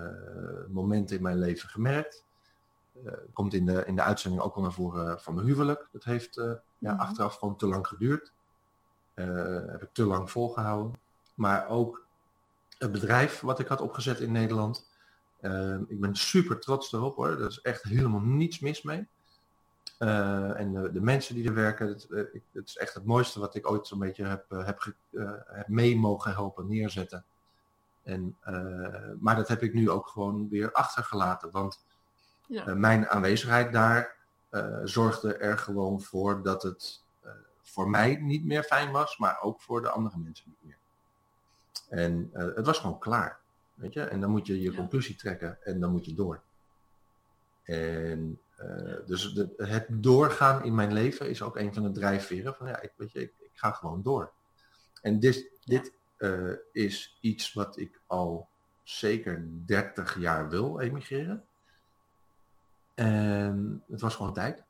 momenten 0.69 1.17
in 1.17 1.23
mijn 1.23 1.39
leven 1.39 1.69
gemerkt. 1.69 2.25
Eh, 3.05 3.13
komt 3.33 3.55
in 3.55 3.67
de, 3.67 3.85
in 3.87 3.95
de 3.97 4.03
uitzending 4.03 4.43
ook 4.43 4.55
al 4.55 4.63
naar 4.63 4.73
voren 4.73 5.21
van 5.21 5.35
mijn 5.35 5.47
huwelijk. 5.47 5.89
Dat 5.93 6.05
heeft 6.05 6.35
ja, 6.35 6.93
Mhm. 6.93 7.01
achteraf 7.01 7.35
gewoon 7.37 7.57
te 7.57 7.67
lang 7.67 7.87
geduurd. 7.87 8.33
Eh, 9.15 9.27
heb 9.67 9.83
ik 9.83 9.89
te 9.93 10.05
lang 10.05 10.31
volgehouden. 10.31 10.93
Maar 11.35 11.69
ook 11.69 12.07
het 12.79 12.93
bedrijf 12.93 13.41
wat 13.41 13.59
ik 13.59 13.69
had 13.69 13.81
opgezet 13.81 14.21
in 14.21 14.33
Nederland. 14.33 14.91
Eh, 15.41 15.79
ik 15.89 16.01
ben 16.01 16.15
super 16.17 16.61
trots 16.61 16.93
erop 16.93 17.17
hoor. 17.17 17.29
Er 17.29 17.47
is 17.47 17.61
echt 17.61 17.83
helemaal 17.83 18.21
niets 18.21 18.59
mis 18.61 18.83
mee. 18.83 19.09
Eh, 19.99 20.61
en 20.61 20.73
de, 20.73 20.93
de 20.93 21.01
mensen 21.01 21.35
die 21.35 21.47
er 21.49 21.55
werken, 21.55 21.89
het, 21.89 22.07
het 22.53 22.67
is 22.69 22.77
echt 22.77 22.95
het 22.95 23.05
mooiste 23.05 23.41
wat 23.41 23.55
ik 23.55 23.71
ooit 23.71 23.87
zo'n 23.87 23.99
beetje 23.99 24.25
heb, 24.25 24.45
heb, 24.51 24.79
ge- 24.79 25.43
heb 25.47 25.69
mee 25.69 25.97
mogen 25.97 26.33
helpen 26.33 26.67
neerzetten. 26.69 27.25
En, 28.03 28.37
maar 29.21 29.37
dat 29.37 29.49
heb 29.49 29.63
ik 29.63 29.75
nu 29.75 29.91
ook 29.91 30.07
gewoon 30.07 30.49
weer 30.49 30.73
achtergelaten. 30.73 31.51
Want 31.51 31.85
Ja. 32.47 32.75
mijn 32.75 33.09
aanwezigheid 33.09 33.73
daar 33.73 34.17
zorgde 34.85 35.35
er 35.37 35.59
gewoon 35.59 36.01
voor 36.03 36.43
dat 36.43 36.63
het 36.63 37.04
voor 37.65 37.91
mij 37.91 38.17
niet 38.17 38.45
meer 38.45 38.63
fijn 38.63 38.91
was, 38.93 39.19
maar 39.19 39.41
ook 39.41 39.61
voor 39.61 39.83
de 39.83 39.91
andere 39.91 40.19
mensen 40.19 40.45
niet 40.49 40.63
meer. 40.63 40.79
En 41.89 42.31
eh, 42.33 42.55
het 42.55 42.67
was 42.67 42.79
gewoon 42.79 42.99
klaar. 42.99 43.41
Weet 43.75 43.93
je? 43.93 44.03
En 44.03 44.21
dan 44.21 44.31
moet 44.31 44.47
je 44.47 44.61
je 44.61 44.71
Ja. 44.71 44.77
conclusie 44.77 45.17
trekken 45.17 45.59
en 45.65 45.81
dan 45.81 45.91
moet 45.91 46.05
je 46.05 46.15
door. 46.15 46.43
En 47.63 48.41
eh, 48.57 49.07
dus 49.07 49.33
de, 49.35 49.55
het 49.57 49.87
doorgaan 49.91 50.65
in 50.65 50.75
mijn 50.75 50.93
leven 50.93 51.29
is 51.29 51.43
ook 51.43 51.57
een 51.57 51.75
van 51.75 51.83
de 51.83 51.93
drijfveren. 51.93 52.55
Van 52.55 52.67
ja, 52.67 52.81
ik, 52.81 52.93
weet 52.97 53.13
je, 53.13 53.21
ik, 53.21 53.33
ik 53.39 53.51
ga 53.55 53.71
gewoon 53.71 54.03
door. 54.03 54.33
En 55.03 55.21
dit, 55.21 55.51
dit 55.65 55.93
eh, 56.17 56.53
is 56.73 57.19
iets 57.21 57.53
wat 57.53 57.79
ik 57.79 58.01
al 58.07 58.49
zeker 58.83 59.45
30 59.67 60.19
jaar 60.19 60.49
wil 60.49 60.81
emigreren. 60.81 61.45
En 62.95 63.83
het 63.91 64.01
was 64.01 64.15
gewoon 64.15 64.33
tijd. 64.33 64.64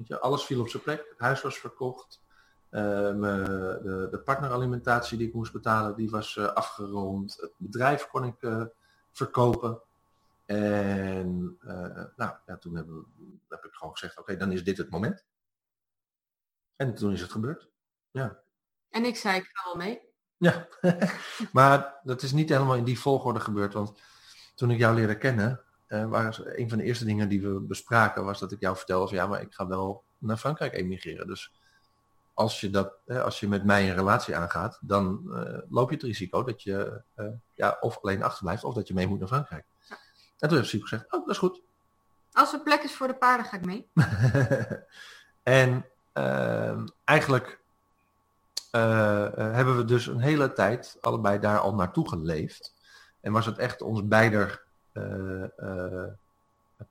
Weet 0.00 0.08
je, 0.08 0.20
alles 0.20 0.44
viel 0.44 0.60
op 0.60 0.68
zijn 0.68 0.82
plek. 0.82 1.06
Het 1.10 1.18
huis 1.18 1.42
was 1.42 1.58
verkocht. 1.58 2.22
Eh, 2.70 2.80
de, 2.82 4.08
de 4.10 4.18
partneralimentatie 4.24 5.18
die 5.18 5.28
ik 5.28 5.34
moest 5.34 5.52
betalen, 5.52 5.96
die 5.96 6.10
was 6.10 6.36
eh, 6.36 6.44
afgerond. 6.46 7.36
Het 7.40 7.52
bedrijf 7.56 8.06
kon 8.06 8.24
ik 8.24 8.42
eh, 8.42 8.64
verkopen. 9.12 9.80
En 10.46 11.58
nou, 12.16 12.34
ja, 12.46 12.56
toen 12.60 12.72
we- 12.72 13.04
heb 13.48 13.64
ik 13.64 13.72
gewoon 13.74 13.92
gezegd, 13.92 14.18
oké, 14.18 14.36
dan 14.36 14.52
is 14.52 14.64
dit 14.64 14.76
het 14.78 14.90
moment. 14.90 15.24
En 16.76 16.94
toen 16.94 17.12
is 17.12 17.20
het 17.20 17.32
gebeurd. 17.32 17.68
Ja, 18.10 18.40
En 18.90 19.04
ik 19.04 19.16
zei, 19.16 19.36
ik 19.36 19.50
ga 19.52 19.64
wel 19.64 19.76
mee. 19.76 20.00
ja. 20.36 20.68
maar 21.52 22.00
dat 22.02 22.22
is 22.22 22.32
niet 22.32 22.48
helemaal 22.48 22.76
in 22.76 22.84
die 22.84 22.98
volgorde 23.00 23.40
gebeurd, 23.40 23.72
want 23.72 23.98
toen 24.54 24.70
ik 24.70 24.78
jou 24.78 24.94
leerde 24.94 25.18
kennen, 25.18 25.60
eh 25.90 26.08
waren 26.08 26.60
een 26.60 26.68
van 26.68 26.78
de 26.78 26.84
eerste 26.84 27.04
dingen 27.04 27.28
die 27.28 27.42
we 27.42 27.60
bespraken, 27.60 28.24
was 28.24 28.38
dat 28.38 28.52
ik 28.52 28.60
jou 28.60 28.76
vertelde 28.76 29.08
van 29.08 29.16
ja, 29.16 29.26
maar 29.26 29.40
ik 29.40 29.54
ga 29.54 29.66
wel 29.66 30.02
naar 30.18 30.36
Frankrijk 30.36 30.72
emigreren. 30.72 31.26
Dus 31.26 31.52
als 32.34 32.60
je, 32.60 32.70
dat, 32.70 32.92
eh, 33.06 33.22
als 33.22 33.40
je 33.40 33.48
met 33.48 33.64
mij 33.64 33.88
een 33.88 33.94
relatie 33.94 34.36
aangaat, 34.36 34.78
dan 34.80 35.30
eh, 35.34 35.58
loop 35.68 35.88
je 35.88 35.94
het 35.94 36.04
risico 36.04 36.42
dat 36.42 36.62
je 36.62 37.02
eh, 37.14 37.26
ja, 37.54 37.76
of 37.80 37.98
alleen 38.02 38.22
achterblijft 38.22 38.64
of 38.64 38.74
dat 38.74 38.88
je 38.88 38.94
mee 38.94 39.06
moet 39.06 39.18
naar 39.18 39.28
Frankrijk. 39.28 39.64
En 40.38 40.48
toen 40.48 40.56
heeft 40.56 40.70
Siep 40.70 40.82
gezegd, 40.82 41.04
oh, 41.04 41.20
dat 41.20 41.30
is 41.30 41.38
goed. 41.38 41.60
Als 42.32 42.52
er 42.52 42.60
plek 42.60 42.82
is 42.82 42.94
voor 42.94 43.06
de 43.06 43.14
paarden, 43.14 43.46
ga 43.46 43.56
ik 43.56 43.64
mee. 43.64 43.86
en 45.42 45.86
ehm, 46.12 46.86
eigenlijk 47.04 47.58
hebben 48.70 49.76
we 49.76 49.84
dus 49.84 50.06
een 50.06 50.20
hele 50.20 50.52
tijd 50.52 50.98
allebei 51.00 51.38
daar 51.38 51.58
al 51.58 51.74
naartoe 51.74 52.08
geleefd. 52.08 52.74
En 53.20 53.32
was 53.32 53.46
het 53.46 53.58
echt 53.58 53.82
ons 53.82 54.08
beider 54.08 54.62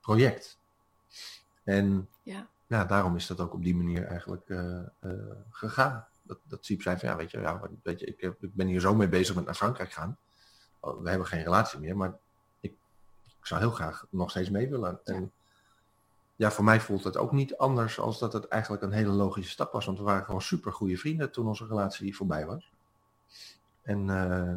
project. 0.00 0.58
En 1.64 2.08
Ja. 2.22 2.48
ja, 2.66 2.84
daarom 2.84 3.16
is 3.16 3.26
dat 3.26 3.40
ook 3.40 3.54
op 3.54 3.62
die 3.62 3.76
manier 3.76 4.04
eigenlijk 4.04 4.48
eh, 4.48 4.78
eh, 4.78 5.12
gegaan. 5.50 6.06
Dat, 6.22 6.38
dat 6.42 6.64
Siep 6.64 6.82
zei 6.82 6.98
van 6.98 7.08
ja, 7.08 7.16
weet 7.16 7.30
je, 7.30 7.40
ja, 7.40 7.60
weet 7.82 8.00
je 8.00 8.06
ik, 8.06 8.20
heb, 8.20 8.42
ik 8.42 8.54
ben 8.54 8.66
hier 8.66 8.80
zo 8.80 8.94
mee 8.94 9.08
bezig 9.08 9.34
met 9.34 9.44
naar 9.44 9.54
Frankrijk 9.54 9.92
gaan. 9.92 10.18
Oh, 10.80 11.02
we 11.02 11.08
hebben 11.08 11.26
geen 11.26 11.42
relatie 11.42 11.80
meer, 11.80 11.96
maar 11.96 12.18
ik, 12.60 12.72
ik 13.40 13.46
zou 13.46 13.60
heel 13.60 13.70
graag 13.70 14.06
nog 14.10 14.30
steeds 14.30 14.50
mee 14.50 14.68
willen. 14.68 15.00
En 15.04 15.32
ja, 16.36 16.50
voor 16.50 16.64
mij 16.64 16.80
voelt 16.80 17.04
het 17.04 17.16
ook 17.16 17.32
niet 17.32 17.56
anders 17.56 17.98
als 17.98 18.18
dat 18.18 18.32
het 18.32 18.48
eigenlijk 18.48 18.82
een 18.82 18.92
hele 18.92 19.12
logische 19.12 19.50
stap 19.50 19.72
was. 19.72 19.86
Want 19.86 19.98
we 19.98 20.04
waren 20.04 20.24
gewoon 20.24 20.42
super 20.42 20.72
goede 20.72 20.96
vrienden 20.96 21.30
toen 21.30 21.46
onze 21.46 21.66
relatie 21.66 22.16
voorbij 22.16 22.46
was. 22.46 22.72
En 23.82 24.10
eh, 24.10 24.54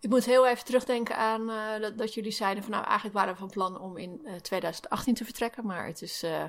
Ik 0.00 0.08
moet 0.10 0.24
heel 0.24 0.46
even 0.46 0.64
terugdenken 0.64 1.16
aan 1.16 1.50
eh, 1.50 1.90
dat, 1.96 2.14
jullie 2.14 2.30
zeiden 2.32 2.62
van 2.62 2.72
nou 2.72 2.84
eigenlijk 2.84 3.14
waren 3.14 3.32
we 3.32 3.38
van 3.38 3.50
plan 3.50 3.80
om 3.80 3.96
in 3.96 4.20
eh, 4.24 4.34
2018 4.34 5.14
te 5.14 5.24
vertrekken, 5.24 5.66
maar 5.66 5.86
het 5.86 6.02
is 6.02 6.22
eh, 6.22 6.44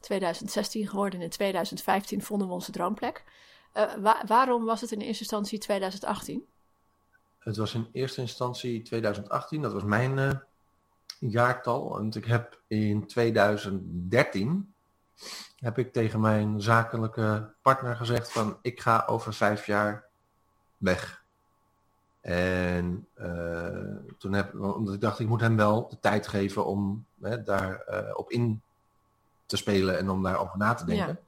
2016 0.00 0.88
geworden 0.88 1.18
en 1.18 1.24
in 1.24 1.30
2015 1.30 2.22
vonden 2.22 2.46
we 2.48 2.52
onze 2.54 2.72
droomplek. 2.72 3.24
Eh, 3.72 3.94
wa- 3.94 4.22
waarom 4.26 4.64
was 4.64 4.80
het 4.80 4.92
in 4.92 5.00
eerste 5.00 5.22
instantie 5.22 5.58
2018? 5.58 6.44
het 7.38 7.56
was 7.56 7.74
in 7.74 7.88
eerste 7.92 8.20
instantie 8.20 8.82
2018, 8.82 9.62
dat 9.62 9.72
was 9.72 9.82
mijn 9.82 10.18
eh, 10.18 10.30
jaartal. 11.18 11.88
Want 11.88 12.16
ik 12.16 12.24
heb 12.24 12.60
in 12.66 13.06
2013 13.06 14.74
heb 15.56 15.78
ik 15.78 15.92
tegen 15.92 16.20
mijn 16.20 16.60
zakelijke 16.62 17.52
partner 17.62 17.96
gezegd 17.96 18.32
van 18.32 18.58
ik 18.62 18.80
ga 18.80 19.04
over 19.06 19.34
vijf 19.34 19.66
jaar 19.66 20.04
weg. 20.76 21.23
En 22.24 23.06
eh, 23.14 23.96
toen 24.18 24.32
heb 24.32 24.60
omdat 24.60 24.94
ik 24.94 25.00
dacht 25.00 25.18
ik 25.18 25.28
moet 25.28 25.40
hem 25.40 25.56
wel 25.56 25.88
de 25.88 25.98
tijd 26.00 26.26
geven 26.26 26.66
om 26.66 27.06
hè, 27.20 27.42
daar 27.42 27.80
eh, 27.80 28.18
op 28.18 28.30
in 28.30 28.62
te 29.46 29.56
spelen 29.56 29.98
en 29.98 30.10
om 30.10 30.22
daarover 30.22 30.58
na 30.58 30.74
te 30.74 30.84
denken. 30.84 31.18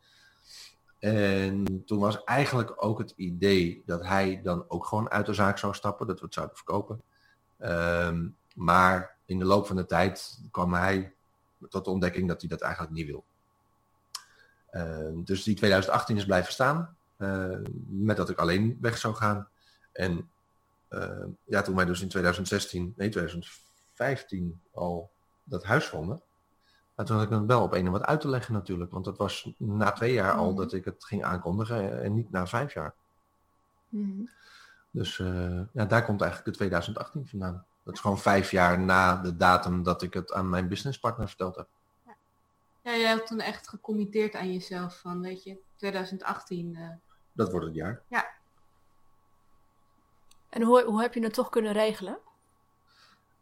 En 0.99 1.83
toen 1.87 1.99
was 1.99 2.25
eigenlijk 2.25 2.85
ook 2.85 2.99
het 2.99 3.13
idee 3.17 3.83
dat 3.87 4.07
hij 4.07 4.41
dan 4.43 4.65
ook 4.69 4.87
gewoon 4.87 5.11
uit 5.11 5.27
de 5.27 5.35
zaak 5.35 5.59
zou 5.59 5.75
stappen, 5.75 6.07
dat 6.07 6.19
we 6.19 6.25
het 6.25 6.35
zouden 6.35 6.57
verkopen. 6.57 7.03
Ehm, 7.59 8.29
maar 8.55 9.17
in 9.25 9.39
de 9.39 9.45
loop 9.45 9.67
van 9.67 9.77
de 9.77 9.87
tijd 9.87 10.41
kwam 10.51 10.75
hij 10.75 11.13
tot 11.69 11.85
de 11.85 11.91
ontdekking 11.91 12.29
dat 12.29 12.41
hij 12.41 12.49
dat 12.49 12.61
eigenlijk 12.61 12.95
niet 12.95 13.07
wil. 13.07 13.25
Ehm, 14.71 15.23
dus 15.25 15.43
die 15.43 15.57
2018 15.57 16.17
is 16.17 16.25
blijven 16.25 16.53
staan, 16.53 16.97
eh, 17.17 17.59
met 17.89 18.17
dat 18.17 18.31
ik 18.31 18.39
alleen 18.39 18.79
weg 18.81 18.99
zou 18.99 19.15
gaan. 19.15 19.49
En 19.93 20.31
ja, 21.45 21.63
toen 21.63 21.77
wij 21.77 21.85
dus 21.85 22.03
in 22.03 22.09
2016, 22.09 22.95
nee 22.97 23.09
2015 23.09 24.61
al 24.73 25.11
dat 25.45 25.65
huis 25.65 25.87
vonden, 25.87 26.23
maar 26.95 27.07
toen 27.07 27.17
had 27.17 27.25
ik 27.25 27.31
hem 27.33 27.47
wel 27.47 27.63
op 27.63 27.73
een 27.73 27.87
en 27.87 27.93
wat 27.93 28.05
uit 28.05 28.21
te 28.21 28.29
leggen 28.29 28.55
natuurlijk. 28.55 28.91
Want 28.91 29.05
dat 29.05 29.19
was 29.19 29.51
na 29.59 29.93
twee 29.93 30.13
jaar 30.13 30.33
al 30.33 30.47
Mhm. 30.49 30.57
dat 30.57 30.73
ik 30.73 30.85
het 30.85 31.05
ging 31.05 31.25
aankondigen 31.25 32.03
en 32.03 32.15
niet 32.15 32.31
na 32.31 32.47
vijf 32.47 32.75
jaar. 32.75 32.95
Mhm. 33.89 34.25
Dus 34.91 35.19
eh, 35.19 35.61
ja, 35.73 35.85
daar 35.85 36.05
komt 36.05 36.21
eigenlijk 36.21 36.51
de 36.51 36.57
2018 36.57 37.27
vandaan. 37.27 37.65
Dat 37.83 37.95
is 37.95 38.01
gewoon 38.01 38.19
vijf 38.19 38.51
jaar 38.51 38.81
na 38.81 39.17
de 39.17 39.37
datum 39.37 39.83
dat 39.83 40.03
ik 40.03 40.15
het 40.15 40.33
aan 40.33 40.49
mijn 40.49 40.69
businesspartner 40.69 41.29
verteld 41.29 41.57
heb. 41.57 41.69
Ja, 42.83 42.97
jij 42.97 43.11
had 43.13 43.27
toen 43.27 43.41
echt 43.41 43.69
gecommitteerd 43.69 44.35
aan 44.35 44.53
jezelf 44.53 45.01
van, 45.01 45.21
weet 45.21 45.43
je, 45.45 45.59
2018. 45.77 46.77
eh, 46.77 46.89
Dat 47.33 47.51
wordt 47.51 47.67
het 47.67 47.75
jaar. 47.75 48.03
En 50.57 50.63
hoe, 50.63 50.85
hoe 50.85 51.01
heb 51.01 51.15
je 51.15 51.23
het 51.23 51.35
toch 51.35 51.49
kunnen 51.49 51.73
regelen? 51.73 52.19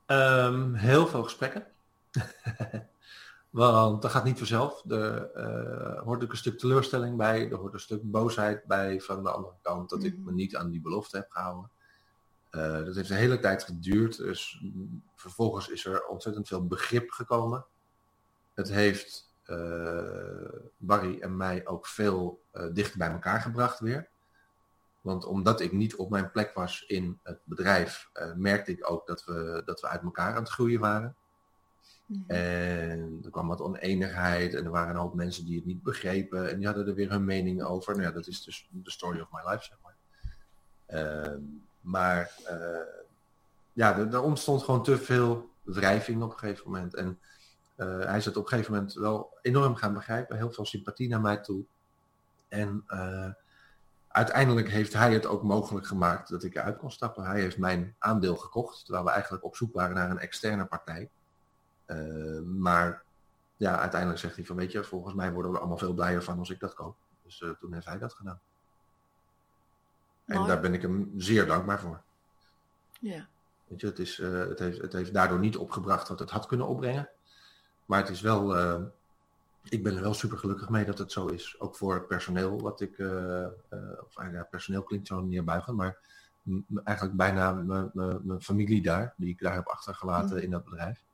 Ehm, 0.06 0.72
heel 0.72 1.06
veel 1.06 1.22
gesprekken. 1.22 1.66
Want 3.50 4.02
dat 4.02 4.10
gaat 4.10 4.24
niet 4.24 4.38
vanzelf. 4.38 4.84
Er 4.90 5.30
eh, 5.32 6.02
hoort 6.02 6.24
ook 6.24 6.30
een 6.30 6.36
stuk 6.36 6.58
teleurstelling 6.58 7.16
bij. 7.16 7.50
Er 7.50 7.56
hoort 7.56 7.72
een 7.72 7.80
stuk 7.80 8.10
boosheid 8.10 8.64
bij 8.64 9.00
van 9.00 9.22
de 9.22 9.30
andere 9.30 9.54
kant 9.62 9.90
dat 9.90 10.04
ik 10.04 10.14
Mhm. 10.16 10.24
me 10.24 10.32
niet 10.32 10.56
aan 10.56 10.70
die 10.70 10.80
belofte 10.80 11.16
heb 11.16 11.30
gehouden. 11.30 11.70
Eh, 12.50 12.84
dat 12.84 12.94
heeft 12.94 13.10
een 13.10 13.16
hele 13.16 13.40
tijd 13.40 13.62
geduurd. 13.62 14.16
Dus 14.16 14.62
vervolgens 15.14 15.68
is 15.68 15.84
er 15.84 16.06
ontzettend 16.06 16.48
veel 16.48 16.66
begrip 16.66 17.10
gekomen. 17.10 17.64
Het 18.54 18.68
heeft 18.68 19.32
eh, 19.44 20.48
Barry 20.76 21.20
en 21.20 21.36
mij 21.36 21.66
ook 21.66 21.86
veel 21.86 22.40
dichter 22.72 22.98
bij 22.98 23.10
elkaar 23.10 23.40
gebracht 23.40 23.80
weer. 23.80 24.08
Want 25.04 25.24
omdat 25.24 25.60
ik 25.60 25.72
niet 25.72 25.96
op 25.96 26.10
mijn 26.10 26.30
plek 26.30 26.54
was 26.54 26.84
in 26.86 27.18
het 27.22 27.38
bedrijf, 27.44 28.10
eh, 28.12 28.32
merkte 28.34 28.70
ik 28.70 28.90
ook 28.90 29.06
dat 29.06 29.24
we, 29.24 29.62
dat 29.64 29.80
we 29.80 29.86
uit 29.86 30.02
elkaar 30.02 30.34
aan 30.34 30.42
het 30.42 30.52
groeien 30.52 30.80
waren. 30.80 31.16
Mhm. 32.06 32.30
En 32.30 33.20
er 33.24 33.30
kwam 33.30 33.48
wat 33.48 33.60
oneenigheid 33.60 34.54
en 34.54 34.64
er 34.64 34.70
waren 34.70 34.94
een 34.94 35.00
hoop 35.00 35.14
mensen 35.14 35.44
die 35.44 35.56
het 35.56 35.64
niet 35.64 35.82
begrepen 35.82 36.50
en 36.50 36.56
die 36.56 36.66
hadden 36.66 36.86
er 36.86 36.94
weer 36.94 37.10
hun 37.10 37.24
mening 37.24 37.62
over. 37.62 37.92
Nou 37.92 38.06
ja, 38.06 38.12
dat 38.12 38.26
is 38.26 38.42
dus 38.42 38.68
de 38.70 38.90
story 38.90 39.20
of 39.20 39.32
my 39.32 39.50
life, 39.50 39.64
zeg 39.64 39.78
maar. 39.82 39.96
Ehm, 40.86 41.40
maar 41.80 42.30
eh, 42.44 43.02
ja, 43.72 43.98
er, 43.98 44.14
er 44.14 44.22
ontstond 44.22 44.62
gewoon 44.62 44.82
te 44.82 44.98
veel 44.98 45.50
wrijving 45.62 46.22
op 46.22 46.32
een 46.32 46.38
gegeven 46.38 46.70
moment. 46.70 46.94
En 46.94 47.18
eh, 47.76 47.98
hij 47.98 48.16
is 48.16 48.24
het 48.24 48.36
op 48.36 48.42
een 48.42 48.48
gegeven 48.48 48.72
moment 48.72 48.94
wel 48.94 49.38
enorm 49.42 49.74
gaan 49.74 49.94
begrijpen, 49.94 50.36
heel 50.36 50.52
veel 50.52 50.66
sympathie 50.66 51.08
naar 51.08 51.20
mij 51.20 51.36
toe. 51.36 51.64
En 52.48 52.84
uiteindelijk 54.14 54.68
heeft 54.68 54.92
hij 54.92 55.12
het 55.12 55.26
ook 55.26 55.42
mogelijk 55.42 55.86
gemaakt 55.86 56.28
dat 56.28 56.44
ik 56.44 56.54
eruit 56.54 56.76
kon 56.76 56.90
stappen. 56.90 57.24
Hij 57.24 57.40
heeft 57.40 57.58
mijn 57.58 57.94
aandeel 57.98 58.36
gekocht, 58.36 58.84
terwijl 58.84 59.04
we 59.04 59.10
eigenlijk 59.10 59.44
op 59.44 59.56
zoek 59.56 59.74
waren 59.74 59.94
naar 59.94 60.10
een 60.10 60.18
externe 60.18 60.64
partij. 60.64 61.10
Uh, 61.86 62.40
maar 62.42 63.02
ja, 63.56 63.78
uiteindelijk 63.78 64.20
zegt 64.20 64.36
hij 64.36 64.44
van 64.44 64.56
weet 64.56 64.72
je, 64.72 64.84
volgens 64.84 65.14
mij 65.14 65.32
worden 65.32 65.52
we 65.52 65.58
allemaal 65.58 65.78
veel 65.78 65.94
blijer 65.94 66.22
van 66.22 66.38
als 66.38 66.50
ik 66.50 66.60
dat 66.60 66.74
koop. 66.74 66.96
Dus 67.22 67.40
uh, 67.40 67.50
toen 67.50 67.72
heeft 67.72 67.86
hij 67.86 67.98
dat 67.98 68.14
gedaan. 68.14 68.40
En 70.24 70.46
daar 70.46 70.60
ben 70.60 70.74
ik 70.74 70.82
hem 70.82 71.12
zeer 71.16 71.46
dankbaar 71.46 71.80
voor. 71.80 72.02
Ja. 73.00 73.26
Weet 73.66 73.80
je, 73.80 73.86
het, 73.86 73.98
is, 73.98 74.18
uh, 74.18 74.38
het, 74.38 74.58
heeft, 74.58 74.80
het 74.80 74.92
heeft 74.92 75.14
daardoor 75.14 75.38
niet 75.38 75.56
opgebracht 75.56 76.08
wat 76.08 76.18
het 76.18 76.30
had 76.30 76.46
kunnen 76.46 76.66
opbrengen. 76.66 77.08
Maar 77.84 78.00
het 78.00 78.08
is 78.08 78.20
wel, 78.20 78.54
ik 79.68 79.82
ben 79.82 79.96
er 79.96 80.02
wel 80.02 80.14
super 80.14 80.38
gelukkig 80.38 80.68
mee 80.68 80.84
dat 80.84 80.98
het 80.98 81.12
zo 81.12 81.26
is. 81.26 81.60
Ook 81.60 81.76
voor 81.76 81.94
het 81.94 82.06
personeel 82.06 82.60
wat 82.60 82.80
ik, 82.80 82.98
uh, 82.98 83.46
of 84.04 84.32
ja, 84.32 84.46
personeel 84.50 84.82
klinkt 84.82 85.06
zo 85.06 85.20
neerbuigen, 85.20 85.74
maar 85.74 85.98
eigenlijk 86.84 87.16
bijna 87.16 87.52
mijn 88.22 88.42
familie 88.42 88.82
daar, 88.82 89.14
die 89.16 89.28
ik 89.28 89.40
daar 89.40 89.54
heb 89.54 89.66
achtergelaten 89.66 90.36
mm. 90.36 90.42
in 90.42 90.50
dat 90.50 90.64
bedrijf. 90.64 91.04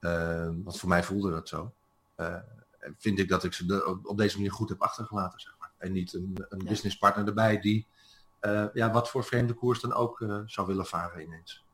Uh, 0.00 0.50
want 0.62 0.78
voor 0.78 0.88
mij 0.88 1.02
voelde 1.02 1.30
dat 1.30 1.48
zo. 1.48 1.72
Uh, 2.16 2.36
vind 2.98 3.18
ik 3.18 3.28
dat 3.28 3.44
ik 3.44 3.52
ze 3.52 3.66
de, 3.66 3.98
op 4.02 4.16
deze 4.16 4.36
manier 4.36 4.52
goed 4.52 4.68
heb 4.68 4.82
achtergelaten, 4.82 5.40
zeg 5.40 5.56
maar. 5.58 5.72
En 5.78 5.92
niet 5.92 6.12
een, 6.12 6.46
een 6.48 6.60
ja. 6.60 6.68
businesspartner 6.68 7.26
erbij 7.26 7.60
die, 7.60 7.86
uh, 8.40 8.66
ja, 8.72 8.90
wat 8.90 9.10
voor 9.10 9.24
vreemde 9.24 9.54
koers 9.54 9.80
dan 9.80 9.92
ook 9.92 10.20
uh, 10.20 10.40
zou 10.46 10.66
willen 10.66 10.86
varen 10.86 11.22
ineens. 11.22 11.64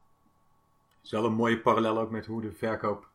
Het 0.97 1.05
is 1.05 1.11
wel 1.11 1.25
een 1.25 1.35
mooie 1.35 1.61
parallel 1.61 1.99
ook 1.99 2.11
met 2.11 2.27
hoe 2.27 2.41
de 2.41 2.53
verkoop, 2.53 3.09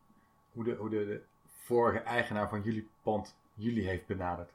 hoe 0.52 0.64
de, 0.64 0.74
hoe 0.74 0.90
de, 0.90 0.96
de 1.06 1.22
vorige 1.68 1.98
eigenaar 1.98 2.48
van 2.48 2.62
jullie 2.62 2.88
pand 3.02 3.34
jullie 3.54 3.86
heeft 3.86 4.06
benaderd. 4.06 4.50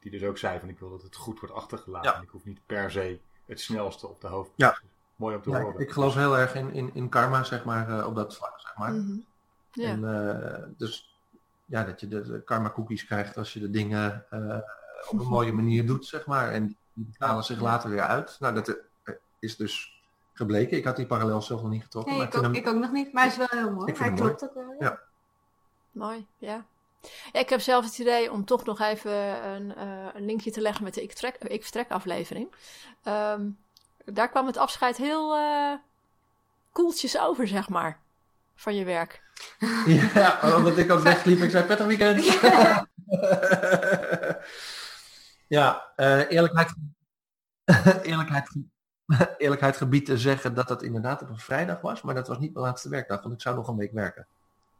Die 0.00 0.10
dus 0.10 0.22
ook 0.22 0.38
zei 0.38 0.58
van 0.60 0.68
ik 0.68 0.78
wil 0.78 0.90
dat 0.90 1.02
het 1.02 1.16
goed 1.16 1.40
wordt 1.40 1.54
achtergelaten. 1.54 2.10
Ja. 2.10 2.20
Ik 2.20 2.28
hoef 2.28 2.44
niet 2.44 2.60
per 2.66 2.90
se 2.90 3.18
het 3.44 3.60
snelste 3.60 4.06
op 4.06 4.20
de 4.20 4.26
hoofd. 4.26 4.50
Ja. 4.54 4.78
Mooi 5.16 5.36
om 5.36 5.42
te 5.42 5.50
ja, 5.50 5.60
horen. 5.60 5.74
Ik, 5.74 5.86
ik 5.86 5.92
geloof 5.92 6.14
heel 6.14 6.38
erg 6.38 6.54
in, 6.54 6.72
in, 6.72 6.90
in 6.94 7.08
karma, 7.08 7.44
zeg 7.44 7.64
maar, 7.64 7.88
uh, 7.88 8.06
op 8.06 8.14
dat 8.14 8.36
vlak, 8.36 8.60
zeg 8.60 8.76
maar. 8.76 8.92
Mm 8.92 9.06
-hmm. 9.06 9.24
ja. 9.72 9.88
En 9.88 10.00
uh, 10.00 10.76
dus 10.76 11.18
ja, 11.64 11.84
dat 11.84 12.00
je 12.00 12.08
de, 12.08 12.22
de 12.22 12.42
karma 12.42 12.70
cookies 12.70 13.06
krijgt 13.06 13.36
als 13.36 13.52
je 13.52 13.60
de 13.60 13.70
dingen 13.70 14.24
uh, 14.30 14.58
op 15.08 15.20
een 15.20 15.26
mooie 15.26 15.52
manier 15.52 15.86
doet, 15.86 16.06
zeg 16.06 16.26
maar. 16.26 16.50
En 16.50 16.76
die 16.92 17.04
betalen 17.04 17.44
zich 17.44 17.60
later 17.60 17.90
weer 17.90 18.02
uit. 18.02 18.36
Nou, 18.40 18.54
dat 18.54 18.78
is 19.38 19.56
dus 19.56 20.02
gebleken. 20.32 20.76
Ik 20.76 20.84
had 20.84 20.96
die 20.96 21.06
parallel 21.06 21.42
zelf 21.42 21.62
nog 21.62 21.70
niet 21.70 21.82
getrokken. 21.82 22.12
Nee, 22.12 22.20
maar 22.20 22.32
ik 22.32 22.36
ook, 22.36 22.42
hem- 22.42 22.54
ik 22.54 22.68
ook 22.68 22.80
nog 22.80 22.92
niet, 22.92 23.12
maar 23.12 23.22
hij 23.22 23.32
is 23.32 23.38
wel 23.38 23.60
heel 23.60 23.72
mooi. 23.72 23.92
Hij 23.96 24.12
klopt 24.12 24.44
ook 24.44 24.54
wel. 24.54 24.76
ja. 24.78 25.00
Mooi, 25.96 26.26
ja. 26.36 26.64
Ja, 27.32 27.40
Ik 27.40 27.48
heb 27.48 27.60
zelf 27.60 27.84
het 27.84 27.98
idee 27.98 28.32
om 28.32 28.44
toch 28.44 28.64
nog 28.64 28.80
even 28.80 29.12
een, 29.44 29.74
eh, 29.74 30.06
een 30.14 30.24
linkje 30.24 30.50
te 30.50 30.60
leggen 30.60 30.84
met 30.84 30.94
de 30.94 31.02
Ik, 31.02 31.12
Trek, 31.12 31.36
ik 31.36 31.62
Vertrek 31.62 31.90
aflevering. 31.90 32.54
Ehm, 33.02 33.48
daar 34.04 34.28
kwam 34.28 34.46
het 34.46 34.56
afscheid 34.56 34.96
heel 34.96 35.36
eh, 35.36 35.72
koeltjes 36.72 37.18
over, 37.18 37.48
zeg 37.48 37.68
maar, 37.68 38.00
van 38.54 38.74
je 38.74 38.84
werk. 38.84 39.22
Ja, 40.14 40.56
omdat 40.56 40.78
ik 40.78 40.90
ook 40.90 41.00
wegliep. 41.00 41.40
Ik 41.40 41.50
zei 41.50 41.64
prettig 41.64 41.86
weekend. 41.86 42.24
ja, 45.46 45.92
eh, 45.96 46.30
eerlijkheid, 46.30 46.74
eerlijkheid, 48.02 48.48
eerlijkheid 49.38 49.76
gebied 49.76 50.06
te 50.06 50.18
zeggen 50.18 50.54
dat 50.54 50.68
het 50.68 50.82
inderdaad 50.82 51.22
op 51.22 51.28
een 51.28 51.38
vrijdag 51.38 51.80
was. 51.80 52.02
Maar 52.02 52.14
dat 52.14 52.28
was 52.28 52.38
niet 52.38 52.52
mijn 52.52 52.66
laatste 52.66 52.88
werkdag. 52.88 53.22
Want 53.22 53.34
ik 53.34 53.40
zou 53.40 53.56
nog 53.56 53.68
een 53.68 53.76
week 53.76 53.92
werken. 53.92 54.26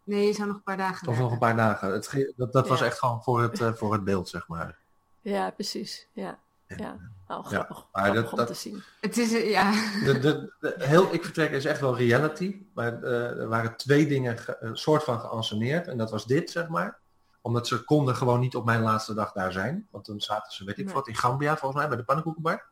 Nee, 0.06 0.26
je 0.26 0.32
zou 0.32 0.46
nog 0.48 0.56
een 0.56 0.62
paar 0.62 0.76
dagen 0.76 1.08
Of 1.08 1.18
nog 1.18 1.32
een 1.32 1.38
paar 1.38 1.56
dagen. 1.56 1.92
Het, 1.92 2.08
ge- 2.08 2.32
dat 2.36 2.52
dat 2.52 2.68
was 2.68 2.80
echt 2.80 2.98
gewoon 2.98 3.22
voor 3.22 3.42
het, 3.42 3.60
eh, 3.60 3.72
voor 3.72 3.92
het 3.92 4.04
beeld, 4.04 4.28
zeg 4.28 4.48
maar. 4.48 4.76
Ja, 5.20 5.50
precies. 5.50 6.06
Ja, 6.12 6.38
ja. 6.66 6.96
Oh, 7.28 7.46
grappig, 7.46 7.86
maar 7.92 8.12
dat- 8.14 8.30
om 8.30 8.36
dat- 8.36 8.46
te 8.46 8.54
zien. 8.54 8.82
Het 9.00 9.16
is, 9.18 9.32
eh, 9.32 9.50
ja, 9.50 9.70
De, 10.04 10.18
de, 10.18 10.52
de- 10.60 10.74
heel 10.78 11.14
Ik 11.14 11.24
Vertrek 11.24 11.50
is 11.50 11.64
echt 11.64 11.80
wel 11.80 11.96
reality. 11.96 12.62
Maar 12.74 13.02
eh, 13.02 13.38
er 13.40 13.48
waren 13.48 13.76
twee 13.76 14.06
dingen 14.06 14.38
ge- 14.38 14.56
een 14.60 14.76
soort 14.76 15.04
van 15.04 15.20
geanceneerd. 15.20 15.86
En 15.88 15.98
dat 15.98 16.10
was 16.10 16.26
dit, 16.26 16.50
zeg 16.50 16.68
maar. 16.68 16.98
Omdat 17.40 17.66
ze 17.66 17.84
konden 17.84 18.16
gewoon 18.16 18.40
niet 18.40 18.56
op 18.56 18.64
mijn 18.64 18.82
laatste 18.82 19.14
dag 19.14 19.32
daar 19.32 19.52
zijn. 19.52 19.86
Want 19.90 20.06
dan 20.06 20.20
zaten 20.20 20.52
ze, 20.52 20.64
weet 20.64 20.78
ik 20.78 20.84
Nee. 20.84 20.94
wat, 20.94 21.08
in 21.08 21.16
Gambia 21.16 21.56
volgens 21.56 21.80
mij, 21.80 21.88
bij 21.88 21.96
de 21.96 22.04
pannenkoekenbar. 22.04 22.64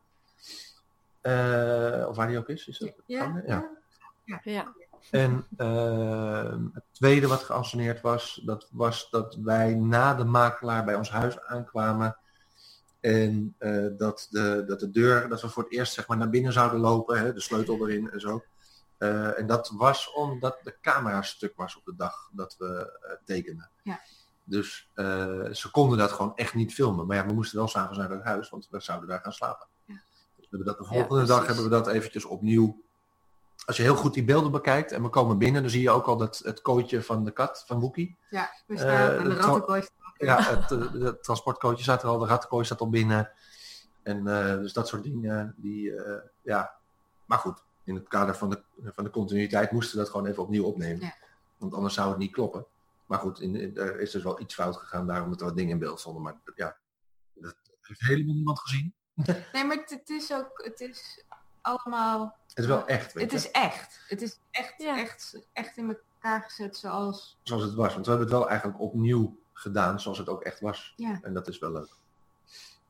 Eh, 1.20 2.07
of 2.09 2.16
waar 2.16 2.26
die 2.28 2.39
ook 2.39 2.49
is. 2.49 2.68
is 2.68 2.78
dat 2.78 2.93
ja, 3.07 3.43
ja. 3.47 3.70
ja. 4.45 4.72
En 5.11 5.47
eh, 5.57 6.57
het 6.73 6.85
tweede 6.93 7.27
wat 7.27 7.43
geanceneerd 7.43 8.01
was, 8.01 8.43
dat 8.45 8.69
was 8.73 9.11
dat 9.11 9.35
wij 9.35 9.75
na 9.75 10.15
de 10.15 10.25
makelaar 10.25 10.85
bij 10.85 10.95
ons 10.95 11.11
huis 11.11 11.41
aankwamen. 11.41 12.17
En 13.05 13.55
eh, 13.59 13.87
dat, 13.97 14.27
de, 14.31 14.65
dat 14.67 14.81
de 14.81 14.91
deur, 14.91 15.29
dat 15.29 15.41
we 15.41 15.49
voor 15.49 15.63
het 15.63 15.73
eerst 15.73 15.93
zeg 15.93 16.09
maar 16.09 16.17
naar 16.17 16.31
binnen 16.31 16.53
zouden 16.53 16.81
lopen, 16.81 17.19
hè, 17.19 17.33
de 17.33 17.41
sleutel 17.41 17.89
erin 17.89 18.11
en 18.11 18.21
zo. 18.21 18.45
Eh, 18.99 19.39
en 19.39 19.47
dat 19.47 19.73
was 19.77 20.13
omdat 20.13 20.59
de 20.63 20.77
camera 20.81 21.23
stuk 21.23 21.53
was 21.57 21.77
op 21.77 21.85
de 21.85 21.95
dag 21.97 22.31
dat 22.33 22.57
we 22.59 22.99
eh, 23.01 23.17
tekenden. 23.25 23.71
Ja. 23.83 24.01
Dus 24.45 24.91
ze 25.53 25.69
konden 25.71 25.99
dat 25.99 26.13
gewoon 26.13 26.37
echt 26.37 26.55
niet 26.55 26.75
filmen. 26.75 27.07
Maar 27.07 27.17
ja, 27.17 27.27
we 27.27 27.33
moesten 27.33 27.59
wel 27.59 27.69
s'avonds 27.69 27.99
naar 27.99 28.11
het 28.11 28.23
huis, 28.23 28.49
want 28.49 28.69
we 28.71 28.81
zouden 28.81 29.09
daar 29.09 29.21
gaan 29.21 29.33
slapen. 29.33 29.67
Ja. 29.85 29.95
Dus 30.37 30.49
we 30.51 30.57
hebben 30.57 30.67
dat 30.67 30.79
de 30.79 30.85
Ja, 30.85 30.99
volgende 30.99 31.25
dag 31.27 31.47
hebben 31.47 31.65
we 31.65 31.71
dat 31.71 31.87
eventjes 31.87 32.25
opnieuw 32.25 32.84
als 33.65 33.77
je 33.77 33.83
heel 33.83 33.97
goed 33.97 34.15
die 34.15 34.25
beelden 34.25 34.51
bekijkt 34.51 34.93
en 34.93 35.03
we 35.03 35.09
komen 35.09 35.39
binnen, 35.39 35.62
dan 35.62 35.71
zie 35.71 35.83
je 35.83 35.91
ook 35.91 36.07
al 36.07 36.17
dat 36.17 36.39
het 36.45 36.62
kooitje 36.62 37.03
van 37.03 37.25
de 37.25 37.31
kat, 37.31 37.65
van 37.67 37.81
Wookie. 37.81 38.17
ja, 38.31 38.51
we 38.67 38.77
staan 38.77 38.89
Eh, 39.11 39.19
aan 39.19 39.25
de 39.29 39.35
rattenkooi. 39.35 39.83
Ja, 40.17 40.43
het, 40.43 40.71
eh, 40.71 40.93
het 41.03 41.23
transportcootje 41.23 41.83
staat 41.83 42.03
er 42.03 42.09
al, 42.09 42.19
de 42.19 42.27
rattenkooi 42.27 42.65
staat 42.65 42.81
al 42.81 42.89
binnen. 42.91 43.31
En 44.03 44.27
eh, 44.27 44.55
dus 44.59 44.73
dat 44.73 44.89
soort 44.89 45.03
dingen, 45.03 45.55
die, 45.57 45.93
ja. 46.43 46.75
Maar 47.25 47.39
goed, 47.39 47.62
in 47.85 47.95
het 47.95 48.09
kader 48.09 48.35
van 48.37 48.51
de, 48.51 48.62
van 48.85 49.05
de 49.05 49.11
continuïteit 49.11 49.71
moesten 49.71 49.97
we 49.97 50.03
dat 50.03 50.11
gewoon 50.12 50.27
even 50.27 50.43
opnieuw 50.43 50.65
opnemen. 50.65 51.01
Ja. 51.03 51.15
Want 51.57 51.75
anders 51.75 51.95
zou 51.95 52.09
het 52.09 52.19
niet 52.19 52.33
kloppen. 52.33 52.67
Maar 53.07 53.19
goed, 53.19 53.41
in, 53.41 53.57
in- 53.57 53.77
er 53.77 54.01
is 54.01 54.11
dus 54.11 54.23
wel 54.23 54.41
iets 54.41 54.55
fout 54.55 54.77
gegaan, 54.77 55.07
daarom 55.07 55.31
dat 55.31 55.41
er 55.41 55.47
wat 55.47 55.57
dingen 55.57 55.71
in 55.73 55.79
beeld 55.79 56.01
stonden. 56.01 56.23
Maar 56.23 56.41
ja, 56.55 56.77
dat 57.35 57.57
heeft 57.81 58.01
helemaal 58.01 58.35
niemand 58.35 58.61
gezien. 58.61 58.95
Nee, 59.53 59.65
maar 59.65 59.77
het, 59.77 59.91
het 59.91 60.09
is 60.09 60.33
ook, 60.33 60.62
het 60.65 60.81
is 60.81 61.25
allemaal, 61.65 62.37
Het 62.49 62.59
is 62.59 62.67
wel 62.67 62.87
echt, 62.87 63.12
weet 63.12 63.33
het 63.33 63.43
je. 63.43 63.49
is 63.49 63.53
echt. 63.53 64.01
Het 64.09 64.23
is 64.23 64.39
echt, 64.51 64.75
Ja. 64.83 64.99
echt, 64.99 65.47
echt 65.53 65.77
in 65.77 65.89
elkaar 65.89 66.43
gezet 66.43 66.77
zoals, 66.77 67.39
Zoals 67.43 67.62
het 67.62 67.75
was. 67.75 67.93
Want 67.93 68.05
we 68.07 68.11
hebben 68.11 68.29
het 68.31 68.39
wel 68.39 68.49
eigenlijk 68.49 68.81
opnieuw 68.81 69.39
gedaan, 69.53 70.01
zoals 70.01 70.19
het 70.19 70.29
ook 70.29 70.43
echt 70.43 70.61
was. 70.61 70.93
ja. 70.97 71.19
En 71.23 71.35
dat 71.35 71.49
is 71.49 71.59
wel 71.59 71.73
leuk. 71.73 71.95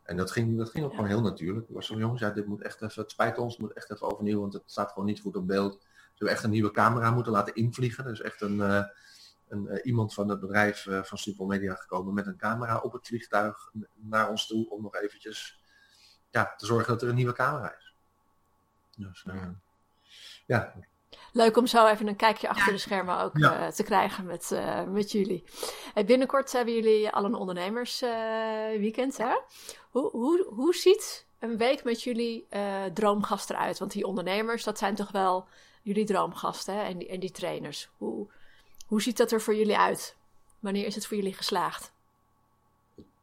En 0.02 0.16
dat 0.16 0.30
ging, 0.30 0.58
dat 0.58 0.70
ging 0.70 0.84
ook 0.84 0.90
Ja. 0.90 0.96
gewoon 0.96 1.10
heel 1.10 1.22
natuurlijk. 1.22 1.68
Ik 1.68 1.74
was 1.74 1.86
zo 1.86 1.94
jongens, 1.98 2.20
ja, 2.20 2.30
dit 2.30 2.46
moet 2.46 2.62
echt 2.62 2.82
even, 2.82 3.02
het 3.02 3.10
spijt 3.10 3.38
ons, 3.38 3.52
het 3.52 3.62
moet 3.62 3.72
echt 3.72 3.90
even 3.92 4.12
overnieuw, 4.12 4.40
want 4.40 4.52
het 4.52 4.62
staat 4.66 4.88
gewoon 4.92 5.04
niet 5.04 5.20
goed 5.20 5.36
op 5.36 5.46
beeld. 5.46 5.72
Ze 5.82 6.10
hebben 6.20 6.28
echt 6.28 6.44
een 6.44 6.50
nieuwe 6.50 6.70
camera 6.70 7.10
moeten 7.10 7.32
laten 7.32 7.54
invliegen. 7.54 8.04
Er 8.04 8.10
is 8.12 8.20
echt 8.20 8.40
een, 8.40 8.60
eh, 8.60 8.84
een, 9.48 9.68
eh, 9.68 9.80
iemand 9.86 10.14
van 10.14 10.28
het 10.28 10.40
bedrijf 10.40 10.86
eh, 10.86 11.02
van 11.02 11.18
Super 11.18 11.46
Media 11.46 11.74
gekomen 11.74 12.14
met 12.14 12.26
een 12.26 12.36
camera 12.36 12.78
op 12.78 12.92
het 12.92 13.06
vliegtuig 13.06 13.70
naar 13.94 14.30
ons 14.30 14.46
toe 14.46 14.70
om 14.70 14.82
nog 14.82 14.94
eventjes 14.94 15.60
ja, 16.30 16.54
te 16.56 16.66
zorgen 16.66 16.88
dat 16.92 17.02
er 17.02 17.08
een 17.08 17.14
nieuwe 17.14 17.32
camera 17.32 17.74
is. 17.76 17.83
Dus 18.96 19.24
eh, 19.26 19.48
ja, 20.46 20.74
Leuk 21.32 21.56
om 21.56 21.66
zo 21.66 21.86
even 21.86 22.06
een 22.06 22.16
kijkje 22.16 22.48
achter 22.48 22.72
de 22.72 22.78
schermen 22.78 23.18
ook 23.20 23.38
Ja. 23.38 23.58
eh, 23.66 23.72
te 23.72 23.82
krijgen 23.82 24.24
met, 24.26 24.52
eh, 24.52 24.82
met 24.84 25.12
jullie. 25.12 25.44
Binnenkort 26.06 26.52
hebben 26.52 26.74
jullie 26.74 27.10
al 27.10 27.24
een 27.24 27.34
ondernemersweekend. 27.34 29.16
hè? 29.16 29.36
Hoe, 29.90 30.10
hoe, 30.10 30.46
hoe 30.48 30.74
ziet 30.74 31.26
een 31.38 31.56
week 31.56 31.84
met 31.84 32.02
jullie 32.02 32.46
eh, 32.48 32.84
droomgast 32.84 33.50
eruit? 33.50 33.78
Want 33.78 33.92
die 33.92 34.06
ondernemers, 34.06 34.64
dat 34.64 34.78
zijn 34.78 34.94
toch 34.94 35.10
wel 35.10 35.48
jullie 35.82 36.04
droomgasten 36.04 36.74
hè? 36.74 36.82
En, 36.82 36.98
die, 36.98 37.08
en 37.08 37.20
die 37.20 37.30
trainers. 37.30 37.90
Hoe, 37.96 38.30
hoe 38.86 39.02
ziet 39.02 39.16
dat 39.16 39.32
er 39.32 39.40
voor 39.40 39.54
jullie 39.54 39.78
uit? 39.78 40.16
Wanneer 40.60 40.86
is 40.86 40.94
het 40.94 41.06
voor 41.06 41.16
jullie 41.16 41.34
geslaagd? 41.34 41.92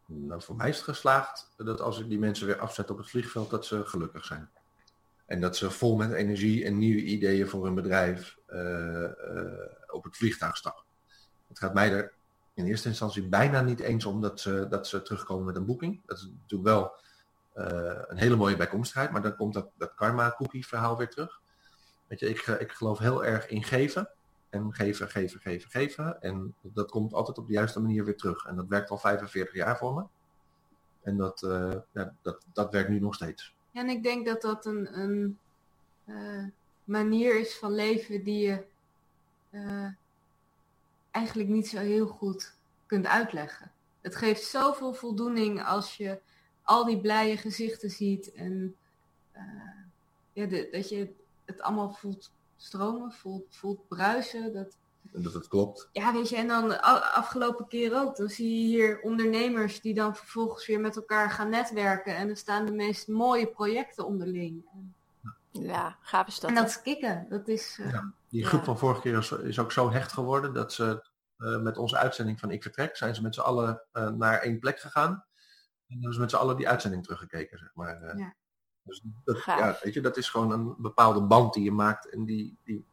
Nou, 0.06 0.42
voor 0.42 0.56
mij 0.56 0.70
is 0.70 0.76
het 0.76 0.86
geslaagd 0.86 1.52
dat 1.58 1.82
als 1.82 2.00
ik 2.00 2.10
die 2.10 2.20
mensen 2.20 2.46
weer 2.48 2.60
afzet 2.60 2.90
op 2.90 2.98
het 2.98 3.10
vliegveld, 3.10 3.50
dat 3.50 3.66
ze 3.66 3.86
gelukkig 3.86 4.26
zijn. 4.26 4.50
En 5.32 5.42
dat 5.42 5.58
ze 5.58 5.72
vol 5.72 5.96
met 5.96 6.12
energie 6.12 6.66
en 6.66 6.78
nieuwe 6.78 7.02
ideeën 7.02 7.48
voor 7.48 7.66
hun 7.66 7.76
bedrijf 7.76 8.38
eh, 8.46 9.04
eh, 9.04 9.12
op 9.88 10.04
het 10.04 10.18
vliegtuig 10.18 10.58
stappen. 10.58 10.84
Het 11.48 11.60
gaat 11.60 11.74
mij 11.74 11.92
er 11.92 12.14
in 12.54 12.66
eerste 12.66 12.88
instantie 12.88 13.28
bijna 13.28 13.62
niet 13.62 13.80
eens 13.80 14.06
om 14.06 14.22
dat 14.22 14.40
ze, 14.40 14.68
dat 14.70 14.88
ze 14.88 15.02
terugkomen 15.02 15.46
met 15.46 15.56
een 15.56 15.66
boeking. 15.66 16.02
Dat 16.06 16.18
is 16.18 16.32
natuurlijk 16.42 16.70
wel 16.70 16.92
eh, 17.54 18.02
een 18.08 18.18
hele 18.18 18.36
mooie 18.36 18.56
bijkomstigheid, 18.56 19.12
maar 19.12 19.22
dan 19.22 19.36
komt 19.36 19.54
dat, 19.54 19.70
dat 19.78 19.94
karma-cookie 19.96 20.68
verhaal 20.68 20.98
weer 20.98 21.10
terug. 21.10 21.42
Weet 22.08 22.20
je, 22.20 22.30
ik, 22.30 22.48
ik 22.48 22.72
geloof 22.72 22.98
heel 22.98 23.26
erg 23.26 23.48
in 23.48 23.64
geven. 23.64 24.10
En 24.50 24.74
geven, 24.74 25.10
geven, 25.10 25.40
geven, 25.40 25.70
geven. 25.70 26.22
En 26.22 26.56
dat 26.62 26.92
komt 26.92 27.14
altijd 27.14 27.38
op 27.38 27.48
de 27.48 27.54
juiste 27.54 27.80
manier 27.80 28.06
weer 28.06 28.18
terug. 28.18 28.46
En 28.46 28.56
dat 28.56 28.68
werkt 28.68 28.90
al 28.90 28.98
45 28.98 29.56
jaar 29.56 29.78
voor 29.78 29.94
me. 29.94 30.04
En 31.02 31.18
dat, 31.18 31.40
ja, 31.92 32.16
dat, 32.22 32.46
dat 32.54 32.72
werkt 32.72 32.90
nu 32.90 33.00
nog 33.00 33.16
steeds. 33.16 33.56
En 33.72 33.90
ik 33.90 34.04
denk 34.04 34.26
dat 34.26 34.42
dat 34.42 34.66
een, 34.66 35.00
een 35.00 35.40
eh, 36.06 36.46
manier 36.84 37.40
is 37.40 37.56
van 37.56 37.72
leven 37.72 38.24
die 38.24 38.48
je 38.48 38.64
eh, 39.50 39.88
eigenlijk 41.12 41.50
niet 41.50 41.68
zo 41.68 41.78
heel 41.78 42.08
goed 42.08 42.56
kunt 42.86 43.06
uitleggen. 43.06 43.72
Het 44.02 44.16
geeft 44.16 44.44
zoveel 44.44 44.94
voldoening 44.94 45.64
als 45.64 45.98
je 45.98 46.20
al 46.64 46.86
die 46.86 47.02
blije 47.02 47.38
gezichten 47.38 47.90
ziet 47.90 48.32
en 48.34 48.76
eh, 49.32 49.44
ja, 50.34 50.46
dat 50.72 50.90
je 50.90 51.14
het 51.46 51.62
allemaal 51.62 51.92
voelt 51.94 52.32
stromen, 52.58 53.12
voelt, 53.12 53.46
voelt 53.50 53.88
bruisen. 53.88 54.54
Dat, 54.54 54.78
En 55.14 55.22
dat 55.22 55.34
het 55.34 55.48
klopt. 55.48 55.90
ja, 55.92 56.14
weet 56.14 56.30
je, 56.30 56.36
en 56.36 56.48
dan 56.48 56.82
afgelopen 57.14 57.68
keer 57.68 57.96
ook, 57.96 58.16
dan 58.16 58.30
zie 58.30 58.50
je 58.60 58.66
hier 58.66 59.02
ondernemers 59.02 59.82
die 59.82 59.94
dan 59.94 60.16
vervolgens 60.16 60.68
weer 60.68 60.80
met 60.80 60.96
elkaar 60.96 61.32
gaan 61.32 61.50
netwerken 61.50 62.16
en 62.16 62.30
er 62.30 62.38
staan 62.38 62.66
de 62.66 62.72
meest 62.72 63.08
mooie 63.08 63.48
projecten 63.48 64.06
onderling. 64.06 64.66
Ja, 65.52 65.98
gaaf 66.02 66.28
is 66.28 66.40
dat. 66.40 66.50
en 66.50 66.56
dat 66.56 66.68
is 66.68 66.82
kicken, 66.82 67.26
dat 67.30 67.48
is... 67.48 67.78
eh, 67.82 67.92
Ja. 67.92 68.14
Die 68.30 68.42
Ja. 68.42 68.48
groep 68.48 68.64
van 68.64 68.78
vorige 68.78 69.02
keer 69.02 69.18
is, 69.18 69.32
is 69.32 69.60
ook 69.60 69.72
zo 69.72 69.92
hecht 69.92 70.12
geworden 70.12 70.54
dat 70.54 70.74
ze 70.74 71.04
eh, 71.38 71.58
met 71.62 71.78
onze 71.78 71.98
uitzending 71.98 72.40
van 72.40 72.52
Ik 72.52 72.62
Vertrek 72.62 72.98
zijn 72.98 73.16
ze 73.16 73.22
met 73.22 73.34
z'n 73.36 73.42
allen 73.42 73.82
eh, 73.92 74.08
naar 74.10 74.40
één 74.40 74.60
plek 74.60 74.80
gegaan. 74.80 75.12
En 75.88 75.94
hebben 75.94 76.14
ze 76.14 76.20
met 76.20 76.30
z'n 76.30 76.36
allen 76.36 76.58
die 76.58 76.70
uitzending 76.70 77.04
teruggekeken, 77.04 77.58
zeg 77.58 77.72
maar. 77.74 78.02
eh. 78.02 78.18
Ja. 78.20 78.34
Dus 78.84 79.02
dat, 79.24 79.44
ja, 79.44 79.78
weet 79.84 79.94
je, 79.94 80.02
dat 80.02 80.18
is 80.18 80.30
gewoon 80.30 80.52
een 80.52 80.76
bepaalde 80.78 81.22
band 81.22 81.54
die 81.54 81.64
je 81.64 81.72
maakt 81.72 82.10
en 82.10 82.26
die, 82.26 82.58
die, 82.64 82.86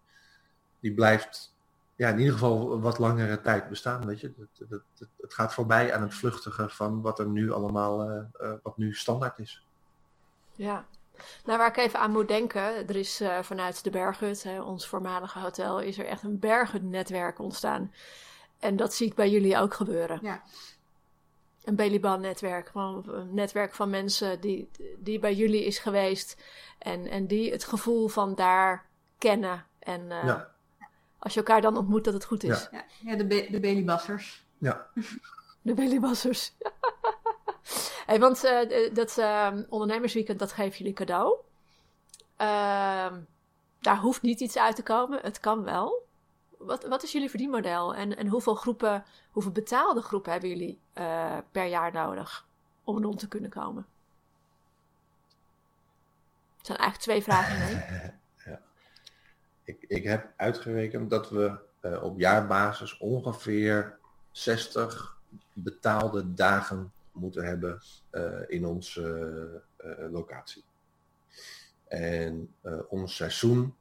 die 0.80 0.94
blijft 0.94 1.56
ja, 1.98 2.08
in 2.08 2.18
ieder 2.18 2.32
geval 2.32 2.80
wat 2.80 2.98
langere 2.98 3.40
tijd 3.40 3.68
bestaan, 3.68 4.06
weet 4.06 4.20
je. 4.20 4.32
Het, 4.38 4.70
het, 4.70 4.82
het, 4.98 5.08
het 5.20 5.34
gaat 5.34 5.54
voorbij 5.54 5.94
aan 5.94 6.02
het 6.02 6.14
vluchtige 6.14 6.68
van 6.68 7.00
wat 7.00 7.18
er 7.18 7.26
nu 7.26 7.52
allemaal, 7.52 8.02
eh, 8.02 8.18
eh, 8.32 8.52
wat 8.62 8.76
nu 8.76 8.94
standaard 8.94 9.38
is. 9.38 9.66
Ja. 10.52 10.86
Nou, 11.44 11.58
waar 11.58 11.68
ik 11.68 11.76
even 11.76 11.98
aan 11.98 12.10
moet 12.10 12.28
denken, 12.28 12.88
er 12.88 12.96
is 12.96 13.20
eh, 13.20 13.38
vanuit 13.42 13.84
de 13.84 13.90
Berghut, 13.90 14.42
hè, 14.42 14.60
ons 14.60 14.86
voormalige 14.86 15.38
hotel, 15.38 15.80
is 15.80 15.98
er 15.98 16.06
echt 16.06 16.22
een 16.22 16.38
Berghut-netwerk 16.38 17.38
ontstaan. 17.38 17.92
En 18.58 18.76
dat 18.76 18.94
zie 18.94 19.06
ik 19.06 19.14
bij 19.14 19.30
jullie 19.30 19.58
ook 19.58 19.74
gebeuren. 19.74 20.18
Ja. 20.22 20.42
Een 21.64 21.76
Beliban-netwerk, 21.76 22.68
gewoon 22.68 23.04
een 23.08 23.34
netwerk 23.34 23.74
van 23.74 23.90
mensen 23.90 24.40
die, 24.40 24.70
die 24.98 25.18
bij 25.18 25.34
jullie 25.34 25.64
is 25.64 25.78
geweest 25.78 26.36
en, 26.78 27.06
en 27.06 27.26
die 27.26 27.52
het 27.52 27.64
gevoel 27.64 28.08
van 28.08 28.34
daar 28.34 28.86
kennen. 29.18 29.64
En 29.78 30.10
eh, 30.10 30.24
Ja. 30.24 30.56
Als 31.18 31.32
je 31.34 31.38
elkaar 31.38 31.60
dan 31.60 31.76
ontmoet, 31.76 32.04
dat 32.04 32.14
het 32.14 32.24
goed 32.24 32.42
is. 32.42 32.68
ja, 32.70 32.84
ja, 33.00 33.16
de, 33.16 33.26
be 33.26 33.48
de 33.50 33.60
Belibassers. 33.60 34.46
Ja, 34.58 34.86
De 35.68 35.74
Bellybassers. 35.74 36.52
hey, 38.06 38.18
want 38.18 38.44
eh, 38.44 38.94
dat 38.94 39.18
eh, 39.18 39.52
ondernemersweekend, 39.68 40.38
dat 40.38 40.52
geven 40.52 40.78
jullie 40.78 40.92
cadeau. 40.92 41.36
Ehm, 42.36 43.20
daar 43.80 43.98
hoeft 43.98 44.22
niet 44.22 44.40
iets 44.40 44.58
uit 44.58 44.76
te 44.76 44.82
komen. 44.82 45.20
Het 45.22 45.40
kan 45.40 45.64
wel. 45.64 46.06
Wat, 46.58 46.84
wat 46.84 47.02
is 47.02 47.12
jullie 47.12 47.28
verdienmodel? 47.30 47.94
En, 47.94 48.16
en 48.16 48.26
hoeveel 48.26 48.54
groepen, 48.54 49.04
hoeveel 49.30 49.52
betaalde 49.52 50.02
groepen 50.02 50.32
hebben 50.32 50.50
jullie 50.50 50.80
uh, 50.94 51.36
per 51.50 51.64
jaar 51.64 51.92
nodig 51.92 52.46
om 52.84 53.02
rond 53.02 53.18
te 53.18 53.28
kunnen 53.28 53.50
komen? 53.50 53.86
Het 56.56 56.66
zijn 56.66 56.78
eigenlijk 56.78 57.10
twee 57.10 57.22
vragen. 57.22 57.70
ja. 57.70 58.14
ik, 59.68 59.84
ik 59.88 60.04
heb 60.04 60.32
uitgerekend 60.36 61.10
dat 61.10 61.30
we 61.30 61.58
uh, 61.82 62.02
op 62.02 62.18
jaarbasis 62.18 62.98
ongeveer 62.98 63.98
60 64.30 65.18
betaalde 65.52 66.34
dagen 66.34 66.92
moeten 67.12 67.44
hebben 67.44 67.82
uh, 68.12 68.40
in 68.46 68.66
onze 68.66 69.62
locatie. 70.10 70.64
En 71.84 72.54
ons 72.88 73.16
seizoen 73.16 73.74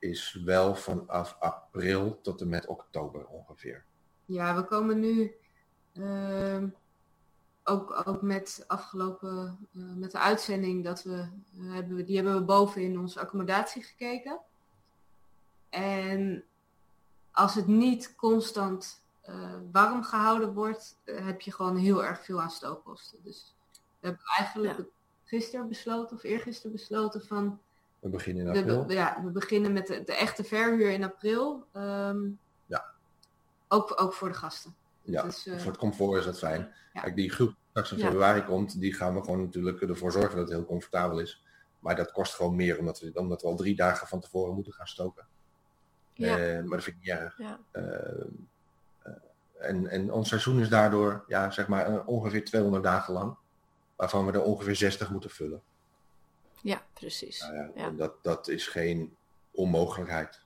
is 0.00 0.40
wel 0.44 0.74
vanaf 0.74 1.36
april 1.40 2.20
tot 2.22 2.40
en 2.40 2.48
met 2.48 2.66
oktober 2.66 3.26
ongeveer. 3.26 3.84
Ja, 4.24 4.56
we 4.56 4.64
komen 4.64 5.00
nu 5.00 5.34
uh, 5.92 6.62
ook, 7.64 8.02
ook 8.08 8.22
met 8.22 8.64
afgelopen, 8.66 9.68
met 9.72 10.10
de 10.10 10.18
uitzending 10.18 10.84
dat 10.84 11.02
we, 11.02 11.28
hebben, 11.56 12.04
die 12.04 12.16
hebben 12.16 12.34
we 12.34 12.42
boven 12.42 12.82
in 12.82 12.98
onze 12.98 13.20
accommodatie 13.20 13.82
gekeken. 13.82 14.40
En 15.68 16.44
als 17.32 17.54
het 17.54 17.66
niet 17.66 18.14
constant 18.16 19.02
eh, 19.20 19.54
warm 19.72 20.02
gehouden 20.02 20.54
wordt, 20.54 20.96
heb 21.04 21.40
je 21.40 21.52
gewoon 21.52 21.76
heel 21.76 22.04
erg 22.04 22.24
veel 22.24 22.40
aan 22.40 22.50
stookkosten. 22.50 23.18
Dus 23.22 23.54
we 23.72 24.06
hebben 24.06 24.24
eigenlijk 24.38 24.78
ja. 24.78 24.84
gisteren 25.24 25.68
besloten 25.68 26.16
of 26.16 26.22
eergisteren 26.22 26.72
besloten 26.72 27.22
van 27.26 27.60
we 27.98 28.08
beginnen 28.08 28.42
in 28.42 28.58
april. 28.58 28.86
We, 28.86 28.92
ja, 28.92 29.22
we 29.24 29.30
beginnen 29.30 29.72
met 29.72 29.86
de, 29.86 30.04
de 30.04 30.14
echte 30.14 30.44
verhuur 30.44 30.90
in 30.90 31.04
april. 31.04 31.64
Um, 31.72 32.38
ja. 32.66 32.84
Ook, 33.68 34.00
ook 34.00 34.12
voor 34.12 34.28
de 34.28 34.34
gasten. 34.34 34.74
Ja, 35.02 35.22
dus, 35.22 35.46
uh, 35.46 35.58
voor 35.58 35.70
het 35.70 35.80
comfort 35.80 36.18
is 36.18 36.24
dat 36.24 36.38
fijn. 36.38 36.74
Ja. 36.92 37.00
Kijk, 37.00 37.16
die 37.16 37.30
groep 37.30 37.54
straks 37.70 37.92
in 37.92 37.98
februari 37.98 38.40
ja. 38.40 38.46
komt, 38.46 38.80
die 38.80 38.94
gaan 38.94 39.14
we 39.14 39.20
gewoon 39.20 39.42
natuurlijk 39.42 39.80
ervoor 39.80 40.12
zorgen 40.12 40.36
dat 40.36 40.48
het 40.48 40.56
heel 40.56 40.66
comfortabel 40.66 41.20
is. 41.20 41.42
Maar 41.78 41.96
dat 41.96 42.12
kost 42.12 42.34
gewoon 42.34 42.56
meer, 42.56 42.78
omdat 42.78 43.00
we, 43.00 43.10
omdat 43.14 43.42
we 43.42 43.48
al 43.48 43.56
drie 43.56 43.76
dagen 43.76 44.06
van 44.06 44.20
tevoren 44.20 44.54
moeten 44.54 44.72
gaan 44.72 44.86
stoken. 44.86 45.26
Ja. 46.26 46.36
Maar 46.36 46.76
dat 46.76 46.82
vind 46.82 46.96
ik 46.96 47.02
niet 47.02 47.10
erg. 47.10 47.38
Ja. 47.38 47.58
Uh, 47.72 48.24
en, 49.58 49.86
en 49.86 50.12
ons 50.12 50.28
seizoen 50.28 50.60
is 50.60 50.68
daardoor 50.68 51.24
ja, 51.26 51.50
zeg 51.50 51.68
maar 51.68 52.04
ongeveer 52.04 52.44
200 52.44 52.82
dagen 52.82 53.14
lang. 53.14 53.36
Waarvan 53.96 54.26
we 54.26 54.32
er 54.32 54.42
ongeveer 54.42 54.76
60 54.76 55.10
moeten 55.10 55.30
vullen. 55.30 55.62
Ja, 56.62 56.82
precies. 56.92 57.40
Nou 57.40 57.54
ja, 57.54 57.70
ja. 57.74 57.90
Dat, 57.90 58.12
dat 58.22 58.48
is 58.48 58.66
geen 58.66 59.16
onmogelijkheid. 59.50 60.40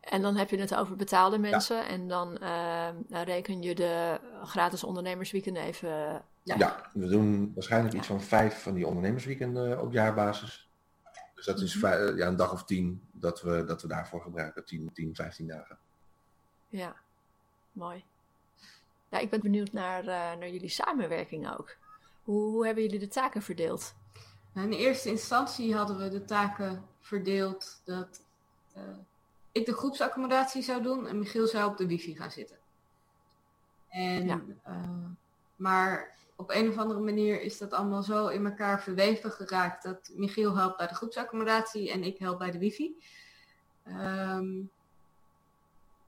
En 0.00 0.22
dan 0.22 0.36
heb 0.36 0.50
je 0.50 0.58
het 0.58 0.74
over 0.74 0.96
betaalde 0.96 1.38
mensen 1.38 1.76
ja. 1.76 1.88
en 1.88 2.08
dan 2.08 2.38
uh, 2.42 2.88
reken 3.10 3.62
je 3.62 3.74
de 3.74 4.20
gratis 4.44 4.84
ondernemersweekenden 4.84 5.62
even. 5.62 6.22
Ja. 6.42 6.54
ja, 6.58 6.90
we 6.92 7.06
doen 7.06 7.52
waarschijnlijk 7.54 7.94
iets 7.94 8.06
van 8.06 8.22
vijf 8.22 8.62
van 8.62 8.74
die 8.74 8.86
ondernemersweekenden 8.86 9.80
op 9.80 9.92
jaarbasis. 9.92 10.67
Dus 11.38 11.46
dat 11.46 11.60
is 11.60 11.76
vijf, 11.76 12.16
ja, 12.16 12.26
een 12.26 12.36
dag 12.36 12.52
of 12.52 12.64
tien 12.64 13.02
dat 13.12 13.42
we, 13.42 13.64
dat 13.64 13.82
we 13.82 13.88
daarvoor 13.88 14.22
gebruiken. 14.22 14.64
10, 14.64 14.92
10, 14.92 15.14
15 15.14 15.46
dagen. 15.46 15.78
Ja, 16.68 16.96
mooi. 17.72 18.04
Ja, 19.08 19.18
ik 19.18 19.30
ben 19.30 19.40
benieuwd 19.40 19.72
naar, 19.72 20.02
uh, 20.02 20.08
naar 20.08 20.48
jullie 20.48 20.68
samenwerking 20.68 21.50
ook. 21.50 21.76
Hoe, 22.22 22.50
hoe 22.50 22.64
hebben 22.64 22.82
jullie 22.82 22.98
de 22.98 23.08
taken 23.08 23.42
verdeeld? 23.42 23.94
In 24.54 24.72
eerste 24.72 25.08
instantie 25.08 25.74
hadden 25.74 25.98
we 25.98 26.08
de 26.08 26.24
taken 26.24 26.84
verdeeld 27.00 27.80
dat 27.84 28.22
uh, 28.76 28.82
ik 29.52 29.66
de 29.66 29.74
groepsaccommodatie 29.74 30.62
zou 30.62 30.82
doen 30.82 31.06
en 31.06 31.18
Michiel 31.18 31.46
zou 31.46 31.70
op 31.70 31.76
de 31.76 31.86
wifi 31.86 32.16
gaan 32.16 32.30
zitten. 32.30 32.56
En, 33.88 34.26
ja. 34.26 34.40
uh, 34.68 35.10
maar 35.56 36.17
op 36.38 36.50
een 36.50 36.68
of 36.68 36.76
andere 36.76 37.00
manier 37.00 37.40
is 37.40 37.58
dat 37.58 37.72
allemaal 37.72 38.02
zo 38.02 38.26
in 38.26 38.46
elkaar 38.46 38.82
verweven 38.82 39.30
geraakt 39.30 39.82
dat 39.82 40.10
Michiel 40.14 40.56
helpt 40.56 40.76
bij 40.76 40.86
de 40.86 40.94
groepsaccommodatie 40.94 41.90
en 41.90 42.02
ik 42.02 42.18
help 42.18 42.38
bij 42.38 42.50
de 42.50 42.58
wifi. 42.58 42.96
Um, 43.86 44.70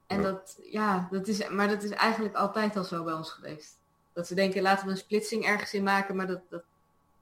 en 0.06 0.22
dat, 0.22 0.58
ja, 0.62 1.08
dat 1.10 1.28
is, 1.28 1.48
maar 1.48 1.68
dat 1.68 1.82
is 1.82 1.90
eigenlijk 1.90 2.34
altijd 2.34 2.76
al 2.76 2.84
zo 2.84 3.04
bij 3.04 3.12
ons 3.12 3.30
geweest. 3.30 3.76
Dat 4.12 4.28
we 4.28 4.34
denken, 4.34 4.62
laten 4.62 4.86
we 4.86 4.90
een 4.90 4.96
splitsing 4.96 5.44
ergens 5.44 5.74
in 5.74 5.82
maken, 5.82 6.16
maar 6.16 6.26
dat, 6.26 6.40
dat 6.48 6.62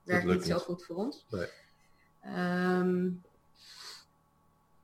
werkt 0.02 0.26
niet 0.26 0.44
zo 0.44 0.59
goed 0.59 0.84
voor 0.84 0.96
ons. 0.96 1.26
Nee. 1.28 1.48
Um, 2.36 3.22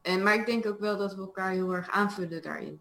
en, 0.02 0.22
maar 0.22 0.34
ik 0.34 0.46
denk 0.46 0.66
ook 0.66 0.78
wel 0.78 0.96
dat 0.96 1.14
we 1.14 1.20
elkaar 1.20 1.50
heel 1.50 1.72
erg 1.72 1.90
aanvullen 1.90 2.42
daarin. 2.42 2.80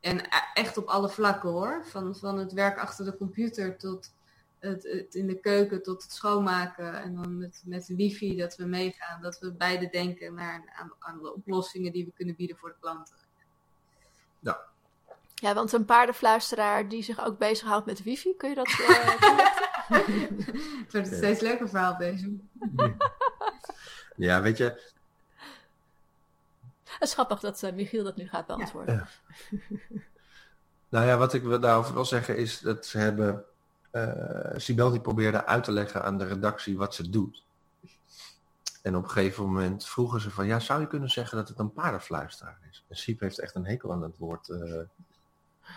En 0.00 0.28
echt 0.54 0.76
op 0.76 0.86
alle 0.86 1.08
vlakken 1.08 1.50
hoor. 1.50 1.84
Van, 1.86 2.16
van 2.16 2.38
het 2.38 2.52
werk 2.52 2.78
achter 2.78 3.04
de 3.04 3.16
computer 3.16 3.76
tot 3.76 4.16
het, 4.58 4.82
het 4.82 5.14
in 5.14 5.26
de 5.26 5.40
keuken 5.40 5.82
tot 5.82 6.02
het 6.02 6.12
schoonmaken. 6.12 7.02
En 7.02 7.14
dan 7.14 7.38
met, 7.38 7.62
met 7.64 7.86
de 7.86 7.96
wifi 7.96 8.36
dat 8.36 8.56
we 8.56 8.64
meegaan. 8.64 9.22
Dat 9.22 9.38
we 9.38 9.52
beide 9.52 9.88
denken 9.88 10.34
naar, 10.34 10.72
aan, 10.76 10.92
aan 10.98 11.18
de 11.22 11.34
oplossingen 11.34 11.92
die 11.92 12.04
we 12.04 12.12
kunnen 12.14 12.36
bieden 12.36 12.56
voor 12.56 12.68
de 12.68 12.76
klanten. 12.80 13.16
Ja. 14.40 14.60
Ja, 15.34 15.54
want 15.54 15.72
een 15.72 15.84
paardenfluisteraar 15.84 16.88
die 16.88 17.02
zich 17.02 17.24
ook 17.26 17.38
bezighoudt 17.38 17.86
met 17.86 18.02
wifi, 18.02 18.36
kun 18.36 18.48
je 18.48 18.54
dat 18.54 18.68
uh, 18.68 18.78
Het 19.88 20.92
wordt 20.92 21.10
een 21.10 21.16
steeds 21.16 21.40
leuker 21.40 21.68
verhaal 21.68 21.96
deze. 21.96 22.36
Ja, 24.18 24.42
weet 24.42 24.56
je. 24.56 24.64
Het 26.84 27.08
is 27.08 27.12
grappig 27.12 27.40
dat 27.40 27.62
uh, 27.62 27.72
Michiel 27.72 28.04
dat 28.04 28.16
nu 28.16 28.28
gaat 28.28 28.46
beantwoorden. 28.46 28.94
Ja. 28.94 29.08
nou 30.88 31.06
ja, 31.06 31.16
wat 31.16 31.34
ik 31.34 31.60
daarover 31.60 31.94
wil 31.94 32.04
zeggen 32.04 32.36
is 32.36 32.60
dat 32.60 32.86
ze 32.86 32.98
hebben... 32.98 33.44
Uh, 33.92 34.52
Sibel 34.56 34.90
die 34.90 35.00
probeerde 35.00 35.46
uit 35.46 35.64
te 35.64 35.72
leggen 35.72 36.04
aan 36.04 36.18
de 36.18 36.26
redactie 36.26 36.76
wat 36.76 36.94
ze 36.94 37.10
doet. 37.10 37.46
En 38.82 38.96
op 38.96 39.02
een 39.04 39.10
gegeven 39.10 39.44
moment 39.44 39.86
vroegen 39.86 40.20
ze 40.20 40.30
van... 40.30 40.46
Ja, 40.46 40.58
zou 40.58 40.80
je 40.80 40.86
kunnen 40.86 41.10
zeggen 41.10 41.36
dat 41.36 41.48
het 41.48 41.58
een 41.58 41.72
paardenfluisteraar 41.72 42.58
is? 42.70 42.84
En 42.88 42.96
Siep 42.96 43.20
heeft 43.20 43.38
echt 43.38 43.54
een 43.54 43.66
hekel 43.66 43.92
aan 43.92 44.02
het 44.02 44.18
woord. 44.18 44.48
Uh... 44.48 44.80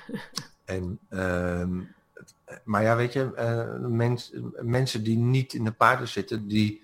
en... 0.66 1.00
Uh, 1.10 1.68
maar 2.64 2.84
ja, 2.84 2.96
weet 2.96 3.14
je, 3.14 3.32
uh, 3.36 3.88
mens, 3.90 4.32
mensen 4.62 5.04
die 5.04 5.18
niet 5.18 5.54
in 5.54 5.64
de 5.64 5.72
paarden 5.72 6.08
zitten, 6.08 6.48
die 6.48 6.84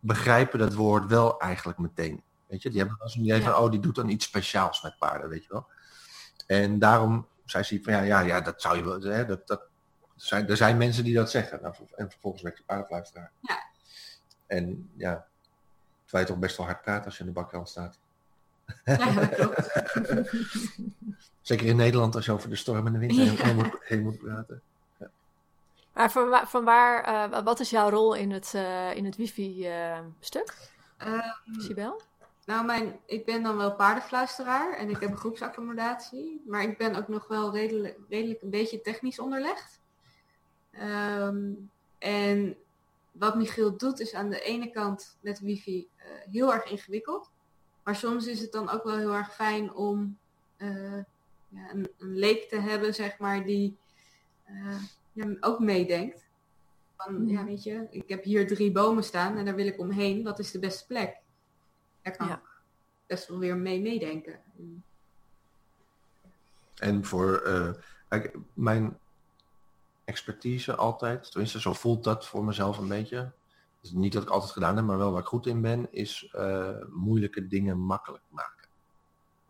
begrijpen 0.00 0.58
dat 0.58 0.74
woord 0.74 1.06
wel 1.06 1.40
eigenlijk 1.40 1.78
meteen. 1.78 2.22
Weet 2.46 2.62
je, 2.62 2.70
die 2.70 2.78
hebben 2.78 2.96
wel 2.98 3.08
zo'n 3.08 3.24
idee 3.24 3.42
van, 3.42 3.54
oh, 3.54 3.70
die 3.70 3.80
doet 3.80 3.94
dan 3.94 4.08
iets 4.08 4.24
speciaals 4.24 4.82
met 4.82 4.98
paarden, 4.98 5.28
weet 5.28 5.44
je 5.44 5.52
wel. 5.52 5.66
En 6.46 6.78
daarom 6.78 7.26
zei 7.44 7.64
ze 7.64 7.80
van, 7.82 7.92
ja, 7.92 8.00
ja, 8.00 8.20
ja 8.20 8.40
dat 8.40 8.62
zou 8.62 8.76
je 8.76 8.84
wel, 8.84 9.00
hè, 9.00 9.26
dat, 9.26 9.46
dat 9.46 9.62
zijn, 10.26 10.48
er 10.48 10.56
zijn 10.56 10.76
mensen 10.76 11.04
die 11.04 11.14
dat 11.14 11.30
zeggen. 11.30 11.58
Nou, 11.62 11.74
en 11.96 12.10
vervolgens 12.10 12.42
werkt 12.42 12.58
de 12.58 12.64
paardenfluisteraar. 12.64 13.30
Ja. 13.40 13.62
En 14.46 14.90
ja, 14.96 15.26
terwijl 16.02 16.24
je 16.24 16.32
toch 16.32 16.40
best 16.40 16.56
wel 16.56 16.66
hard 16.66 16.82
praat 16.82 17.04
als 17.04 17.14
je 17.14 17.20
in 17.20 17.26
de 17.26 17.32
bakkant 17.32 17.68
staat. 17.68 17.98
Ja, 18.84 19.12
dat 19.12 19.28
klopt. 19.28 19.72
Zeker 21.40 21.66
in 21.66 21.76
Nederland 21.76 22.14
als 22.14 22.24
je 22.24 22.32
over 22.32 22.48
de 22.48 22.56
storm 22.56 22.86
en 22.86 22.92
de 22.92 22.98
wind 22.98 23.16
heen, 23.16 23.36
heen, 23.36 23.54
moet, 23.54 23.76
heen 23.80 24.02
moet 24.02 24.18
praten. 24.18 24.62
Ja. 24.98 25.10
Maar 25.92 26.10
van, 26.10 26.28
waar, 26.28 26.48
van 26.48 26.64
waar 26.64 27.08
uh, 27.32 27.42
wat 27.42 27.60
is 27.60 27.70
jouw 27.70 27.88
rol 27.88 28.14
in 28.14 28.30
het, 28.30 28.52
uh, 28.56 28.96
in 28.96 29.04
het 29.04 29.16
wifi-stuk? 29.16 30.54
Uh, 31.06 31.34
Sibel? 31.58 32.00
Nou, 32.44 32.64
mijn, 32.64 32.98
ik 33.06 33.24
ben 33.24 33.42
dan 33.42 33.56
wel 33.56 33.74
paardenfluisteraar 33.74 34.76
en 34.76 34.88
ik 34.88 35.00
heb 35.00 35.10
een 35.10 35.16
groepsaccommodatie. 35.16 36.42
Maar 36.46 36.62
ik 36.62 36.78
ben 36.78 36.94
ook 36.94 37.08
nog 37.08 37.28
wel 37.28 37.52
redelijk, 37.52 37.98
redelijk 38.08 38.42
een 38.42 38.50
beetje 38.50 38.80
technisch 38.80 39.18
onderlegd. 39.18 39.79
Um, 40.80 41.70
en 41.98 42.56
wat 43.12 43.36
Michiel 43.36 43.76
doet 43.76 44.00
is 44.00 44.14
aan 44.14 44.30
de 44.30 44.40
ene 44.40 44.70
kant 44.70 45.16
met 45.20 45.40
wifi 45.40 45.88
heel 46.30 46.52
erg 46.52 46.64
ingewikkeld. 46.64 47.30
Maar 47.82 47.96
soms 47.96 48.26
is 48.26 48.40
het 48.40 48.52
dan 48.52 48.70
ook 48.70 48.84
wel 48.84 48.96
heel 48.96 49.14
erg 49.14 49.34
fijn 49.34 49.72
om 49.72 50.18
uh, 50.58 51.02
ja, 51.48 51.70
een, 51.70 51.90
een, 51.98 52.16
leek 52.16 52.48
te 52.48 52.60
hebben, 52.60 52.94
zeg 52.94 53.18
maar, 53.18 53.44
die 53.44 53.76
uh, 54.50 54.82
ja, 55.12 55.36
ook 55.40 55.58
meedenkt. 55.58 56.28
Van, 56.96 57.28
ja, 57.28 57.44
weet 57.44 57.62
je, 57.62 57.86
ik 57.90 58.08
heb 58.08 58.24
hier 58.24 58.46
drie 58.46 58.72
bomen 58.72 59.04
staan 59.04 59.36
en 59.36 59.44
daar 59.44 59.54
wil 59.54 59.66
ik 59.66 59.78
omheen. 59.78 60.22
Wat 60.22 60.38
is 60.38 60.50
de 60.50 60.58
beste 60.58 60.86
plek? 60.86 61.16
Daar 62.02 62.16
kan 62.16 62.26
ja. 62.26 62.34
ik 62.34 62.40
best 63.06 63.28
wel 63.28 63.38
weer 63.38 63.56
mee 63.56 63.80
meedenken. 63.80 64.40
En 66.74 67.04
voor, 67.04 67.42
uh, 67.46 68.22
mijn 68.54 68.98
expertise 70.10 70.74
altijd, 70.74 71.30
tenminste 71.30 71.60
zo 71.60 71.72
voelt 71.72 72.04
dat 72.04 72.26
voor 72.26 72.44
mezelf 72.44 72.78
een 72.78 72.88
beetje, 72.88 73.32
dus 73.80 73.90
niet 73.90 74.12
dat 74.12 74.22
ik 74.22 74.28
altijd 74.28 74.52
gedaan 74.52 74.76
heb, 74.76 74.84
maar 74.84 74.98
wel 74.98 75.12
waar 75.12 75.20
ik 75.20 75.26
goed 75.26 75.46
in 75.46 75.60
ben, 75.60 75.92
is 75.92 76.32
uh, 76.36 76.76
moeilijke 76.88 77.46
dingen 77.46 77.78
makkelijk 77.78 78.22
maken. 78.28 78.68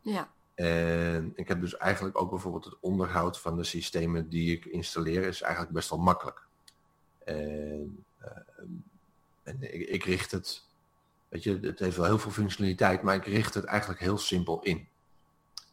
Ja. 0.01 0.31
En 0.55 1.33
ik 1.35 1.49
heb 1.49 1.61
dus 1.61 1.77
eigenlijk 1.77 2.21
ook 2.21 2.31
bijvoorbeeld 2.31 2.65
het 2.65 2.77
onderhoud 2.81 3.41
van 3.41 3.57
de 3.57 3.65
systemen 3.65 4.29
die 4.29 4.57
ik 4.57 4.65
installeer, 4.65 5.23
is 5.23 5.43
eigenlijk 5.43 5.73
best 5.75 5.91
wel 5.91 5.99
makkelijk. 5.99 6.47
En, 7.25 8.05
uh, 8.23 8.29
en 9.43 9.57
ik, 9.61 9.89
ik, 9.89 10.05
richt 10.05 10.31
het 10.31 10.69
weet 11.29 11.43
je, 11.43 11.59
het 11.61 11.79
heeft 11.79 11.97
wel 11.97 12.07
heel 12.07 12.19
veel 12.19 12.31
functionaliteit, 12.31 13.03
maar 13.03 13.15
ik 13.15 13.27
richt 13.27 13.55
het 13.55 13.65
eigenlijk 13.65 14.01
heel 14.01 14.19
simpel 14.19 14.63
in. 14.63 14.89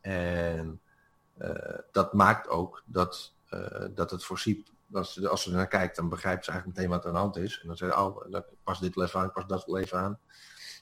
En 0.02 0.82
eh, 1.38 1.80
dat 1.92 2.14
maakt 2.14 2.48
ook 2.48 2.84
dat, 2.86 3.34
uh, 3.50 3.86
dat 3.96 4.12
het 4.12 4.24
voor 4.24 4.40
SIEP, 4.40 4.68
als, 4.94 5.26
als 5.26 5.44
ze 5.44 5.50
er 5.50 5.56
naar 5.56 5.68
kijkt, 5.68 5.96
dan 5.96 6.10
begrijpt 6.10 6.46
ze 6.46 6.52
eigenlijk 6.52 6.80
meteen 6.80 6.96
wat 6.96 7.04
er 7.04 7.10
aan 7.10 7.16
de 7.16 7.22
hand 7.22 7.36
is. 7.36 7.60
En 7.62 7.68
dan 7.68 7.78
zegt 7.78 7.96
oh, 7.96 8.42
pas 8.64 8.80
dit 8.80 8.96
leven 8.96 9.20
aan, 9.20 9.32
pas 9.32 9.46
dat 9.46 9.68
leven 9.68 10.00
aan. 10.00 10.20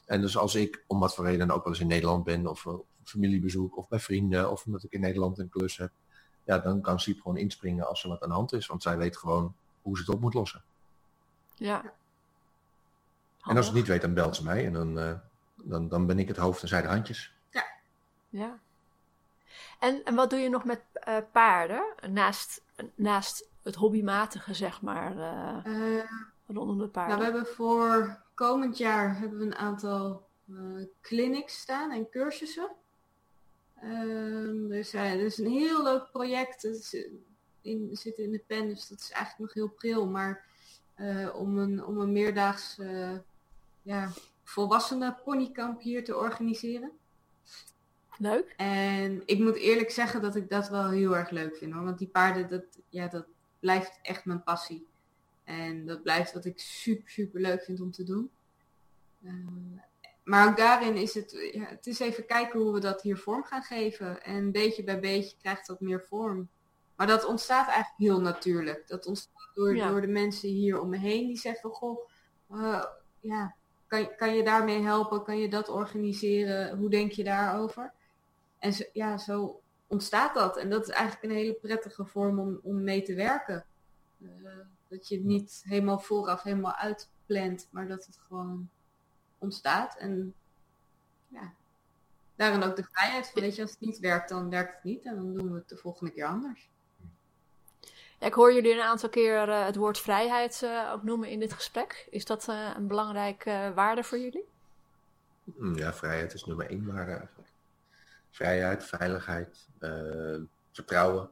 En 0.06 0.20
dus 0.20 0.36
als 0.36 0.54
ik, 0.54 0.84
om 0.86 0.98
wat 0.98 1.14
voor 1.14 1.24
reden 1.24 1.50
ook 1.50 1.64
wel 1.64 1.72
eens 1.72 1.82
in 1.82 1.88
Nederland 1.88 2.24
ben, 2.24 2.46
of 2.46 2.66
op 2.66 2.86
familiebezoek, 3.04 3.76
of 3.76 3.88
bij 3.88 4.00
vrienden, 4.00 4.50
of 4.50 4.64
omdat 4.66 4.82
ik 4.82 4.92
in 4.92 5.00
Nederland 5.00 5.38
een 5.38 5.48
klus 5.48 5.76
heb, 5.76 5.90
ja, 6.44 6.58
dan 6.58 6.80
kan 6.80 7.00
SIEP 7.00 7.20
gewoon 7.20 7.36
inspringen 7.36 7.88
als 7.88 8.02
er 8.02 8.08
wat 8.08 8.22
aan 8.22 8.28
de 8.28 8.34
hand 8.34 8.52
is. 8.52 8.66
Want 8.66 8.82
zij 8.82 8.96
weet 8.96 9.16
gewoon 9.16 9.54
hoe 9.82 9.96
ze 9.96 10.04
het 10.04 10.14
op 10.14 10.20
moet 10.20 10.34
lossen. 10.34 10.64
Ja. 11.54 11.92
En 13.42 13.56
als 13.56 13.66
het 13.66 13.74
niet 13.74 13.86
weet, 13.86 14.00
dan 14.00 14.14
belt 14.14 14.36
ze 14.36 14.44
mij 14.44 14.66
en 14.66 14.72
dan, 14.72 14.98
uh, 14.98 15.12
dan, 15.54 15.88
dan 15.88 16.06
ben 16.06 16.18
ik 16.18 16.28
het 16.28 16.36
hoofd 16.36 16.62
en 16.62 16.68
zij 16.68 16.82
de 16.82 16.88
handjes. 16.88 17.34
Ja. 17.50 17.66
Ja. 18.28 18.58
En, 19.80 20.04
en 20.04 20.14
wat 20.14 20.30
doe 20.30 20.38
je 20.38 20.48
nog 20.48 20.64
met 20.64 20.82
uh, 21.08 21.16
paarden? 21.32 21.94
Naast, 22.10 22.62
naast 22.94 23.48
het 23.66 23.74
hobbymatige, 23.74 24.54
zeg 24.54 24.82
maar, 24.82 25.16
uh, 25.16 26.02
rondom 26.46 26.78
de 26.78 26.88
paarden. 26.88 27.18
Nou, 27.18 27.18
we 27.18 27.36
hebben 27.36 27.54
voor 27.54 28.20
komend 28.34 28.78
jaar 28.78 29.18
hebben 29.18 29.38
we 29.38 29.44
een 29.44 29.54
aantal 29.54 30.24
clinics 31.00 31.60
staan 31.60 31.90
en 31.90 32.10
cursussen. 32.10 32.68
dus 34.68 34.90
ja, 34.90 35.10
dat 35.10 35.20
is 35.20 35.38
een 35.38 35.50
heel 35.50 35.82
leuk 35.82 36.10
project. 36.10 36.62
Het 36.62 36.76
is 36.76 37.06
in, 37.60 37.88
zit 37.92 38.18
in 38.18 38.30
de 38.30 38.42
pen, 38.46 38.68
dus 38.68 38.88
dat 38.88 38.98
is 38.98 39.10
eigenlijk 39.10 39.38
nog 39.38 39.54
heel 39.54 39.74
pril. 39.76 40.06
Maar 40.06 40.44
om, 41.34 41.58
een, 41.58 41.84
om 41.84 42.00
een 42.00 42.12
meerdaags 42.12 42.78
ja, 43.82 44.10
volwassenen 44.44 45.16
ponykamp 45.24 45.80
hier 45.80 46.04
te 46.04 46.16
organiseren. 46.16 46.90
Leuk. 48.18 48.54
En 48.56 49.22
ik 49.26 49.38
moet 49.38 49.56
eerlijk 49.56 49.90
zeggen 49.90 50.22
dat 50.22 50.36
ik 50.36 50.50
dat 50.50 50.68
wel 50.68 50.88
heel 50.88 51.16
erg 51.16 51.30
leuk 51.30 51.56
vind. 51.56 51.72
Hoor. 51.72 51.84
Want 51.84 51.98
die 51.98 52.08
paarden, 52.08 52.48
dat, 52.48 52.64
ja, 52.88 53.08
dat 53.08 53.26
blijft 53.60 53.98
echt 54.02 54.24
mijn 54.24 54.42
passie. 54.42 54.86
En 55.44 55.86
dat 55.86 56.02
blijft 56.02 56.32
wat 56.32 56.44
ik 56.44 56.60
super, 56.60 57.10
super 57.10 57.40
leuk 57.40 57.62
vind 57.62 57.80
om 57.80 57.90
te 57.90 58.04
doen. 58.04 58.30
Uh, 59.22 59.32
maar 60.24 60.48
ook 60.48 60.56
daarin 60.56 60.96
is 60.96 61.14
het, 61.14 61.50
ja, 61.52 61.64
het 61.64 61.86
is 61.86 61.98
even 61.98 62.26
kijken 62.26 62.60
hoe 62.60 62.72
we 62.72 62.80
dat 62.80 63.02
hier 63.02 63.18
vorm 63.18 63.44
gaan 63.44 63.62
geven. 63.62 64.22
En 64.22 64.52
beetje 64.52 64.84
bij 64.84 65.00
beetje 65.00 65.36
krijgt 65.36 65.66
dat 65.66 65.80
meer 65.80 66.00
vorm. 66.00 66.48
Maar 66.96 67.06
dat 67.06 67.24
ontstaat 67.24 67.68
eigenlijk 67.68 67.98
heel 67.98 68.20
natuurlijk. 68.20 68.88
Dat 68.88 69.06
ontstaat 69.06 69.50
door, 69.54 69.76
ja. 69.76 69.88
door 69.88 70.00
de 70.00 70.06
mensen 70.06 70.48
hier 70.48 70.80
om 70.80 70.88
me 70.88 70.98
heen 70.98 71.26
die 71.26 71.38
zeggen, 71.38 71.70
goh, 71.70 72.08
uh, 72.52 72.84
ja, 73.20 73.54
kan, 73.86 74.16
kan 74.16 74.36
je 74.36 74.44
daarmee 74.44 74.82
helpen? 74.82 75.22
Kan 75.22 75.38
je 75.38 75.48
dat 75.48 75.68
organiseren? 75.68 76.78
Hoe 76.78 76.90
denk 76.90 77.12
je 77.12 77.24
daarover? 77.24 77.92
En 78.58 78.72
zo, 78.72 78.84
ja, 78.92 79.18
zo 79.18 79.60
ontstaat 79.86 80.34
dat. 80.34 80.56
En 80.56 80.70
dat 80.70 80.88
is 80.88 80.94
eigenlijk 80.94 81.24
een 81.24 81.38
hele 81.38 81.54
prettige 81.54 82.04
vorm 82.04 82.38
om, 82.38 82.60
om 82.62 82.82
mee 82.82 83.02
te 83.02 83.14
werken. 83.14 83.64
Uh, 84.18 84.30
dat 84.88 85.08
je 85.08 85.16
het 85.16 85.24
niet 85.24 85.62
helemaal 85.64 85.98
vooraf 85.98 86.42
helemaal 86.42 86.74
uitplant, 86.74 87.68
maar 87.70 87.88
dat 87.88 88.06
het 88.06 88.18
gewoon 88.26 88.68
ontstaat. 89.38 89.96
En 89.96 90.34
ja, 91.28 91.52
daarin 92.36 92.62
ook 92.62 92.76
de 92.76 92.86
vrijheid 92.90 93.30
van, 93.30 93.42
weet 93.42 93.56
je, 93.56 93.62
als 93.62 93.70
het 93.70 93.80
niet 93.80 93.98
werkt, 93.98 94.28
dan 94.28 94.50
werkt 94.50 94.74
het 94.74 94.84
niet. 94.84 95.04
En 95.04 95.16
dan 95.16 95.34
doen 95.34 95.50
we 95.50 95.58
het 95.58 95.68
de 95.68 95.76
volgende 95.76 96.12
keer 96.12 96.26
anders. 96.26 96.70
Ja, 98.18 98.26
ik 98.26 98.34
hoor 98.34 98.52
jullie 98.52 98.72
een 98.72 98.80
aantal 98.80 99.08
keer 99.08 99.48
uh, 99.48 99.64
het 99.64 99.76
woord 99.76 99.98
vrijheid 99.98 100.60
uh, 100.64 100.90
ook 100.92 101.02
noemen 101.02 101.28
in 101.28 101.40
dit 101.40 101.52
gesprek. 101.52 102.06
Is 102.10 102.24
dat 102.24 102.48
uh, 102.48 102.70
een 102.76 102.86
belangrijke 102.86 103.72
waarde 103.74 104.04
voor 104.04 104.18
jullie? 104.18 104.44
Ja, 105.74 105.94
vrijheid 105.94 106.34
is 106.34 106.44
nummer 106.44 106.70
één 106.70 106.86
waarde 106.86 107.10
eigenlijk. 107.10 107.35
Vrijheid, 108.36 108.84
veiligheid, 108.84 109.68
vertrouwen. 110.72 111.30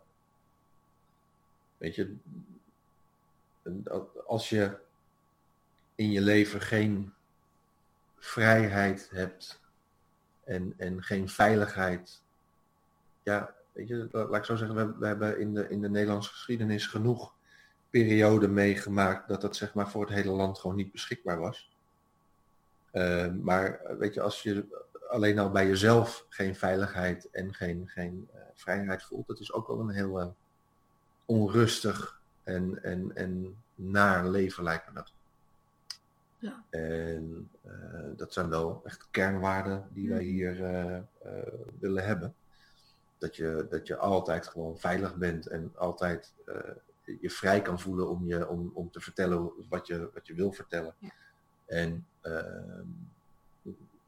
Weet 1.76 1.94
je, 1.94 2.16
als 4.26 4.48
je 4.48 4.76
in 5.94 6.10
je 6.10 6.20
leven 6.20 6.60
geen 6.60 7.12
vrijheid 8.18 9.10
hebt 9.10 9.60
en, 10.44 10.74
en 10.76 11.02
geen 11.02 11.28
veiligheid, 11.28 12.22
ja, 13.22 13.54
weet 13.72 13.88
je, 13.88 14.08
laat 14.10 14.34
ik 14.34 14.44
zo 14.44 14.56
zeggen, 14.56 14.76
we, 14.76 14.98
we, 14.98 15.06
hebben 15.06 15.38
in 15.38 15.54
de, 15.54 15.68
in 15.68 15.80
de 15.80 15.90
Nederlandse 15.90 16.30
geschiedenis 16.30 16.86
genoeg 16.86 17.34
perioden 17.90 18.52
meegemaakt 18.52 19.28
dat 19.28 19.40
dat 19.40 19.56
zeg 19.56 19.74
maar 19.74 19.90
voor 19.90 20.04
het 20.04 20.14
hele 20.14 20.32
land 20.32 20.58
gewoon 20.58 20.76
niet 20.76 20.92
beschikbaar 20.92 21.38
was. 21.38 21.72
Uh, 22.92 23.32
maar 23.32 23.80
weet 23.98 24.14
je, 24.14 24.20
als 24.20 24.42
je 24.42 24.82
alleen 25.14 25.38
al 25.38 25.50
bij 25.50 25.66
jezelf 25.66 26.26
geen 26.28 26.54
veiligheid 26.54 27.30
en 27.30 27.54
geen, 27.54 27.88
geen 27.88 28.28
uh, 28.34 28.40
vrijheid 28.54 29.02
voelt, 29.02 29.26
dat 29.26 29.40
is 29.40 29.52
ook 29.52 29.66
wel 29.66 29.80
een 29.80 29.90
heel 29.90 30.20
uh, 30.20 30.26
onrustig 31.24 32.20
en, 32.42 32.82
en, 32.82 33.16
en 33.16 33.62
naar 33.74 34.28
leven 34.28 34.64
lijkt 34.64 34.86
me 34.86 34.94
dat. 34.94 35.12
Ja. 36.38 36.64
En 36.70 37.50
dat 38.16 38.32
zijn 38.32 38.48
wel 38.48 38.80
echt 38.84 39.08
kernwaarden 39.10 39.88
die 39.92 40.08
wij 40.08 40.22
hier 40.22 40.54
willen 41.78 42.04
hebben 42.04 42.34
dat 43.18 43.36
je, 43.36 43.66
dat 43.70 43.86
je 43.86 43.96
altijd 43.96 44.46
gewoon 44.48 44.78
veilig 44.78 45.16
bent 45.16 45.46
en 45.46 45.72
altijd 45.74 46.32
je 47.04 47.30
vrij 47.30 47.62
kan 47.62 47.80
voelen 47.80 48.08
om, 48.08 48.26
je, 48.26 48.48
om, 48.48 48.70
om 48.74 48.90
te 48.90 49.00
vertellen 49.00 49.52
wat 49.68 49.86
je, 49.86 50.10
wat 50.14 50.26
je 50.26 50.34
wil 50.34 50.52
vertellen. 50.52 50.94
Ja. 50.98 51.10
En 51.66 52.06
uh, 52.22 52.80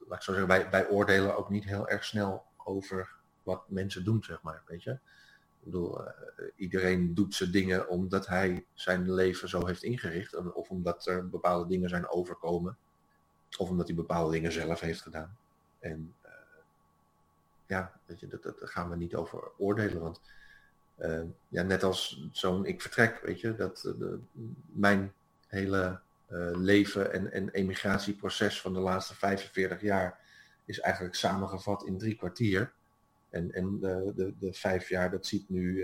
laat 0.07 0.19
ik 0.19 0.25
zo 0.25 0.33
zeggen, 0.33 0.49
wij, 0.49 0.71
wij 0.71 0.89
oordelen 0.89 1.37
ook 1.37 1.51
niet 1.51 1.65
heel 1.65 1.89
erg 1.89 2.05
snel 2.05 2.45
over 2.57 3.11
wat 3.43 3.63
mensen 3.69 4.05
doen, 4.05 4.23
zeg 4.23 4.43
maar. 4.43 4.63
Weet 4.67 4.83
je? 4.83 4.91
Ik 4.91 5.73
bedoel, 5.73 6.01
uh, 6.01 6.09
iedereen 6.57 7.15
doet 7.15 7.35
zijn 7.35 7.51
dingen 7.51 7.89
omdat 7.89 8.27
hij 8.27 8.67
zijn 8.75 9.13
leven 9.13 9.49
zo 9.49 9.67
heeft 9.67 9.83
ingericht. 9.83 10.55
Of 10.55 10.71
omdat 10.71 11.07
er 11.07 11.29
bepaalde 11.29 11.69
dingen 11.69 11.89
zijn 11.89 12.09
overkomen. 12.09 12.77
Of 13.59 13.69
omdat 13.69 13.87
hij 13.87 13.97
bepaalde 13.97 14.33
dingen 14.33 14.53
zelf 14.53 14.81
heeft 14.81 15.01
gedaan. 15.01 15.37
En 15.79 16.15
ja, 17.67 17.93
weet 18.07 18.21
je, 18.21 18.27
dat, 18.27 18.43
dat, 18.43 18.57
gaan 18.59 18.91
we 18.91 18.97
niet 18.97 19.15
over 19.15 19.51
oordelen. 19.59 20.01
Want 20.01 20.21
uh, 20.99 21.23
ja, 21.49 21.63
net 21.63 21.83
als 21.83 22.29
zo'n 22.33 22.65
ik 22.65 22.81
vertrek, 22.83 23.21
weet 23.23 23.41
je, 23.41 23.55
dat 23.55 23.95
uh, 23.99 24.15
mijn 24.67 25.13
hele 25.47 25.83
uh, 25.83 25.97
leven 26.53 27.13
en, 27.13 27.33
en 27.33 27.51
emigratieproces 27.51 28.61
van 28.61 28.73
de 28.73 28.81
laatste 28.81 29.15
45 29.15 29.81
jaar 29.81 30.21
is 30.65 30.81
eigenlijk 30.81 31.15
samengevat 31.15 31.87
in 31.87 31.99
drie 31.99 32.17
kwartier. 32.17 32.73
En, 33.31 33.53
en 33.53 33.79
de, 33.81 34.13
de, 34.17 34.35
de 34.39 34.53
vijf 34.53 34.89
jaar, 34.89 35.11
dat 35.11 35.27
ziet 35.27 35.49
nu 35.49 35.81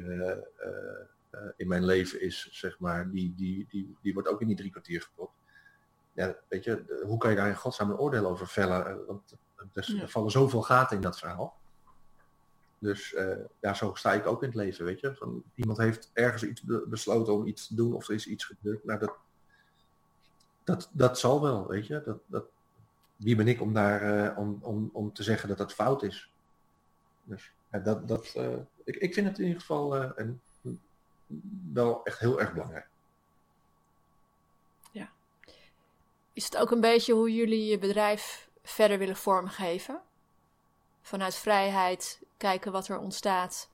in 1.57 1.68
mijn 1.68 1.84
leven 1.84 2.20
is, 2.20 2.49
zeg 2.51 2.78
maar, 2.78 3.11
die, 3.11 3.34
die, 3.36 3.66
die, 3.68 3.97
die 4.03 4.12
wordt 4.12 4.28
ook 4.28 4.40
in 4.40 4.47
die 4.47 4.57
drie 4.57 4.70
kwartier 4.70 5.03
gepropt. 5.03 5.34
Ja, 6.12 6.36
weet 6.49 6.64
je, 6.64 7.03
hoe 7.07 7.18
kan 7.18 7.30
je 7.30 7.36
daar 7.36 7.49
in 7.49 7.57
godsnaam 7.57 7.90
een 7.90 7.99
oordeel 7.99 8.26
over 8.26 8.49
vellen? 8.49 9.07
Want 9.07 9.36
er, 9.72 10.01
er 10.01 10.09
vallen 10.09 10.30
zoveel 10.30 10.62
gaten 10.62 10.97
in 10.97 11.03
dat 11.03 11.18
verhaal. 11.18 11.61
Dus 12.78 13.12
uh, 13.12 13.36
ja, 13.61 13.74
zo 13.74 13.95
sta 13.95 14.12
ik 14.12 14.26
ook 14.26 14.43
in 14.43 14.49
het 14.49 14.57
leven, 14.57 14.84
weet 14.84 15.01
je. 15.01 15.14
Van, 15.14 15.43
iemand 15.55 15.78
heeft 15.78 16.11
ergens 16.12 16.45
iets 16.45 16.62
besloten 16.86 17.32
om 17.32 17.47
iets 17.47 17.66
te 17.66 17.74
doen 17.74 17.95
of 17.95 18.09
er 18.09 18.14
is 18.14 18.26
iets 18.26 18.45
gebeurd. 18.45 18.84
Nou, 18.84 18.99
dat, 18.99 19.16
dat, 20.65 20.89
dat 20.93 21.19
zal 21.19 21.43
wel, 21.43 21.67
weet 21.67 21.87
je. 21.87 22.03
Dat, 22.05 22.19
dat, 22.27 22.45
wie 23.17 23.37
ben 23.37 23.49
ik 23.49 23.61
om, 23.61 23.73
daar, 23.73 24.31
uh, 24.33 24.39
om, 24.39 24.59
om, 24.63 24.91
om 24.93 25.13
te 25.13 25.23
zeggen 25.23 25.49
dat 25.49 25.59
dat 25.59 25.73
fout 25.73 26.03
is? 26.03 26.31
Dus 27.25 27.53
ja, 27.71 27.79
dat, 27.79 28.09
dat, 28.09 28.35
uh, 28.37 28.57
ik, 28.85 28.97
ik 28.97 29.15
vind 29.15 29.27
het 29.27 29.39
in 29.39 29.45
ieder 29.45 29.61
geval 29.61 30.19
een, 30.19 30.41
wel 31.73 32.05
echt 32.05 32.19
heel 32.19 32.41
erg 32.41 32.53
belangrijk. 32.53 32.89
Ja. 34.91 35.11
Is 36.33 36.45
het 36.45 36.57
ook 36.57 36.71
een 36.71 36.81
beetje 36.81 37.13
hoe 37.13 37.35
jullie 37.35 37.67
je 37.67 37.79
bedrijf 37.79 38.51
verder 38.63 38.99
willen 38.99 39.17
vormgeven? 39.17 40.01
Vanuit 41.03 41.35
vrijheid, 41.35 42.23
kijken 42.37 42.73
wat 42.73 42.89
er 42.89 42.99
ontstaat, 42.99 43.71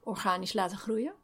organisch 0.00 0.52
laten 0.52 0.78
groeien? 0.78 1.14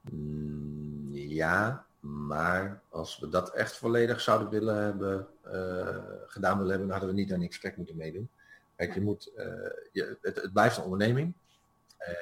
Mm, 0.00 1.14
ja, 1.14 1.86
maar 2.08 2.82
als 2.88 3.18
we 3.18 3.28
dat 3.28 3.54
echt 3.54 3.76
volledig 3.76 4.20
zouden 4.20 4.48
willen 4.48 4.82
hebben, 4.82 5.26
uh, 5.46 5.96
gedaan 6.26 6.56
willen 6.56 6.70
hebben, 6.70 6.88
dan 6.88 6.90
hadden 6.90 7.08
we 7.08 7.20
niet 7.20 7.32
aan 7.32 7.38
niks 7.38 7.76
moeten 7.76 7.96
meedoen. 7.96 8.30
Kijk, 8.76 8.94
je 8.94 9.00
moet, 9.00 9.32
uh, 9.36 9.44
je, 9.92 10.18
het, 10.22 10.42
het, 10.42 10.52
blijft 10.52 10.76
een 10.76 10.82
onderneming. 10.82 11.34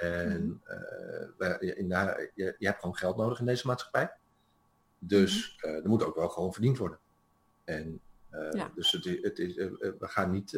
En 0.01 0.63
uh, 1.39 1.79
in 1.79 1.89
de, 1.89 2.31
je, 2.35 2.55
je, 2.59 2.67
hebt 2.67 2.81
gewoon 2.81 2.97
geld 2.97 3.17
nodig 3.17 3.39
in 3.39 3.47
deze 3.47 3.67
maatschappij. 3.67 4.11
Dus 4.99 5.59
-hmm. 5.61 5.75
er 5.75 5.89
moet 5.89 6.05
ook 6.05 6.17
wel 6.17 6.29
gewoon 6.29 6.53
verdiend 6.53 6.79
worden. 6.79 6.99
En 7.65 8.01
ja. 8.51 8.71
dus 8.75 8.93
het, 8.93 9.05
het 9.23 9.39
is, 9.39 9.55
we 9.55 9.97
gaan 9.99 10.31
niet, 10.31 10.51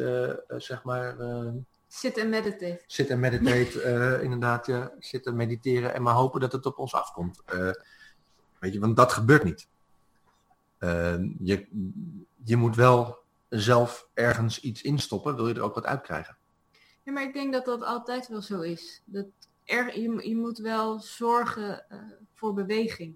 zeg 0.57 0.83
maar, 0.83 1.15
Sit 1.87 2.17
en 2.17 2.29
meditate. 2.29 2.83
Sit 2.87 3.09
en 3.09 3.19
meditate, 3.19 3.83
uh, 3.83 4.23
inderdaad, 4.23 4.65
ja. 4.65 4.91
Zitten, 4.99 5.35
mediteren 5.35 5.93
en 5.93 6.01
maar 6.01 6.13
hopen 6.13 6.39
dat 6.39 6.51
het 6.51 6.65
op 6.65 6.77
ons 6.77 6.93
afkomt. 6.93 7.43
Weet 8.59 8.73
je, 8.73 8.79
want 8.79 8.95
dat 8.95 9.13
gebeurt 9.13 9.43
niet. 9.43 9.67
Uh, 10.79 11.15
je, 11.39 11.67
je 12.43 12.55
moet 12.55 12.75
wel 12.75 13.17
zelf 13.49 14.07
ergens 14.13 14.59
iets 14.59 14.81
instoppen, 14.81 15.35
wil 15.35 15.47
je 15.47 15.53
er 15.53 15.61
ook 15.61 15.75
wat 15.75 15.85
uitkrijgen. 15.85 16.37
Ja, 17.03 17.11
maar 17.11 17.23
ik 17.23 17.33
denk 17.33 17.53
dat 17.53 17.65
dat 17.65 17.83
altijd 17.83 18.27
wel 18.27 18.41
zo 18.41 18.61
is. 18.61 19.01
Dat 19.05 19.25
er, 19.63 19.99
je, 19.99 20.27
je 20.29 20.35
moet 20.35 20.57
wel 20.57 20.99
zorgen 20.99 21.89
eh, 21.89 21.99
voor 22.33 22.53
beweging. 22.53 23.15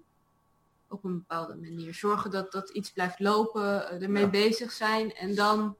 Op 0.88 1.04
een 1.04 1.14
bepaalde 1.14 1.54
manier. 1.54 1.94
Zorgen 1.94 2.30
dat, 2.30 2.52
dat 2.52 2.70
iets 2.70 2.90
blijft 2.92 3.20
lopen, 3.20 3.62
uh, 3.62 4.02
ermee 4.02 4.22
Ja. 4.22 4.30
bezig 4.30 4.72
zijn. 4.72 5.14
En 5.14 5.34
dan, 5.34 5.76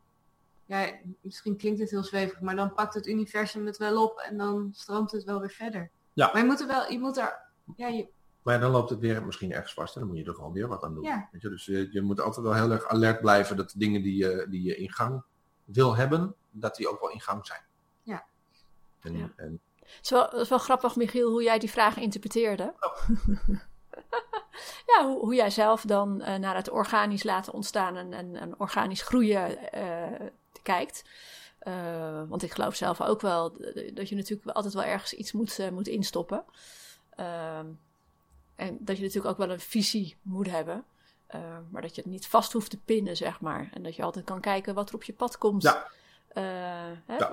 ja, 0.67 0.93
misschien 1.21 1.57
klinkt 1.57 1.81
het 1.81 1.91
heel 1.91 2.05
zwevig, 2.05 2.41
maar 2.41 2.57
dan 2.57 2.75
pakt 2.75 2.95
het 2.95 3.07
universum 3.07 3.67
het 3.67 3.77
wel 3.77 4.05
op 4.05 4.19
en 4.19 4.37
dan 4.37 4.71
stroomt 4.75 5.12
het 5.12 5.25
wel 5.25 5.41
weer 5.41 5.51
verder. 5.51 5.91
Ja. 6.12 6.31
Maar 6.33 6.43
je 6.43 6.49
moet 6.49 6.61
er 6.61 6.67
wel, 6.67 6.91
je 6.93 6.99
moet 6.99 7.17
er, 7.17 7.41
ja, 7.77 7.89
je, 7.89 8.09
Maar 8.45 8.61
dan 8.61 8.70
loopt 8.70 8.90
het 8.90 8.99
weer 8.99 9.24
misschien 9.24 9.53
ergens 9.53 9.74
vast 9.74 9.95
en 9.95 10.01
dan 10.01 10.09
moet 10.11 10.18
je 10.18 10.24
er 10.24 10.34
gewoon 10.34 10.53
weer 10.53 10.68
wat 10.68 10.82
aan 10.82 10.95
doen. 10.95 11.03
Ja. 11.03 11.28
Weet 11.32 11.42
je? 11.42 11.49
Dus 11.49 11.64
je, 11.64 11.88
je 11.92 12.03
moet 12.03 12.20
altijd 12.20 12.47
wel 12.47 12.55
heel 12.55 12.70
erg 12.70 12.86
alert 12.88 13.20
blijven 13.20 13.57
dat 13.57 13.70
de 13.70 13.78
dingen 13.78 14.03
die 14.03 14.16
je, 14.16 14.47
die 14.51 14.62
je 14.62 14.76
in 14.76 14.90
gang 14.90 15.22
wil 15.64 15.97
hebben, 15.97 16.34
dat 16.51 16.76
die 16.76 16.88
ook 16.88 17.01
wel 17.01 17.11
in 17.11 17.20
gang 17.20 17.47
zijn. 17.47 17.61
Ja. 18.03 18.24
En, 19.01 19.16
Ja. 19.16 19.32
en 19.36 19.61
Het 19.80 19.99
is, 20.03 20.11
wel, 20.11 20.22
het 20.22 20.40
is 20.40 20.49
wel 20.49 20.59
grappig, 20.59 20.97
Michiel, 20.97 21.30
hoe 21.30 21.42
jij 21.42 21.59
die 21.59 21.70
vraag 21.70 21.97
interpreteerde. 21.97 22.74
ja, 24.92 25.07
hoe, 25.07 25.18
hoe 25.18 25.34
jij 25.34 25.51
zelf 25.51 25.82
dan 25.82 26.20
eh, 26.20 26.38
naar 26.38 26.57
het 26.57 26.70
organisch 26.70 27.22
laten 27.22 27.53
ontstaan 27.53 27.97
en, 27.97 28.12
en, 28.12 28.36
en 28.36 28.59
organisch 28.59 29.03
groeien 29.03 29.72
eh, 29.72 30.26
kijkt. 30.62 31.05
Eh, 31.59 32.22
want 32.28 32.42
ik 32.42 32.53
geloof 32.53 32.74
zelf 32.74 33.01
ook 33.01 33.20
wel 33.20 33.57
dat 33.95 34.09
je 34.09 34.14
natuurlijk 34.16 34.57
altijd 34.57 34.74
wel 34.74 34.84
ergens 34.84 35.12
iets 35.12 35.32
moet, 35.32 35.59
eh, 35.59 35.68
moet 35.68 35.88
instoppen. 35.88 36.45
Ehm, 37.16 37.66
en 38.57 38.79
dat 38.81 38.97
je 38.97 39.03
natuurlijk 39.03 39.31
ook 39.31 39.47
wel 39.47 39.51
een 39.51 39.61
visie 39.61 40.17
moet 40.23 40.51
hebben. 40.51 40.85
Eh, 41.27 41.41
maar 41.71 41.83
dat 41.83 41.95
je 41.95 42.03
het 42.03 42.11
niet 42.11 42.27
vast 42.27 42.53
hoeft 42.53 42.71
te 42.71 42.79
pinnen, 42.79 43.17
zeg 43.17 43.41
maar. 43.41 43.69
En 43.73 43.83
dat 43.83 43.97
je 43.97 44.03
altijd 44.03 44.25
kan 44.25 44.41
kijken 44.41 44.75
wat 44.75 44.89
er 44.89 44.95
op 44.95 45.03
je 45.03 45.13
pad 45.13 45.39
komt. 45.39 45.63
Ja. 45.63 45.87
Eh, 46.29 46.43
hè? 47.07 47.17
Ja. 47.17 47.31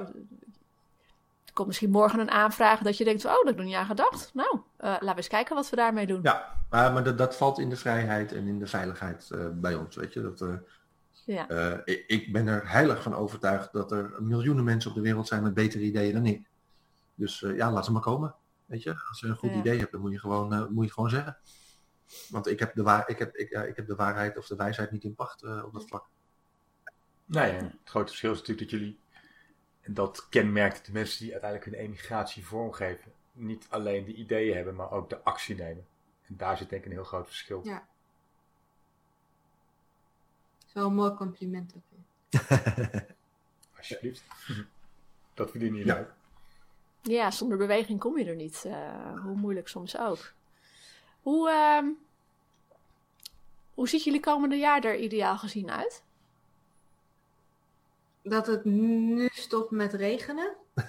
Er 1.46 1.58
komt 1.58 1.68
misschien 1.68 1.92
morgen 1.92 2.20
een 2.20 2.32
aanvraag 2.32 2.80
dat 2.80 2.98
je 2.98 3.04
denkt, 3.04 3.26
oh, 3.26 3.32
dat 3.32 3.44
heb 3.44 3.54
ik 3.54 3.58
nog 3.58 3.66
niet 3.66 3.76
aan 3.76 3.86
gedacht. 3.86 4.32
Nou, 4.34 4.60
eh, 4.78 4.90
laten 4.90 5.08
we 5.08 5.16
eens 5.16 5.28
kijken 5.28 5.56
wat 5.56 5.70
we 5.70 5.76
daarmee 5.76 6.08
doen. 6.08 6.20
ja, 6.24 6.56
maar, 6.70 6.94
maar 6.94 7.04
dat, 7.04 7.18
dat 7.18 7.36
valt 7.36 7.60
in 7.60 7.70
de 7.70 7.76
vrijheid 7.76 8.32
en 8.32 8.48
in 8.48 8.60
de 8.60 8.68
veiligheid 8.68 9.30
bij 9.54 9.76
ons. 9.76 9.96
Weet 9.96 10.14
je? 10.14 10.22
Dat, 10.22 10.46
Ja. 11.26 11.82
ik, 11.86 12.04
ik 12.08 12.32
ben 12.32 12.48
er 12.48 12.70
heilig 12.70 13.02
van 13.02 13.16
overtuigd 13.16 13.74
dat 13.74 13.92
er 13.92 14.14
miljoenen 14.20 14.64
mensen 14.64 14.90
op 14.90 14.96
de 14.96 15.02
wereld 15.02 15.28
zijn 15.28 15.44
met 15.44 15.54
betere 15.54 15.84
ideeën 15.84 16.14
dan 16.14 16.26
ik. 16.26 16.48
Dus 17.16 17.40
ja, 17.40 17.72
laat 17.72 17.86
ze 17.86 17.92
maar 17.92 18.02
komen. 18.02 18.36
Weet 18.72 18.84
je, 18.84 18.96
als 19.10 19.20
je 19.20 19.28
een 19.28 19.36
goed 19.36 19.52
Ja. 19.52 19.58
idee 19.60 19.80
hebt, 19.80 19.92
dan 19.92 20.02
moet 20.02 20.12
je 20.12 20.20
gewoon, 20.20 20.54
eh, 20.54 20.68
moet 20.68 20.86
je 20.86 20.92
gewoon 20.94 21.10
zeggen. 21.10 21.38
Want 22.30 22.48
ik 22.48 22.60
heb, 22.60 22.74
de 22.76 22.84
waar, 22.84 23.10
ik, 23.10 23.20
heb, 23.20 23.36
ik, 23.36 23.50
ja, 23.50 23.64
ik 23.64 23.76
heb 23.76 23.88
de 23.88 23.96
waarheid 23.96 24.38
of 24.38 24.48
de 24.48 24.56
wijsheid 24.56 24.92
niet 24.92 25.04
in 25.04 25.16
pacht 25.16 25.44
eh, 25.44 25.64
op 25.66 25.74
dat 25.74 25.88
vlak. 25.88 26.08
Nee, 27.26 27.52
en 27.52 27.66
het 27.66 27.76
grote 27.90 28.08
verschil 28.08 28.32
is 28.32 28.38
natuurlijk 28.40 28.70
dat 28.72 28.80
jullie, 28.80 29.00
en 29.82 29.94
dat 29.94 30.30
kenmerkt 30.30 30.86
de 30.86 30.92
mensen 30.92 31.20
die 31.24 31.32
uiteindelijk 31.32 31.72
hun 31.72 31.80
emigratie 31.80 32.46
vormgeven, 32.46 33.12
niet 33.32 33.68
alleen 33.70 34.06
de 34.06 34.14
ideeën 34.14 34.56
hebben, 34.56 34.76
maar 34.76 34.92
ook 34.92 35.10
de 35.10 35.24
actie 35.24 35.56
nemen. 35.56 35.86
En 36.28 36.38
daar 36.38 36.58
zit 36.58 36.70
denk 36.70 36.82
ik 36.82 36.88
een 36.88 36.96
heel 36.96 37.04
groot 37.04 37.28
verschil. 37.28 37.62
Ja. 37.64 37.88
is 40.68 40.74
wel 40.74 40.86
een 40.88 40.94
mooi 40.96 41.14
compliment 41.14 41.74
ook 41.76 41.84
weer. 41.90 43.06
Alsjeblieft. 43.78 44.24
Dat 45.34 45.50
verdienen 45.52 45.78
jullie 45.78 45.94
Ja. 45.94 46.00
ook. 46.00 46.14
Ja, 47.02 47.32
zonder 47.32 47.58
beweging 47.58 47.99
kom 47.99 48.18
je 48.18 48.26
er 48.26 48.36
niet. 48.36 48.64
eh, 48.66 49.22
hoe 49.22 49.36
moeilijk 49.36 49.68
soms 49.68 49.97
ook. 49.97 50.34
Hoe, 51.22 51.49
ehm, 51.49 51.86
hoe 53.74 53.89
ziet 53.89 54.04
jullie 54.04 54.20
komende 54.20 54.56
jaar 54.56 54.84
er 54.84 54.97
ideaal 54.99 55.38
gezien 55.38 55.72
uit? 55.72 56.04
Dat 58.24 58.47
het 58.47 58.66
nu 58.66 59.30
stopt 59.34 59.72
met 59.72 59.93
regenen. 59.93 60.56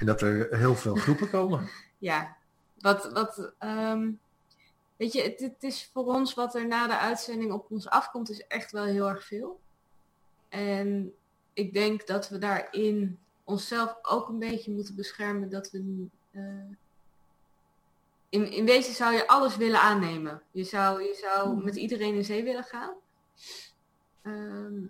en 0.00 0.06
dat 0.06 0.20
er 0.20 0.56
heel 0.56 0.74
veel 0.74 0.94
groepen 0.94 1.30
komen. 1.30 1.68
Ja, 1.98 2.36
wat, 2.78 3.12
wat 3.12 3.52
ehm, 3.58 4.10
weet 4.96 5.12
je, 5.12 5.22
het, 5.22 5.40
het 5.40 5.62
is 5.62 5.90
voor 5.92 6.04
ons 6.04 6.34
wat 6.34 6.54
er 6.54 6.66
na 6.66 6.86
de 6.86 6.98
uitzending 6.98 7.52
op 7.52 7.70
ons 7.70 7.88
afkomt, 7.88 8.30
is 8.30 8.46
echt 8.46 8.72
wel 8.72 8.84
heel 8.84 9.08
erg 9.08 9.24
veel. 9.24 9.60
En 10.48 11.14
ik 11.52 11.72
denk 11.72 12.06
dat 12.06 12.28
we 12.28 12.38
daarin 12.38 13.18
onszelf 13.46 13.98
ook 14.02 14.28
een 14.28 14.38
beetje 14.38 14.72
moeten 14.72 14.94
beschermen 14.94 15.48
dat 15.50 15.70
we. 15.70 16.06
eh, 16.30 16.42
in, 18.28 18.50
in 18.50 18.64
wezen 18.64 18.94
zou 18.94 19.14
je 19.14 19.28
alles 19.28 19.56
willen 19.56 19.80
aannemen. 19.80 20.42
Je 20.50 20.64
zou, 20.64 21.02
je 21.02 21.14
zou 21.20 21.64
met 21.64 21.76
iedereen 21.76 22.14
in 22.14 22.24
zee 22.24 22.42
willen 22.44 22.64
gaan. 22.64 22.94
Ehm, 24.22 24.80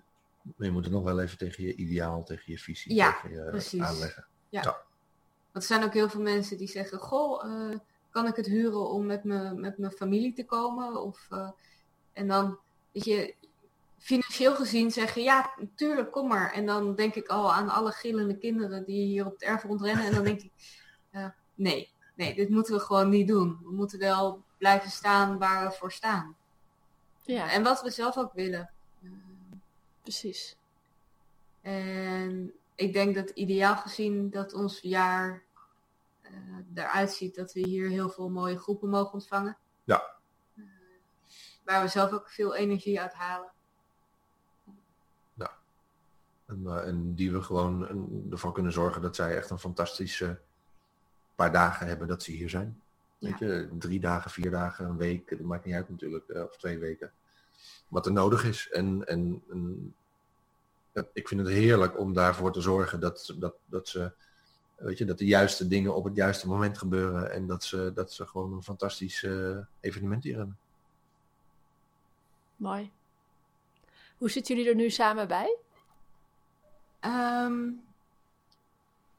Maar 0.57 0.67
je 0.67 0.71
moet 0.71 0.85
er 0.85 0.91
nog 0.91 1.03
wel 1.03 1.21
even 1.21 1.39
tegen 1.39 1.65
je 1.65 1.75
ideaal, 1.75 2.25
tegen 2.25 2.53
je 2.53 2.59
visie 2.59 2.95
Ja, 2.95 3.21
tegen 3.23 3.45
je 3.45 3.51
precies. 3.51 3.81
aanleggen. 3.83 4.27
Want 5.53 5.69
er 5.69 5.75
zijn 5.75 5.85
ook 5.85 5.95
heel 5.95 6.09
veel 6.09 6.21
mensen 6.21 6.57
die 6.59 6.69
zeggen: 6.69 6.99
Goh, 6.99 7.45
eh, 7.45 7.79
kan 8.11 8.27
ik 8.27 8.37
het 8.37 8.47
huren 8.47 8.89
om 8.91 9.07
met, 9.07 9.25
me, 9.25 9.55
met 9.55 9.79
mijn 9.79 9.93
familie 9.93 10.33
te 10.33 10.45
komen? 10.45 11.03
Of, 11.03 11.27
eh, 11.31 11.51
en 12.13 12.29
dan, 12.29 12.59
weet 12.93 13.05
je, 13.05 13.35
financieel 14.07 14.55
gezien 14.55 14.91
zeggen: 14.91 15.23
Ja, 15.23 15.55
tuurlijk, 15.75 16.13
kom 16.13 16.29
maar. 16.29 16.53
En 16.53 16.67
dan 16.67 16.95
denk 16.95 17.15
ik 17.15 17.29
al 17.29 17.53
aan 17.53 17.69
alle 17.69 17.91
gillende 17.91 18.39
kinderen 18.39 18.85
die 18.85 19.07
hier 19.07 19.27
op 19.27 19.33
het 19.33 19.43
erf 19.43 19.63
rondrennen. 19.63 20.05
En 20.05 20.15
dan 20.15 20.25
denk 20.25 20.41
ik: 20.41 20.53
eh, 21.11 21.27
Nee, 21.55 21.93
nee, 22.15 22.35
dit 22.35 22.49
moeten 22.49 22.75
we 22.75 22.81
gewoon 22.81 23.09
niet 23.09 23.29
doen. 23.29 23.59
We 23.63 23.73
moeten 23.73 23.99
wel 23.99 24.43
blijven 24.59 24.91
staan 24.91 25.39
waar 25.39 25.69
we 25.69 25.75
voor 25.75 25.93
staan. 25.93 26.37
Ja, 27.23 27.51
En 27.51 27.63
wat 27.63 27.83
we 27.83 27.91
zelf 27.91 28.17
ook 28.17 28.33
willen. 28.33 28.71
Eh, 29.03 29.11
precies. 30.03 30.57
En 31.61 32.53
ik 32.75 32.93
denk 32.93 33.15
dat 33.15 33.31
ideaal 33.31 33.77
gezien 33.77 34.31
dat 34.31 34.53
ons 34.53 34.81
jaar 34.81 35.43
eh, 36.23 36.33
eruit 36.75 37.13
ziet 37.13 37.35
dat 37.35 37.53
we 37.53 37.61
hier 37.61 37.89
heel 37.89 38.09
veel 38.09 38.29
mooie 38.29 38.59
groepen 38.59 38.89
mogen 38.89 39.13
ontvangen. 39.13 39.57
Ja. 39.85 40.17
Eh, 40.57 40.65
waar 41.65 41.83
we 41.83 41.89
zelf 41.89 42.13
ook 42.13 42.31
veel 42.31 42.55
energie 42.55 43.01
uit 43.01 43.13
halen. 43.13 43.55
En, 46.47 46.62
eh, 46.66 46.88
en 46.88 47.14
die 47.14 47.32
we 47.32 47.42
gewoon 47.42 47.88
ervoor 48.30 48.53
kunnen 48.53 48.72
zorgen 48.72 49.03
dat 49.03 49.16
zij 49.16 49.36
echt 49.36 49.51
een 49.51 49.59
fantastische 49.59 50.38
paar 51.34 51.53
dagen 51.53 51.86
hebben 51.86 52.09
dat 52.09 52.22
ze 52.22 52.30
hier 52.30 52.51
zijn. 52.51 52.80
Weet 53.18 53.38
je, 53.38 53.68
drie 53.78 54.01
dagen, 54.01 54.30
vier 54.30 54.51
dagen, 54.51 54.84
een 54.84 54.97
week, 54.97 55.28
dat 55.28 55.40
maakt 55.40 55.64
niet 55.64 55.74
uit 55.74 55.90
natuurlijk, 55.90 56.28
eh, 56.28 56.42
of 56.42 56.57
twee 56.57 56.78
weken. 56.78 57.12
Wat 57.88 58.07
er 58.07 58.12
nodig 58.12 58.44
is. 58.44 58.70
En, 58.70 59.07
en, 59.07 59.42
en 59.51 59.94
ik 61.12 61.28
vind 61.28 61.40
het 61.40 61.51
heerlijk 61.51 61.99
om 61.99 62.12
daarvoor 62.12 62.53
te 62.53 62.61
zorgen 62.61 63.01
dat, 63.01 63.34
dat, 63.38 63.55
dat 63.66 63.88
ze, 63.88 64.12
weet 64.76 64.99
je, 64.99 65.05
dat 65.05 65.18
de 65.18 65.26
juiste 65.26 65.68
dingen 65.68 65.94
op 65.94 66.05
het 66.05 66.16
juiste 66.16 66.49
moment 66.49 66.78
gebeuren. 66.78 67.32
En 67.32 67.47
dat 67.47 67.64
ze, 67.64 67.90
dat 67.94 68.12
ze 68.12 68.26
gewoon 68.26 68.53
een 68.53 68.62
fantastisch 68.62 69.22
eh, 69.22 69.59
evenement 69.80 70.22
hier 70.22 70.36
hebben. 70.36 70.59
Mooi. 72.57 72.90
Hoe 74.18 74.30
zitten 74.30 74.57
jullie 74.57 74.70
er 74.70 74.76
nu 74.76 74.90
samen 74.90 75.28
bij? 75.28 75.57
Ehm, 77.07 77.71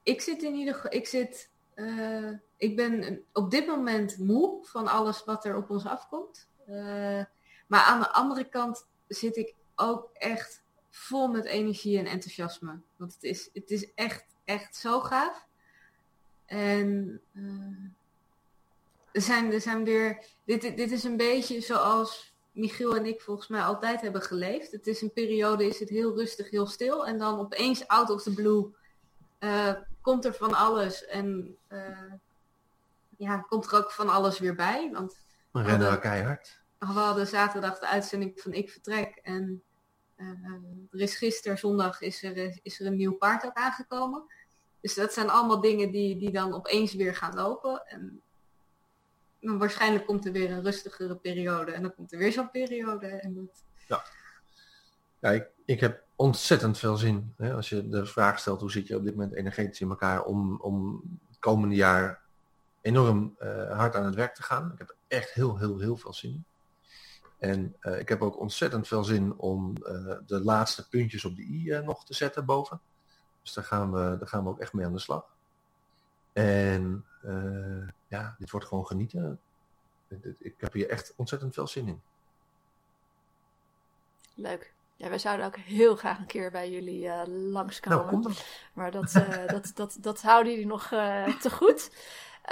ik 0.04 0.22
zit 0.22 0.44
in 0.44 0.56
ieder 0.56 0.74
geval, 0.74 0.94
ik 0.94 1.08
zit, 1.08 1.50
eh, 1.74 2.30
ik 2.58 2.76
ben 2.76 3.24
op 3.34 3.52
dit 3.52 3.68
moment 3.68 4.18
moe 4.18 4.66
van 4.66 4.88
alles 4.88 5.24
wat 5.24 5.46
er 5.46 5.56
op 5.56 5.70
ons 5.70 5.86
afkomt. 5.86 6.48
Eh, 6.66 7.24
maar 7.68 7.82
aan 7.82 8.00
de 8.00 8.12
andere 8.12 8.44
kant 8.44 8.86
zit 9.08 9.36
ik 9.38 9.54
ook 9.76 10.10
echt 10.14 10.64
vol 10.90 11.28
met 11.28 11.46
energie 11.46 11.98
en 11.98 12.06
enthousiasme. 12.06 12.80
Want 12.96 13.14
het 13.14 13.24
is, 13.24 13.50
het 13.54 13.72
is 13.72 13.94
echt, 13.94 14.26
echt 14.44 14.76
zo 14.76 15.00
gaaf. 15.00 15.48
En 16.46 17.22
eh, 17.34 17.92
er, 19.12 19.22
zijn, 19.22 19.52
er 19.52 19.62
zijn 19.62 19.84
weer, 19.84 20.26
dit, 20.44 20.62
dit 20.62 20.92
is 20.92 21.04
een 21.04 21.18
beetje 21.18 21.62
zoals 21.62 22.36
Michiel 22.58 22.96
en 22.96 23.06
ik 23.06 23.22
volgens 23.22 23.48
mij 23.48 23.62
altijd 23.62 24.02
hebben 24.02 24.22
geleefd. 24.22 24.72
Het 24.72 24.88
is 24.88 25.02
een 25.02 25.14
periode, 25.14 25.66
is 25.68 25.80
het 25.80 25.90
heel 25.90 26.16
rustig, 26.16 26.50
heel 26.50 26.68
stil. 26.68 27.06
En 27.06 27.18
dan 27.18 27.40
opeens 27.40 27.88
out 27.88 28.10
of 28.10 28.24
the 28.24 28.34
blue 28.34 28.76
eh, 29.40 29.74
komt 30.02 30.26
er 30.26 30.34
van 30.34 30.54
alles. 30.54 31.06
En 31.06 31.58
eh, 31.68 32.14
ja, 33.18 33.38
komt 33.38 33.66
er 33.66 33.78
ook 33.78 33.92
van 33.92 34.10
alles 34.10 34.40
weer 34.40 34.56
bij. 34.56 34.90
Want 34.92 35.20
We 35.52 35.62
rennen 35.62 36.00
keihard. 36.00 36.62
we 36.80 36.86
hadden 36.86 37.28
zaterdag 37.28 37.80
de 37.80 37.88
uitzending 37.88 38.42
van 38.42 38.54
Ik 38.54 38.70
Vertrek. 38.70 39.16
En 39.16 39.64
eh, 40.16 40.28
er 40.92 41.00
is 41.00 41.16
gisteren, 41.16 41.58
zondag, 41.58 42.02
is 42.02 42.24
er, 42.24 42.60
is 42.62 42.80
er 42.80 42.86
een 42.86 42.96
nieuw 42.96 43.18
paard 43.18 43.46
ook 43.46 43.54
aangekomen. 43.54 44.24
Dus 44.82 44.94
dat 44.94 45.14
zijn 45.14 45.30
allemaal 45.30 45.62
dingen 45.62 45.92
die, 45.92 46.18
die 46.18 46.32
dan 46.32 46.54
opeens 46.54 46.94
weer 46.94 47.16
gaan 47.16 47.34
lopen. 47.36 47.86
En 47.86 48.22
waarschijnlijk 49.40 50.06
komt 50.06 50.26
er 50.26 50.32
weer 50.32 50.52
een 50.52 50.64
rustigere 50.64 51.16
periode. 51.16 51.72
En 51.72 51.82
dan 51.82 51.96
komt 51.96 52.12
er 52.12 52.18
weer 52.18 52.32
zo'n 52.32 52.52
periode. 52.52 53.08
En 53.08 53.34
dat, 53.36 53.64
Ja, 55.20 55.32
ik, 55.32 55.48
ik 55.66 55.80
heb 55.80 56.04
ontzettend 56.16 56.78
veel 56.78 56.98
zin. 56.98 57.34
Hè, 57.38 57.54
als 57.54 57.70
je 57.70 57.88
de 57.88 58.06
vraag 58.06 58.40
stelt 58.40 58.62
hoe 58.62 58.72
zit 58.72 58.88
je 58.88 58.96
op 58.96 59.04
dit 59.04 59.16
moment 59.16 59.34
energetisch 59.34 59.82
in 59.82 59.90
elkaar 59.90 60.24
om, 60.24 60.60
om 60.62 61.02
het 61.28 61.40
komende 61.40 61.76
jaar 61.76 62.22
enorm 62.82 63.36
eh, 63.38 63.78
hard 63.78 63.96
aan 63.96 64.06
het 64.06 64.16
werk 64.16 64.36
te 64.36 64.44
gaan. 64.44 64.72
Ik 64.72 64.78
heb 64.78 64.96
echt 65.08 65.32
heel, 65.34 65.58
heel, 65.58 65.80
heel 65.80 65.98
veel 65.98 66.14
zin 66.14 66.32
in. 66.32 66.46
En 67.38 67.76
uh, 67.82 68.00
ik 68.00 68.10
heb 68.10 68.22
ook 68.22 68.40
ontzettend 68.40 68.88
veel 68.88 69.04
zin 69.04 69.38
om 69.38 69.74
uh, 69.78 70.16
de 70.26 70.44
laatste 70.44 70.90
puntjes 70.90 71.26
op 71.26 71.36
de 71.36 71.42
i 71.42 71.82
nog 71.86 72.06
te 72.06 72.14
zetten 72.14 72.46
boven. 72.46 72.82
Dus 73.42 73.54
daar 73.54 73.64
gaan 73.64 73.92
we, 73.92 74.18
daar 74.18 74.28
gaan 74.28 74.44
we 74.44 74.50
ook 74.50 74.60
echt 74.60 74.74
mee 74.74 74.86
aan 74.86 74.94
de 74.94 75.00
slag. 75.00 75.36
En 76.38 77.06
ja, 78.08 78.36
dit 78.40 78.52
wordt 78.52 78.66
gewoon 78.66 78.86
genieten. 78.86 79.40
Ik 80.40 80.54
heb 80.58 80.74
hier 80.74 80.90
echt 80.90 81.14
ontzettend 81.16 81.54
veel 81.54 81.68
zin 81.68 81.88
in. 81.88 82.02
Leuk. 84.36 84.74
Ja, 84.96 85.10
wij 85.10 85.20
zouden 85.20 85.46
ook 85.46 85.56
heel 85.56 85.96
graag 85.96 86.20
een 86.20 86.26
keer 86.26 86.52
bij 86.52 86.72
jullie 86.72 87.04
uh, 87.04 87.22
langskomen. 87.26 88.00
Nou, 88.00 88.22
kom 88.22 88.34
maar 88.74 88.92
dat, 88.92 89.16
uh, 89.16 89.48
dat, 89.56 89.72
dat, 89.76 89.98
dat 90.02 90.22
houden 90.22 90.52
jullie 90.52 90.68
nog 90.68 90.88
te 90.88 91.50
goed. 91.52 91.92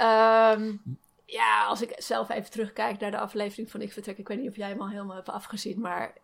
Um, 0.00 0.82
ja, 1.24 1.64
als 1.66 1.82
ik 1.82 1.92
zelf 1.96 2.28
even 2.28 2.50
terugkijk 2.50 3.00
naar 3.00 3.10
de 3.10 3.18
aflevering 3.18 3.70
van 3.70 3.80
Ik 3.80 3.92
Vertrek. 3.92 4.18
Ik 4.18 4.28
weet 4.28 4.40
niet 4.40 4.50
of 4.50 4.56
jij 4.56 4.68
hem 4.68 4.80
al 4.80 4.88
helemaal 4.88 5.16
hebt 5.16 5.28
afgezien, 5.28 5.80
maar 5.80 6.14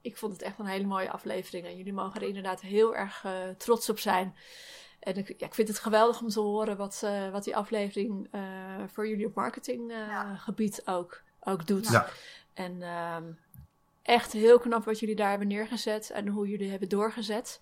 ik 0.00 0.16
vond 0.16 0.32
het 0.32 0.42
echt 0.42 0.58
een 0.58 0.66
hele 0.66 0.86
mooie 0.86 1.10
aflevering. 1.10 1.66
En 1.66 1.76
jullie 1.76 1.92
mogen 1.92 2.20
er 2.20 2.28
inderdaad 2.28 2.60
heel 2.60 2.96
erg 2.96 3.26
trots 3.56 3.88
op 3.88 3.98
zijn. 3.98 4.34
En 5.02 5.16
ik, 5.16 5.34
ja, 5.40 5.46
ik 5.46 5.54
vind 5.54 5.68
het 5.68 5.78
geweldig 5.78 6.20
om 6.20 6.28
te 6.28 6.40
horen 6.40 6.76
wat, 6.76 7.06
wat 7.32 7.44
die 7.44 7.56
aflevering 7.56 8.28
voor 8.92 9.08
jullie 9.08 9.26
op 9.26 9.34
marketinggebied 9.34 10.82
ja. 10.84 10.92
ook, 10.92 11.22
ook 11.40 11.66
doet. 11.66 11.88
Ja. 11.88 12.08
En 12.54 12.82
um, 12.82 13.38
echt 14.02 14.32
heel 14.32 14.58
knap 14.58 14.84
wat 14.84 15.00
jullie 15.00 15.16
daar 15.16 15.30
hebben 15.30 15.48
neergezet 15.48 16.10
en 16.10 16.28
hoe 16.28 16.48
jullie 16.48 16.70
hebben 16.70 16.88
doorgezet. 16.88 17.60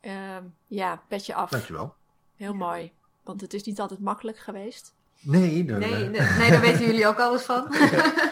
Um, 0.00 0.54
ja, 0.66 1.02
petje 1.08 1.34
af. 1.34 1.50
Dankjewel. 1.50 1.94
Heel 2.36 2.54
mooi. 2.54 2.92
Want 3.22 3.40
het 3.40 3.54
is 3.54 3.62
niet 3.62 3.80
altijd 3.80 4.00
makkelijk 4.00 4.38
geweest. 4.38 4.94
Nee, 5.20 5.64
nee, 5.64 6.08
nee, 6.08 6.50
daar 6.50 6.60
weten 6.60 6.84
jullie 6.84 7.06
ook 7.06 7.18
alles 7.18 7.42
van. 7.42 7.66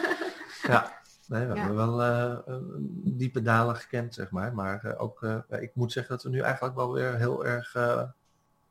ja, 0.73 0.98
nee, 1.29 1.47
we 1.47 1.55
ja. 1.55 1.61
hebben 1.61 1.77
wel 1.77 2.03
uh, 2.03 2.57
diepe 3.05 3.43
dalen 3.43 3.77
gekend, 3.77 4.15
zeg 4.15 4.31
maar. 4.31 4.55
Maar 4.55 4.85
uh, 4.85 5.03
ook, 5.03 5.23
uh, 5.23 5.39
ik 5.49 5.75
moet 5.75 5.93
zeggen 5.93 6.15
dat 6.15 6.23
we 6.23 6.31
nu 6.31 6.41
eigenlijk 6.41 6.75
wel 6.75 6.93
weer 6.93 7.17
heel 7.17 7.45
erg 7.45 7.77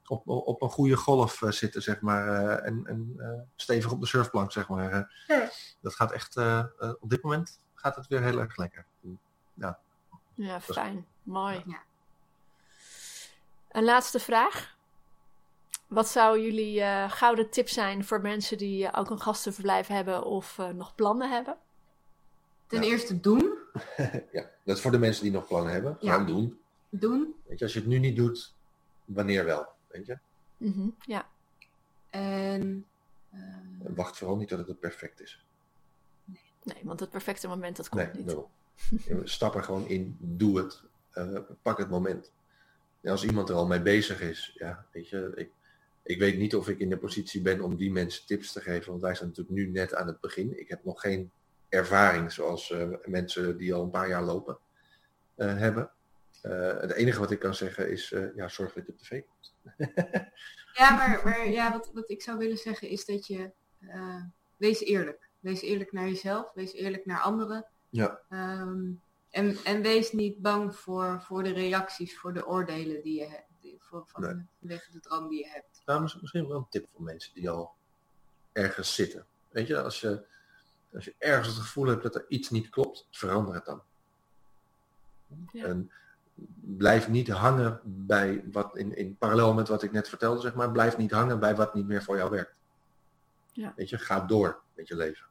op, 0.08 0.28
op 0.28 0.62
een 0.62 0.70
goede 0.70 0.96
golf 0.96 1.42
zitten, 1.50 1.82
zeg 1.82 2.02
maar. 2.02 2.58
en 2.60 2.86
en 2.86 3.16
stevig 3.56 3.92
op 3.92 4.00
de 4.00 4.08
surfplank, 4.08 4.52
zeg 4.52 4.70
maar. 4.70 5.12
Ja. 5.28 5.50
Dat 5.82 5.96
gaat 5.96 6.12
echt 6.12 6.38
op 7.00 7.10
dit 7.10 7.24
moment 7.24 7.60
gaat 7.74 7.96
het 7.96 8.08
weer 8.08 8.22
heel 8.22 8.40
erg 8.40 8.58
lekker. 8.58 8.86
Ja, 9.54 9.80
ja 10.34 10.62
fijn. 10.62 11.06
Mooi. 11.24 11.64
Ja. 11.66 11.82
Een 13.72 13.84
laatste 13.84 14.20
vraag. 14.20 14.78
Wat 15.88 16.08
zou 16.08 16.40
jullie 16.42 16.80
uh, 16.80 17.12
gouden 17.12 17.50
tip 17.50 17.70
zijn 17.70 18.06
voor 18.06 18.22
mensen 18.22 18.58
die 18.58 18.84
uh, 18.84 18.90
ook 18.96 19.10
een 19.10 19.22
gastenverblijf 19.22 19.88
hebben 19.88 20.24
of 20.24 20.58
uh, 20.58 20.68
nog 20.68 20.96
plannen 20.96 21.32
hebben? 21.32 21.58
Ten 22.68 22.82
ja. 22.82 22.90
eerste 22.90 23.20
doen. 23.20 23.58
ja, 24.32 24.50
dat 24.64 24.76
is 24.76 24.82
voor 24.82 24.92
de 24.92 25.00
mensen 25.00 25.24
die 25.24 25.32
nog 25.32 25.48
plannen 25.48 25.74
hebben. 25.74 25.98
Gewoon 26.00 26.20
ja. 26.20 26.26
doen. 26.26 26.60
Doen. 26.90 27.36
Weet 27.46 27.60
je, 27.60 27.64
als 27.64 27.74
je 27.74 27.80
het 27.80 27.88
nu 27.88 28.00
niet 28.00 28.16
doet, 28.16 28.54
wanneer 29.06 29.46
wel? 29.46 29.68
Weet 29.88 30.06
je? 30.06 30.18
Mm 30.58 30.72
-hmm. 30.72 30.96
Ja. 31.06 31.28
En. 32.10 32.86
Wacht 33.78 34.18
vooral 34.18 34.38
niet 34.38 34.50
dat 34.50 34.68
het 34.68 34.80
perfect 34.80 35.22
is. 35.22 35.46
Nee, 36.64 36.82
want 36.84 37.00
het 37.00 37.10
perfecte 37.10 37.48
moment, 37.48 37.78
dat 37.78 37.90
komt 37.90 38.14
nee, 38.14 38.24
niet. 38.24 38.36
No. 38.36 38.50
Stap 39.24 39.56
er 39.56 39.64
gewoon 39.64 39.88
in, 39.88 40.18
doe 40.20 40.58
het, 40.58 40.84
uh, 41.14 41.40
pak 41.62 41.78
het 41.78 41.90
moment. 41.90 42.32
En 43.02 43.12
als 43.12 43.24
iemand 43.24 43.50
er 43.50 43.56
al 43.56 43.68
mee 43.68 43.82
bezig 43.82 44.22
is, 44.22 44.56
ja, 44.58 44.86
weet 44.92 45.10
je, 45.10 45.32
ik, 45.36 45.52
ik 46.04 46.20
weet 46.20 46.38
niet 46.38 46.56
of 46.56 46.70
ik 46.70 46.80
in 46.80 46.90
de 46.90 46.98
positie 46.98 47.42
ben 47.42 47.62
om 47.62 47.76
die 47.76 47.92
mensen 47.92 48.26
tips 48.26 48.52
te 48.52 48.62
geven, 48.62 48.90
want 48.90 49.02
wij 49.02 49.16
zijn 49.16 49.30
natuurlijk 49.30 49.58
nu 49.58 49.68
net 49.68 49.94
aan 49.94 50.08
het 50.08 50.20
begin. 50.20 50.60
Ik 50.60 50.70
heb 50.70 50.84
nog 50.84 51.02
geen 51.02 51.32
ervaring 51.70 52.32
zoals 52.32 52.70
uh, 52.70 52.94
mensen 53.06 53.58
die 53.58 53.74
al 53.74 53.84
een 53.84 53.90
paar 53.90 54.08
jaar 54.08 54.24
lopen 54.24 54.58
uh, 55.38 55.58
hebben. 55.58 55.92
het 56.42 56.92
enige 56.92 57.20
wat 57.20 57.32
ik 57.32 57.40
kan 57.40 57.56
zeggen 57.56 57.90
is, 57.92 58.16
ja, 58.36 58.48
zorg 58.48 58.74
dat 58.74 58.86
je 58.86 58.92
op 58.92 58.98
tv 58.98 59.22
komt. 59.26 59.56
ja, 60.80 60.96
maar, 60.96 61.22
maar 61.24 61.50
ja, 61.50 61.72
wat, 61.72 61.90
wat 61.94 62.10
ik 62.10 62.22
zou 62.22 62.38
willen 62.38 62.58
zeggen 62.58 62.90
is 62.90 63.06
dat 63.06 63.28
je, 63.28 63.52
wees 64.58 64.80
eerlijk. 64.80 65.30
Wees 65.40 65.62
eerlijk 65.62 65.92
naar 65.92 66.08
jezelf, 66.08 66.54
wees 66.54 66.74
eerlijk 66.74 67.06
naar 67.06 67.20
anderen. 67.22 67.66
Ja. 67.90 68.20
Um, 68.30 69.02
en, 69.30 69.58
en 69.64 69.82
wees 69.82 70.12
niet 70.12 70.42
bang 70.42 70.76
voor, 70.76 71.22
voor 71.22 71.44
de 71.44 71.54
reacties, 71.54 72.18
voor 72.20 72.34
de 72.34 72.48
oordelen 72.48 73.02
die 73.02 73.20
je 73.20 73.28
hebt. 73.28 73.46
Voor, 73.80 74.04
van 74.08 74.22
Nee. 74.22 74.46
vanwege 74.60 74.92
de 74.92 75.00
droom 75.00 75.30
die 75.30 75.40
je 75.40 75.50
hebt. 75.50 75.82
Nou, 75.86 76.02
mis- 76.02 76.20
misschien 76.22 76.48
wel 76.48 76.58
een 76.58 76.70
tip 76.70 76.88
voor 76.94 77.04
mensen 77.04 77.34
die 77.34 77.50
al 77.50 77.74
ergens 78.52 78.96
zitten. 78.96 79.26
Weet 79.50 79.68
je, 79.68 79.82
als 79.82 80.02
je, 80.02 80.26
als 80.94 81.06
je 81.06 81.16
ergens 81.18 81.48
het 81.48 81.58
gevoel 81.58 81.88
hebt 81.88 82.04
dat 82.04 82.16
er 82.16 82.26
iets 82.28 82.50
niet 82.50 82.70
klopt, 82.70 83.08
verander 83.12 83.54
het 83.54 83.66
dan. 83.66 83.82
Ja. 85.52 85.66
En 85.66 85.92
blijf 86.62 87.08
niet 87.08 87.30
hangen 87.30 87.82
bij 87.84 88.44
wat 88.52 88.78
in, 88.78 88.96
in 88.96 89.18
parallel 89.18 89.54
met 89.54 89.68
wat 89.68 89.84
ik 89.84 89.92
net 89.92 90.10
vertelde, 90.10 90.42
zeg 90.42 90.54
maar, 90.54 90.72
blijf 90.72 90.98
niet 90.98 91.12
hangen 91.12 91.40
bij 91.40 91.56
wat 91.56 91.74
niet 91.74 91.88
meer 91.88 92.04
voor 92.04 92.18
jou 92.18 92.30
werkt. 92.30 92.60
Ja. 93.52 93.74
Weet 93.76 93.90
je, 93.90 93.98
ga 93.98 94.20
door 94.20 94.62
met 94.74 94.88
je 94.88 94.96
leven. 94.96 95.26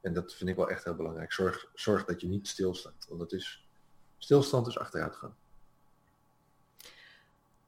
En 0.00 0.12
dat 0.12 0.34
vind 0.34 0.50
ik 0.50 0.56
wel 0.56 0.70
echt 0.70 0.84
heel 0.84 0.94
belangrijk. 0.94 1.32
Zorg, 1.32 1.66
zorg 1.74 2.04
dat 2.04 2.20
je 2.20 2.26
niet 2.26 2.48
stilstaat. 2.48 3.06
Want 3.08 3.20
het 3.20 3.32
is, 3.32 3.66
stilstand 4.18 4.66
is 4.66 4.78
achteruitgang. 4.78 5.32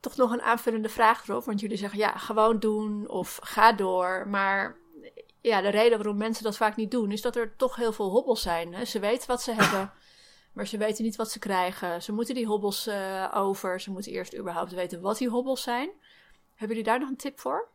Toch 0.01 0.17
nog 0.17 0.33
een 0.33 0.43
aanvullende 0.43 0.89
vraag 0.89 1.29
erop, 1.29 1.45
want 1.45 1.61
jullie 1.61 1.77
zeggen 1.77 1.99
ja, 1.99 2.17
gewoon 2.17 2.59
doen 2.59 3.09
of 3.09 3.39
ga 3.43 3.73
door. 3.73 4.29
Maar 4.29 4.77
ja, 5.43 5.61
de 5.61 5.69
reden 5.69 5.99
waarom 5.99 6.17
mensen 6.17 6.45
dat 6.45 6.57
vaak 6.57 6.77
niet 6.77 6.91
doen, 6.91 7.13
is 7.13 7.23
dat 7.23 7.37
er 7.37 7.57
toch 7.57 7.77
heel 7.77 7.93
veel 7.93 8.11
hobbels 8.11 8.43
zijn. 8.43 8.75
Hè? 8.75 8.85
Ze 8.85 8.99
weten 8.99 9.29
wat 9.29 9.43
ze 9.43 9.53
hebben, 9.61 9.93
maar 10.53 10.67
ze 10.67 10.79
weten 10.79 11.05
niet 11.05 11.17
wat 11.17 11.31
ze 11.31 11.39
krijgen. 11.39 12.03
Ze 12.03 12.13
moeten 12.13 12.35
die 12.35 12.47
hobbels 12.47 12.87
uh, 12.87 13.33
over. 13.35 13.81
Ze 13.81 13.91
moeten 13.91 14.13
eerst 14.13 14.37
überhaupt 14.37 14.73
weten 14.73 15.01
wat 15.01 15.19
die 15.19 15.29
hobbels 15.29 15.63
zijn. 15.63 15.91
Hebben 16.49 16.77
jullie 16.77 16.91
daar 16.91 17.01
nog 17.01 17.09
een 17.09 17.17
tip 17.17 17.41
voor? 17.41 17.69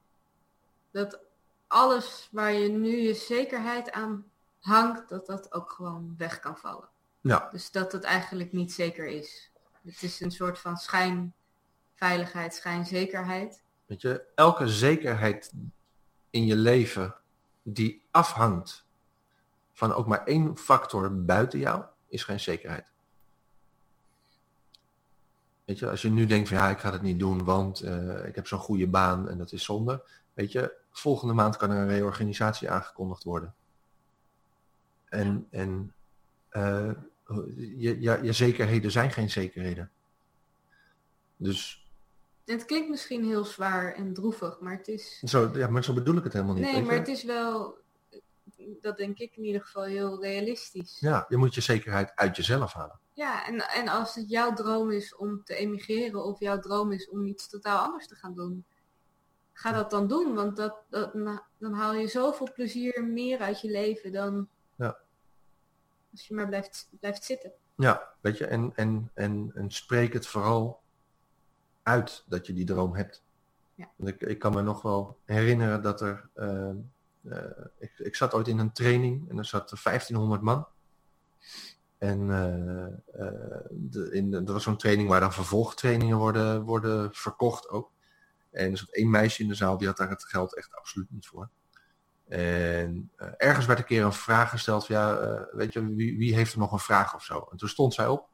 Dat 0.91 1.19
alles 1.67 2.27
waar 2.31 2.53
je 2.53 2.69
nu 2.69 2.97
je 2.97 3.13
zekerheid 3.13 3.91
aan 3.91 4.25
hangt, 4.59 5.09
dat 5.09 5.25
dat 5.25 5.53
ook 5.53 5.71
gewoon 5.71 6.15
weg 6.17 6.39
kan 6.39 6.57
vallen. 6.57 6.89
Ja. 7.21 7.49
Dus 7.51 7.71
dat 7.71 7.91
het 7.91 8.03
eigenlijk 8.03 8.51
niet 8.51 8.73
zeker 8.73 9.07
is. 9.07 9.51
Het 9.83 10.03
is 10.03 10.19
een 10.19 10.31
soort 10.31 10.59
van 10.59 10.77
schijnveiligheid, 10.77 12.55
schijnzekerheid. 12.55 13.63
Weet 13.85 14.01
je, 14.01 14.23
elke 14.35 14.67
zekerheid 14.67 15.53
in 16.29 16.45
je 16.45 16.55
leven 16.55 17.15
die 17.73 18.05
afhangt 18.11 18.85
van 19.73 19.93
ook 19.93 20.07
maar 20.07 20.23
één 20.23 20.57
factor 20.57 21.23
buiten 21.23 21.59
jou, 21.59 21.83
is 22.07 22.23
geen 22.23 22.39
zekerheid. 22.39 22.91
Weet 25.65 25.79
je, 25.79 25.89
als 25.89 26.01
je 26.01 26.09
nu 26.09 26.25
denkt 26.25 26.47
van 26.47 26.57
ja, 26.57 26.69
ik 26.69 26.79
ga 26.79 26.91
het 26.91 27.01
niet 27.01 27.19
doen, 27.19 27.43
want 27.43 27.83
uh, 27.83 28.25
ik 28.25 28.35
heb 28.35 28.47
zo'n 28.47 28.59
goede 28.59 28.87
baan 28.87 29.29
en 29.29 29.37
dat 29.37 29.51
is 29.51 29.63
zonde. 29.63 30.03
Weet 30.33 30.51
je, 30.51 30.73
volgende 30.91 31.33
maand 31.33 31.57
kan 31.57 31.71
er 31.71 31.77
een 31.77 31.87
reorganisatie 31.87 32.69
aangekondigd 32.69 33.23
worden. 33.23 33.55
En, 35.05 35.47
en 35.49 35.93
uh, 36.51 36.91
je, 37.55 38.01
je, 38.01 38.19
je 38.23 38.33
zekerheden 38.33 38.91
zijn 38.91 39.11
geen 39.11 39.29
zekerheden. 39.29 39.91
Dus. 41.37 41.86
Het 42.47 42.65
klinkt 42.65 42.89
misschien 42.89 43.25
heel 43.25 43.45
zwaar 43.45 43.93
en 43.93 44.13
droevig, 44.13 44.59
maar 44.59 44.77
het 44.77 44.87
is. 44.87 45.19
Zo, 45.19 45.51
ja, 45.53 45.67
maar 45.67 45.83
zo 45.83 45.93
bedoel 45.93 46.17
ik 46.17 46.23
het 46.23 46.33
helemaal 46.33 46.55
niet. 46.55 46.63
Nee, 46.63 46.83
maar 46.83 46.95
het 46.95 47.07
is 47.07 47.23
wel, 47.23 47.77
dat 48.81 48.97
denk 48.97 49.17
ik 49.17 49.35
in 49.35 49.43
ieder 49.43 49.61
geval 49.61 49.83
heel 49.83 50.21
realistisch. 50.21 50.99
Ja, 50.99 51.25
je 51.29 51.37
moet 51.37 51.55
je 51.55 51.61
zekerheid 51.61 52.11
uit 52.15 52.35
jezelf 52.35 52.73
halen. 52.73 52.99
Ja, 53.13 53.47
en, 53.47 53.59
en 53.59 53.87
als 53.87 54.15
het 54.15 54.29
jouw 54.29 54.53
droom 54.53 54.91
is 54.91 55.15
om 55.15 55.43
te 55.43 55.55
emigreren 55.55 56.23
of 56.23 56.39
jouw 56.39 56.59
droom 56.59 56.91
is 56.91 57.09
om 57.09 57.25
iets 57.25 57.49
totaal 57.49 57.85
anders 57.85 58.07
te 58.07 58.15
gaan 58.15 58.35
doen, 58.35 58.65
ga 59.53 59.71
dat 59.71 59.89
dan 59.89 60.07
doen, 60.07 60.33
want 60.33 60.55
dat, 60.55 60.75
dat, 60.89 61.13
dan 61.57 61.73
haal 61.73 61.93
je 61.93 62.07
zoveel 62.07 62.51
plezier 62.53 63.03
meer 63.03 63.39
uit 63.39 63.61
je 63.61 63.69
leven 63.69 64.11
dan 64.11 64.49
ja. 64.75 64.97
als 66.11 66.27
je 66.27 66.33
maar 66.33 66.47
blijft, 66.47 66.89
blijft 66.99 67.23
zitten. 67.23 67.51
Ja, 67.75 68.13
weet 68.21 68.37
je, 68.37 68.45
en, 68.45 68.71
en, 68.75 69.11
en, 69.13 69.51
en 69.55 69.71
spreek 69.71 70.13
het 70.13 70.27
vooral 70.27 70.85
uit 71.87 72.23
dat 72.27 72.47
je 72.47 72.53
die 72.53 72.65
droom 72.65 72.95
hebt. 72.95 73.23
Ja. 73.75 73.89
Want 73.95 74.09
ik, 74.09 74.21
ik 74.21 74.39
kan 74.39 74.53
me 74.53 74.61
nog 74.61 74.81
wel 74.81 75.17
herinneren 75.25 75.81
dat 75.81 76.01
er, 76.01 76.29
uh, 76.35 76.69
uh, 77.21 77.41
ik, 77.77 77.91
ik 77.97 78.15
zat 78.15 78.33
ooit 78.33 78.47
in 78.47 78.57
een 78.57 78.71
training 78.71 79.29
en 79.29 79.37
er 79.37 79.45
zat 79.45 79.73
1500 79.83 80.41
man. 80.41 80.67
En 81.97 82.19
uh, 82.19 83.21
de, 83.69 84.09
in, 84.11 84.31
dat 84.31 84.49
was 84.49 84.63
zo'n 84.63 84.77
training 84.77 85.09
waar 85.09 85.19
dan 85.19 85.33
vervolgtrainingen 85.33 86.17
worden, 86.17 86.61
worden 86.61 87.13
verkocht 87.13 87.69
ook. 87.69 87.91
En 88.51 88.71
er 88.71 88.77
zat 88.77 88.89
één 88.89 89.09
meisje 89.09 89.41
in 89.41 89.47
de 89.47 89.55
zaal, 89.55 89.77
die 89.77 89.87
had 89.87 89.97
daar 89.97 90.09
het 90.09 90.23
geld 90.23 90.55
echt 90.55 90.75
absoluut 90.75 91.11
niet 91.11 91.27
voor. 91.27 91.49
En 92.27 93.11
uh, 93.17 93.27
ergens 93.37 93.65
werd 93.65 93.79
een 93.79 93.85
keer 93.85 94.03
een 94.03 94.13
vraag 94.13 94.49
gesteld 94.49 94.85
van, 94.85 94.95
ja, 94.95 95.47
weet 95.51 95.73
je, 95.73 95.95
wie, 95.95 96.17
wie 96.17 96.35
heeft 96.35 96.53
er 96.53 96.59
nog 96.59 96.71
een 96.71 96.79
vraag 96.79 97.15
of 97.15 97.23
zo? 97.23 97.47
En 97.51 97.57
toen 97.57 97.69
stond 97.69 97.93
zij 97.93 98.07
op. 98.07 98.27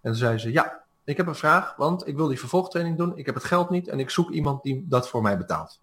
En 0.00 0.10
toen 0.10 0.14
zei 0.14 0.38
ze, 0.38 0.52
ja, 0.52 0.84
ik 1.10 1.16
heb 1.16 1.26
een 1.26 1.34
vraag, 1.34 1.76
want 1.76 2.06
ik 2.06 2.16
wil 2.16 2.26
die 2.28 2.38
vervolgtraining 2.38 2.96
doen. 2.96 3.16
Ik 3.16 3.26
heb 3.26 3.34
het 3.34 3.44
geld 3.44 3.70
niet 3.70 3.88
en 3.88 4.00
ik 4.00 4.10
zoek 4.10 4.30
iemand 4.30 4.62
die 4.62 4.84
dat 4.88 5.08
voor 5.08 5.22
mij 5.22 5.36
betaalt. 5.36 5.80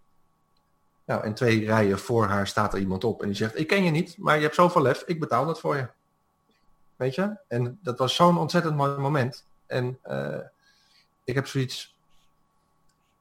Nou, 1.06 1.24
en 1.24 1.34
twee 1.34 1.66
rijen 1.66 2.00
voor 2.00 2.26
haar 2.26 2.48
staat 2.48 2.74
er 2.74 2.80
iemand 2.80 3.04
op 3.04 3.22
en 3.22 3.28
die 3.28 3.36
zegt, 3.36 3.60
ik 3.60 3.68
ken 3.68 3.84
je 3.84 3.92
niet, 3.92 4.18
maar 4.18 4.36
je 4.36 4.42
hebt 4.42 4.56
zoveel 4.56 4.82
lef, 4.82 5.04
ik 5.06 5.20
betaal 5.20 5.46
dat 5.46 5.60
voor 5.60 5.76
je. 5.76 5.88
weet 6.96 7.16
je. 7.16 7.38
En 7.48 7.80
dat 7.82 8.00
was 8.00 8.16
zo'n 8.16 8.38
ontzettend 8.38 8.76
mooi 8.76 8.98
moment. 8.98 9.46
En 9.66 10.00
uh, 10.06 10.38
ik 11.24 11.36
heb 11.36 11.48
zoiets, 11.48 11.96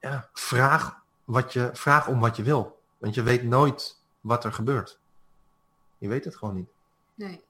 ja, 0.00 0.28
vraag, 0.32 1.00
wat 1.24 1.52
je, 1.52 1.70
vraag 1.72 2.08
om 2.08 2.20
wat 2.20 2.36
je 2.36 2.42
wil. 2.42 2.78
Want 2.98 3.14
je 3.14 3.22
weet 3.22 3.42
nooit 3.42 4.00
wat 4.20 4.44
er 4.44 4.52
gebeurt. 4.52 4.98
Je 5.98 6.08
weet 6.08 6.24
het 6.24 6.36
gewoon 6.36 6.54
niet. 6.54 6.70
Nee. 7.14 7.45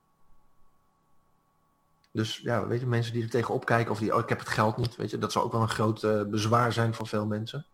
Dus 2.16 2.36
ja, 2.38 2.66
weet 2.66 2.80
je, 2.80 2.86
mensen 2.86 3.12
die 3.12 3.22
er 3.22 3.30
tegenop 3.30 3.64
kijken 3.64 3.92
of 3.92 3.98
die, 3.98 4.14
oh, 4.14 4.20
ik 4.20 4.28
heb 4.28 4.38
het 4.38 4.48
geld 4.48 4.76
niet, 4.76 4.96
weet 4.96 5.10
je, 5.10 5.18
dat 5.18 5.32
zal 5.32 5.42
ook 5.42 5.52
wel 5.52 5.60
een 5.60 5.68
groot 5.68 6.02
uh, 6.02 6.22
bezwaar 6.22 6.72
zijn 6.72 6.94
van 6.94 7.06
veel 7.06 7.26
mensen. 7.26 7.66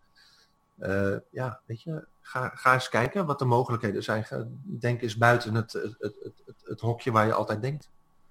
Uh, 0.78 1.16
ja, 1.30 1.60
weet 1.66 1.82
je, 1.82 2.06
ga, 2.20 2.48
ga 2.54 2.74
eens 2.74 2.88
kijken 2.88 3.26
wat 3.26 3.38
de 3.38 3.44
mogelijkheden 3.44 4.02
zijn. 4.02 4.26
Denk 4.62 5.02
eens 5.02 5.16
buiten 5.16 5.54
het, 5.54 5.72
het, 5.72 5.96
het, 5.98 6.14
het, 6.22 6.54
het 6.64 6.80
hokje 6.80 7.10
waar 7.10 7.26
je 7.26 7.32
altijd 7.32 7.62
denkt. 7.62 7.90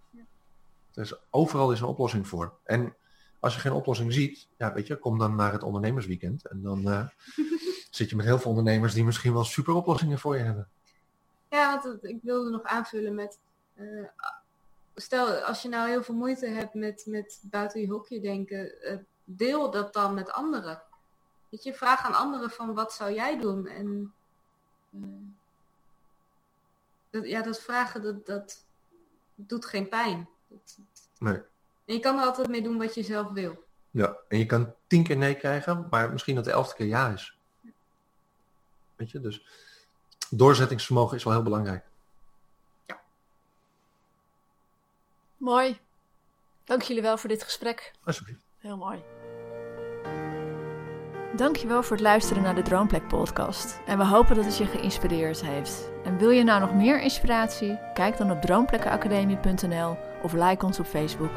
Ja. 0.09 0.21
Dus 0.91 1.13
overal 1.29 1.71
is 1.71 1.79
een 1.79 1.87
oplossing 1.87 2.27
voor. 2.27 2.53
En 2.63 2.95
als 3.39 3.53
je 3.53 3.59
geen 3.59 3.71
oplossing 3.71 4.13
ziet, 4.13 4.47
ja, 4.57 4.73
weet 4.73 4.87
je, 4.87 4.97
kom 4.97 5.17
dan 5.17 5.35
naar 5.35 5.51
het 5.51 5.63
ondernemersweekend. 5.63 6.45
En 6.45 6.61
dan 6.61 6.89
uh, 6.89 7.07
zit 7.89 8.09
je 8.09 8.15
met 8.15 8.25
heel 8.25 8.39
veel 8.39 8.49
ondernemers 8.49 8.93
die 8.93 9.03
misschien 9.03 9.33
wel 9.33 9.43
super 9.43 9.73
oplossingen 9.73 10.19
voor 10.19 10.37
je 10.37 10.43
hebben. 10.43 10.67
Ja, 11.49 11.81
want 11.83 12.03
ik 12.03 12.19
wilde 12.21 12.49
nog 12.49 12.63
aanvullen 12.63 13.15
met. 13.15 13.39
Stel, 14.95 15.27
als 15.27 15.61
je 15.61 15.69
nou 15.69 15.89
heel 15.89 16.03
veel 16.03 16.15
moeite 16.15 16.45
hebt 16.45 16.73
met, 16.73 17.03
met 17.05 17.39
buiten 17.43 17.81
je 17.81 17.87
hokje 17.87 18.19
denken, 18.19 18.73
uh, 18.81 18.97
deel 19.23 19.71
dat 19.71 19.93
dan 19.93 20.13
met 20.13 20.31
anderen. 20.31 20.81
Weet 21.49 21.63
je, 21.63 21.73
vraag 21.73 22.05
aan 22.05 22.13
anderen 22.13 22.49
van 22.49 22.73
wat 22.73 22.93
zou 22.93 23.13
jij 23.13 23.39
doen? 23.39 23.67
En 23.67 24.13
dat, 27.09 27.27
ja, 27.27 27.41
dat 27.41 27.59
vragen, 27.59 28.01
dat, 28.01 28.25
dat 28.25 28.65
doet 29.35 29.65
geen 29.65 29.89
pijn. 29.89 30.29
Dat, 30.47 30.79
nee. 31.19 31.41
En 31.85 31.93
je 31.93 31.99
kan 31.99 32.17
er 32.19 32.25
altijd 32.25 32.47
mee 32.47 32.61
doen 32.61 32.77
wat 32.77 32.95
je 32.95 33.03
zelf 33.03 33.29
wil. 33.31 33.63
Ja, 33.91 34.17
en 34.27 34.37
je 34.37 34.45
kan 34.45 34.73
tien 34.87 35.03
keer 35.03 35.17
nee 35.17 35.35
krijgen, 35.35 35.87
maar 35.89 36.11
misschien 36.11 36.35
dat 36.35 36.45
de 36.45 36.51
elfde 36.51 36.75
keer 36.75 36.87
ja 36.87 37.09
is. 37.09 37.37
Weet 38.95 39.11
je, 39.11 39.19
dus 39.19 39.45
doorzettingsvermogen 40.29 41.17
is 41.17 41.23
wel 41.23 41.33
heel 41.33 41.43
belangrijk. 41.43 41.85
Mooi. 45.41 45.77
Dank 46.63 46.81
jullie 46.81 47.01
wel 47.01 47.17
voor 47.17 47.29
dit 47.29 47.43
gesprek. 47.43 47.91
Alsjeblieft. 48.03 48.45
Heel 48.57 48.77
mooi. 48.77 48.99
Dankjewel 51.35 51.83
voor 51.83 51.95
het 51.95 52.05
luisteren 52.05 52.43
naar 52.43 52.55
de 52.55 52.61
Droomplek 52.61 53.07
podcast. 53.07 53.79
En 53.85 53.97
we 53.97 54.05
hopen 54.05 54.35
dat 54.35 54.45
het 54.45 54.57
je 54.57 54.65
geïnspireerd 54.65 55.41
heeft. 55.41 55.91
En 56.03 56.17
wil 56.17 56.29
je 56.29 56.43
nou 56.43 56.59
nog 56.59 56.73
meer 56.73 57.01
inspiratie? 57.01 57.79
Kijk 57.93 58.17
dan 58.17 58.31
op 58.31 58.41
droomplekkenacademie.nl 58.41 59.97
of 60.21 60.33
like 60.33 60.65
ons 60.65 60.79
op 60.79 60.85
Facebook. 60.85 61.31